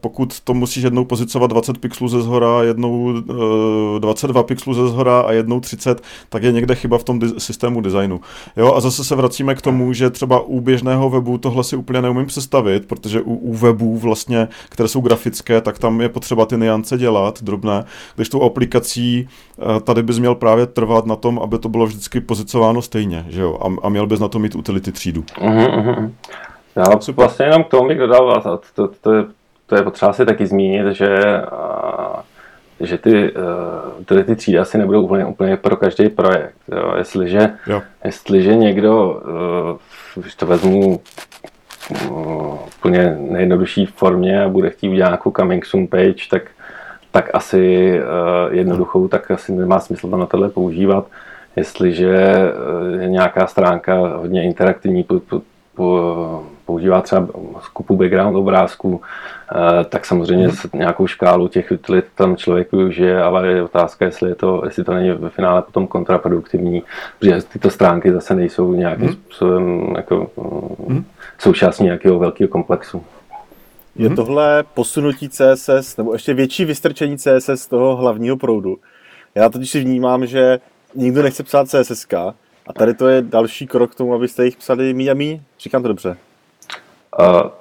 pokud 0.00 0.40
to 0.40 0.54
musíš 0.54 0.82
jednou 0.82 1.04
pozicovat 1.04 1.50
20 1.50 1.78
pixelů 1.78 2.08
ze 2.08 2.22
zhora, 2.22 2.62
jednou 2.62 3.02
uh, 3.02 3.98
22 3.98 4.42
pixelů 4.42 4.74
ze 4.74 4.88
zhora 4.88 5.20
a 5.20 5.32
jednou 5.32 5.60
30, 5.60 6.02
tak 6.28 6.42
je 6.42 6.52
někde 6.52 6.74
chyba 6.74 6.98
v 6.98 7.04
tom 7.04 7.18
di- 7.18 7.40
systému 7.40 7.80
designu. 7.80 8.20
Jo, 8.56 8.74
a 8.74 8.80
zase 8.80 9.04
se 9.04 9.16
vracíme 9.16 9.54
k 9.54 9.62
tomu, 9.62 9.92
že 9.92 10.10
třeba 10.10 10.40
u 10.40 10.60
běžného 10.60 11.10
webu 11.10 11.38
tohle 11.38 11.64
si 11.64 11.76
úplně 11.76 12.02
neumím 12.02 12.26
představit, 12.26 12.86
protože 12.86 13.20
u, 13.20 13.34
u 13.34 13.54
webů 13.54 13.98
vlastně, 13.98 14.48
které 14.68 14.88
jsou 14.88 15.00
grafické, 15.00 15.60
tak 15.60 15.78
tam 15.78 16.00
je 16.00 16.08
potřeba 16.08 16.46
ty 16.46 16.56
niance 16.56 16.98
dělat, 16.98 17.42
drobné, 17.42 17.84
když 18.16 18.28
tou 18.28 18.42
aplikací 18.42 19.28
tady 19.84 20.02
bys 20.02 20.18
měl 20.18 20.34
právě 20.34 20.66
trvat 20.66 21.06
na 21.06 21.16
tom, 21.16 21.38
aby 21.38 21.58
to 21.58 21.68
bylo 21.68 21.86
vždycky 21.86 22.20
pozicováno 22.20 22.82
stejně, 22.82 23.24
že 23.28 23.42
jo 23.42 23.58
a, 23.62 23.86
a 23.86 23.88
měl 23.88 24.06
bys 24.06 24.20
na 24.20 24.28
to 24.28 24.38
mít 24.38 24.54
utility 24.54 24.92
třídu. 24.92 25.20
Uh-huh, 25.20 25.68
uh-huh. 25.68 26.10
Já 26.76 26.84
Super. 27.00 27.24
vlastně 27.24 27.46
jenom 27.46 27.64
k 27.64 27.68
tomu 27.68 27.88
bych 27.88 27.98
dodal, 27.98 28.30
a 28.30 28.60
to, 28.74 28.88
to, 29.00 29.12
je, 29.12 29.24
to 29.66 29.76
je 29.76 29.82
potřeba 29.82 30.12
si 30.12 30.26
taky 30.26 30.46
zmínit, 30.46 30.86
že, 30.96 31.42
a, 31.42 32.24
že 32.80 32.98
ty 32.98 33.32
uh, 33.32 34.00
utility 34.00 34.36
třídy 34.36 34.58
asi 34.58 34.78
nebudou 34.78 35.02
úplně, 35.02 35.24
úplně 35.24 35.56
pro 35.56 35.76
každý 35.76 36.08
projekt. 36.08 36.56
Jo. 36.76 36.94
Jestliže, 36.98 37.50
jo. 37.66 37.82
jestliže 38.04 38.56
někdo, 38.56 39.22
uh, 40.14 40.22
když 40.22 40.34
to 40.34 40.46
vezmu 40.46 41.00
uh, 42.10 42.58
úplně 42.78 43.16
nejjednodušší 43.20 43.86
formě 43.86 44.44
a 44.44 44.48
bude 44.48 44.70
chtít 44.70 44.88
udělat 44.88 45.08
nějakou 45.08 45.32
coming 45.36 45.66
soon 45.66 45.86
page, 45.86 46.28
tak, 46.30 46.42
tak 47.12 47.30
asi 47.34 47.92
uh, 48.00 48.54
jednoduchou, 48.54 49.08
tak 49.08 49.30
asi 49.30 49.52
nemá 49.52 49.80
smysl 49.80 50.10
to 50.10 50.16
na 50.16 50.26
tohle 50.26 50.48
používat 50.48 51.06
jestliže 51.56 52.06
je 53.00 53.08
nějaká 53.08 53.46
stránka 53.46 53.94
hodně 54.16 54.44
interaktivní, 54.44 55.06
používá 56.64 57.00
třeba 57.00 57.26
skupu 57.60 57.96
background 57.96 58.36
obrázků, 58.36 59.00
eh, 59.52 59.84
tak 59.84 60.04
samozřejmě 60.04 60.48
mm. 60.48 60.54
nějakou 60.74 61.06
škálu 61.06 61.48
těch 61.48 61.70
utilit 61.70 62.04
tam 62.14 62.36
člověk 62.36 62.72
využije, 62.72 63.22
ale 63.22 63.48
je 63.48 63.62
otázka, 63.62 64.04
jestli, 64.04 64.28
je 64.28 64.34
to, 64.34 64.62
jestli 64.64 64.84
to 64.84 64.94
není 64.94 65.10
ve 65.10 65.30
finále 65.30 65.62
potom 65.62 65.86
kontraproduktivní, 65.86 66.82
protože 67.18 67.42
tyto 67.42 67.70
stránky 67.70 68.12
zase 68.12 68.34
nejsou 68.34 68.74
nějakým 68.74 69.06
mm. 69.06 69.12
způsobem 69.12 69.94
jako 69.96 70.30
mm. 70.88 71.04
součástí 71.38 71.84
nějakého 71.84 72.18
velkého 72.18 72.48
komplexu. 72.48 73.04
Je 73.96 74.10
tohle 74.10 74.64
posunutí 74.74 75.28
CSS, 75.28 75.96
nebo 75.96 76.12
ještě 76.12 76.34
větší 76.34 76.64
vystrčení 76.64 77.18
CSS 77.18 77.50
z 77.54 77.66
toho 77.66 77.96
hlavního 77.96 78.36
proudu? 78.36 78.76
Já 79.34 79.48
totiž 79.48 79.70
si 79.70 79.80
vnímám, 79.80 80.26
že 80.26 80.58
nikdo 80.94 81.22
nechce 81.22 81.42
psát 81.42 81.68
CSS, 81.68 82.06
a 82.66 82.72
tady 82.72 82.94
to 82.94 83.08
je 83.08 83.22
další 83.22 83.66
krok 83.66 83.92
k 83.92 83.94
tomu, 83.94 84.14
abyste 84.14 84.44
jich 84.44 84.56
psali 84.56 84.94
mí 84.94 85.10
a 85.10 85.14
mí? 85.14 85.42
Říkám 85.60 85.82
to 85.82 85.88
dobře. 85.88 86.16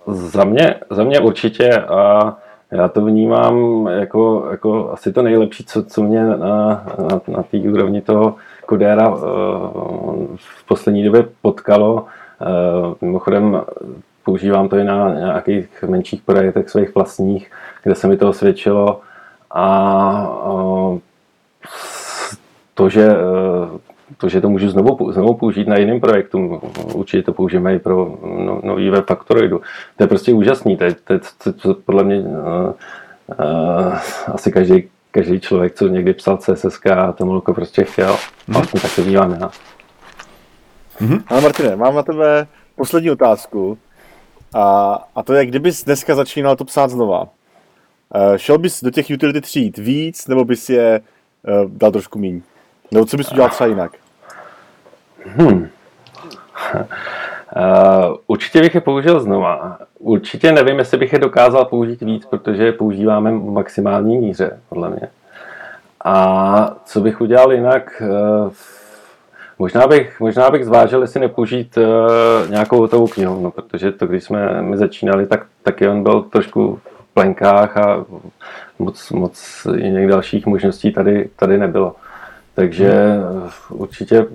Uh, 0.07 0.15
za, 0.15 0.43
mě, 0.43 0.75
za 0.89 1.03
mě 1.03 1.19
určitě. 1.19 1.83
Uh, 1.89 2.31
Já 2.71 2.87
to 2.87 3.05
vnímám 3.05 3.87
jako, 3.87 4.47
jako 4.51 4.91
asi 4.91 5.13
to 5.13 5.21
nejlepší, 5.21 5.63
co, 5.63 5.83
co 5.83 6.03
mě 6.03 6.25
na, 6.25 6.35
na, 6.37 7.21
na 7.27 7.43
té 7.43 7.57
úrovni 7.57 8.01
toho 8.01 8.35
Kodéra 8.65 9.09
uh, 9.09 9.19
v 10.35 10.67
poslední 10.67 11.03
době 11.03 11.27
potkalo. 11.41 11.93
Uh, 11.93 12.93
mimochodem 13.01 13.61
používám 14.23 14.69
to 14.69 14.77
i 14.77 14.83
na 14.83 15.13
nějakých 15.13 15.83
menších 15.87 16.21
projektech 16.21 16.69
svých 16.69 16.95
vlastních, 16.95 17.51
kde 17.83 17.95
se 17.95 18.07
mi 18.07 18.17
to 18.17 18.29
osvědčilo. 18.29 19.01
A 19.53 20.29
to, 22.73 22.89
že 22.89 23.15
to, 24.17 24.29
že 24.29 24.41
to 24.41 24.49
můžu 24.49 24.69
znovu, 24.69 25.11
znovu 25.11 25.33
použít 25.33 25.67
na 25.67 25.77
jiném 25.77 25.99
projektu, 25.99 26.61
určitě 26.93 27.23
to 27.23 27.33
použijeme 27.33 27.75
i 27.75 27.79
pro 27.79 28.17
no, 28.37 28.61
nový 28.63 28.89
web 28.89 29.05
Factoroidu. 29.07 29.61
To 29.97 30.03
je 30.03 30.07
prostě 30.07 30.33
úžasný, 30.33 30.77
to 30.77 30.83
je, 30.83 30.95
to 31.03 31.13
je 31.13 31.19
to, 31.61 31.73
podle 31.73 32.03
mě 32.03 32.19
uh, 32.19 32.25
uh, 33.39 33.97
asi 34.27 34.51
každý, 34.51 34.89
každý 35.11 35.39
člověk, 35.39 35.73
co 35.73 35.87
někdy 35.87 36.13
psal 36.13 36.37
CSS 36.37 36.79
a 36.91 37.11
to 37.11 37.53
prostě 37.53 37.83
chtěl. 37.83 38.17
Mm. 38.47 38.53
Vlastně 38.53 38.79
tak 38.79 38.95
to 38.95 39.03
vnímám 39.03 39.31
já. 39.31 39.51
Mm-hmm. 41.01 41.23
Ale 41.27 41.41
Martine, 41.41 41.75
mám 41.75 41.95
na 41.95 42.03
tebe 42.03 42.47
poslední 42.75 43.11
otázku. 43.11 43.77
A, 44.53 44.97
a 45.15 45.23
to 45.23 45.33
je, 45.33 45.45
kdybys 45.45 45.83
dneska 45.83 46.15
začínal 46.15 46.55
to 46.55 46.65
psát 46.65 46.89
znova. 46.89 47.21
Uh, 47.21 48.37
šel 48.37 48.57
bys 48.57 48.83
do 48.83 48.91
těch 48.91 49.05
utility 49.13 49.41
tříd 49.41 49.77
víc, 49.77 50.27
nebo 50.27 50.45
bys 50.45 50.69
je 50.69 51.01
uh, 51.63 51.71
dal 51.71 51.91
trošku 51.91 52.19
míň? 52.19 52.41
Nebo 52.91 53.05
co 53.05 53.17
bys 53.17 53.31
udělal 53.31 53.49
třeba 53.49 53.67
jinak? 53.67 53.91
Hmm. 55.25 55.69
Uh, 56.73 58.15
určitě 58.27 58.61
bych 58.61 58.75
je 58.75 58.81
použil 58.81 59.19
znova. 59.19 59.77
Určitě 59.99 60.51
nevím, 60.51 60.79
jestli 60.79 60.97
bych 60.97 61.13
je 61.13 61.19
dokázal 61.19 61.65
použít 61.65 62.01
víc, 62.01 62.25
protože 62.25 62.63
je 62.63 62.71
používáme 62.71 63.31
v 63.31 63.51
maximální 63.51 64.17
míře, 64.17 64.59
podle 64.69 64.89
mě. 64.89 65.09
A 66.05 66.75
co 66.85 67.01
bych 67.01 67.21
udělal 67.21 67.53
jinak? 67.53 68.03
Uh, 68.45 68.51
možná, 69.61 69.87
bych, 69.87 70.19
možná 70.19 70.49
bych 70.49 70.65
zvážil, 70.65 71.01
jestli 71.01 71.19
nepoužít 71.19 71.77
uh, 71.77 72.49
nějakou 72.49 72.77
hotovou 72.77 73.07
knihu, 73.07 73.41
no, 73.41 73.51
protože 73.51 73.91
to, 73.91 74.07
když 74.07 74.23
jsme 74.23 74.61
my 74.61 74.77
začínali, 74.77 75.25
tak 75.25 75.45
taky 75.63 75.87
on 75.87 76.03
byl 76.03 76.21
trošku 76.21 76.79
v 76.85 77.13
plenkách 77.13 77.77
a 77.77 78.05
moc, 78.79 79.11
moc 79.11 79.67
jiných 79.75 80.07
dalších 80.07 80.45
možností 80.45 80.91
tady, 80.91 81.29
tady 81.35 81.57
nebylo. 81.57 81.95
Takže 82.55 82.91
hmm. 82.91 83.49
určitě, 83.69 84.25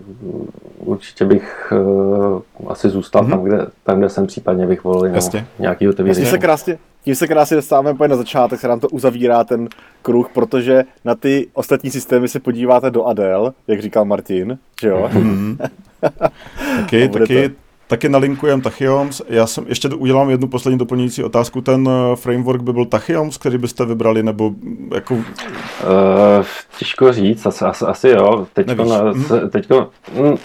určitě 0.79 1.25
bych 1.25 1.73
uh, 1.73 2.41
asi 2.69 2.89
zůstal 2.89 3.23
hmm. 3.23 3.31
tam, 3.31 3.43
kde, 3.43 3.67
tam, 3.85 3.99
kde 3.99 4.09
jsem 4.09 4.27
případně 4.27 4.67
bych 4.67 4.85
volil 4.85 5.15
Jasně. 5.15 5.47
nějaký 5.59 5.89
otevření. 5.89 6.25
Tím 6.25 6.31
se 6.31 6.39
krásně, 6.39 6.79
tím 7.07 7.15
se 7.15 7.27
krásně 7.27 7.57
dostáváme 7.57 7.93
úplně 7.93 8.09
na 8.09 8.17
začátek, 8.17 8.61
se 8.61 8.69
nám 8.69 8.81
to 8.81 8.89
uzavírá 8.89 9.45
ten 9.45 9.69
kruh, 10.03 10.29
protože 10.35 10.85
na 11.05 11.15
ty 11.15 11.49
ostatní 11.53 11.91
systémy 11.91 12.29
se 12.29 12.41
podíváte 12.41 12.91
do 12.91 13.05
Adel, 13.05 13.55
jak 13.69 13.83
říkal 13.83 14.05
Martin, 14.05 14.59
že 14.81 14.89
jo? 14.89 15.09
Hmm. 15.13 15.59
taky, 16.81 17.09
taky, 17.09 17.51
Taky 17.89 18.09
nalinkujeme 18.09 18.63
Tachyoms. 18.63 19.23
Já 19.29 19.47
jsem 19.47 19.65
ještě 19.69 19.89
udělám 19.89 20.31
jednu 20.31 20.49
poslední 20.49 20.79
doplňující 20.79 21.25
otázku. 21.25 21.61
Ten 21.61 21.89
eh, 21.89 22.17
framework 22.17 22.63
by 22.63 22.73
byl 22.73 22.85
Tachyoms, 22.85 23.39
který 23.39 23.59
byste 23.59 23.85
vybrali, 23.85 24.23
nebo 24.23 24.51
jako... 24.95 25.15
Uh, 25.15 25.23
těžko 26.79 27.13
říct, 27.13 27.47
asi, 27.47 27.65
asi, 27.65 27.85
asi 27.85 28.09
jo. 28.09 28.47
Teďko, 28.53 28.85
na, 28.85 29.03
mm. 29.03 29.25
teďko, 29.51 29.91
mm, 30.15 30.37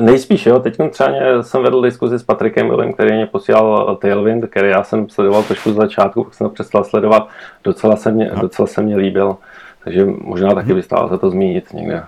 Nejspíš 0.00 0.46
jo, 0.46 0.58
teď 0.58 0.76
třeba 0.90 1.10
jsem 1.42 1.62
vedl 1.62 1.82
diskuzi 1.82 2.18
s 2.18 2.22
Patrikem 2.22 2.68
Willem, 2.68 2.92
který 2.92 3.12
mě 3.14 3.26
posílal 3.26 3.96
Tailwind, 3.96 4.44
který 4.50 4.68
já 4.68 4.84
jsem 4.84 5.08
sledoval 5.08 5.42
trošku 5.42 5.72
z 5.72 5.76
začátku, 5.76 6.24
pak 6.24 6.34
jsem 6.34 6.46
to 6.46 6.54
přestal 6.54 6.84
sledovat, 6.84 7.28
docela 7.64 7.96
se 7.96 8.10
mě, 8.10 8.30
docela 8.40 8.66
se 8.66 8.82
mě 8.82 8.96
líbil, 8.96 9.36
takže 9.84 10.04
možná 10.04 10.54
taky 10.54 10.66
mhm. 10.66 10.76
by 10.76 10.82
stálo 10.82 11.08
za 11.08 11.18
to 11.18 11.30
zmínit 11.30 11.72
někde. 11.72 12.04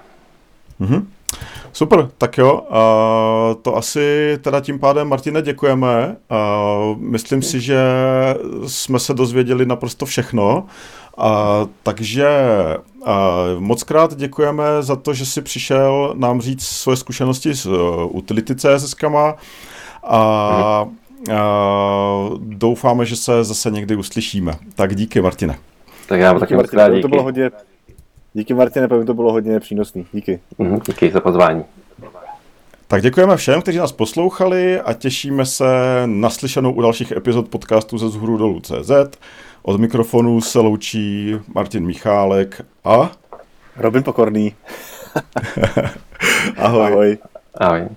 Mm-hmm. 0.81 1.05
Super, 1.73 2.09
tak 2.19 2.39
jo, 2.39 2.61
uh, 2.61 3.63
to 3.63 3.77
asi 3.77 4.39
teda 4.41 4.61
tím 4.61 4.79
pádem, 4.79 5.09
Martine, 5.09 5.43
děkujeme. 5.43 6.17
Uh, 6.31 6.99
myslím 6.99 7.43
si, 7.43 7.61
že 7.61 7.81
jsme 8.67 8.99
se 8.99 9.15
dozvěděli 9.15 9.67
naprosto 9.67 10.07
všechno. 10.07 10.67
Uh, 11.19 11.25
takže 11.83 12.29
uh, 12.99 13.07
moc 13.59 13.83
krát 13.83 14.17
děkujeme 14.17 14.65
za 14.81 14.97
to, 14.97 15.15
že 15.15 15.27
jsi 15.27 15.43
přišel 15.43 16.15
nám 16.17 16.41
říct 16.41 16.67
svoje 16.67 16.97
zkušenosti 16.97 17.55
s 17.55 17.67
uh, 17.67 18.17
utility 18.17 18.55
CSS 18.55 18.95
a 20.05 20.87
uh, 21.29 22.39
doufáme, 22.39 23.07
že 23.07 23.17
se 23.17 23.45
zase 23.45 23.71
někdy 23.71 23.97
uslyšíme. 23.97 24.53
Tak 24.75 24.95
díky, 24.95 25.21
Martine. 25.21 25.59
Tak 26.07 26.21
já 26.21 26.35
taky 26.35 26.57
moc 26.57 26.71
krát 26.71 26.89
díky. 26.89 27.03
To 27.03 27.09
bylo 27.09 27.23
hodně 27.23 27.51
Díky 28.37 28.55
Martine, 28.55 28.89
to 28.89 29.15
bylo 29.15 29.33
hodně 29.33 29.61
přínosný. 29.61 30.07
Díky. 30.13 30.41
Mm, 30.59 30.81
díky 30.87 31.11
za 31.11 31.21
pozvání. 31.21 31.65
Tak 32.89 33.03
děkujeme 33.03 33.37
všem, 33.37 33.63
kteří 33.63 33.79
nás 33.79 33.93
poslouchali 33.93 34.81
a 34.81 34.93
těšíme 34.93 35.47
se 35.47 35.67
na 36.07 36.31
slyšenou 36.31 36.73
u 36.73 36.83
dalších 36.83 37.13
epizod 37.13 37.49
podcastu 37.49 37.99
ze 37.99 38.09
zhůru 38.09 38.37
dolů 38.37 38.61
CZ. 38.61 38.91
Od 39.63 39.81
mikrofonu 39.81 40.41
se 40.41 40.59
loučí 40.59 41.35
Martin 41.55 41.87
Michálek 41.87 42.67
a... 42.85 43.13
Robin 43.77 44.03
Pokorný. 44.03 44.55
Ahoj. 46.57 46.87
Ahoj. 46.87 47.19
Ahoj. 47.55 47.89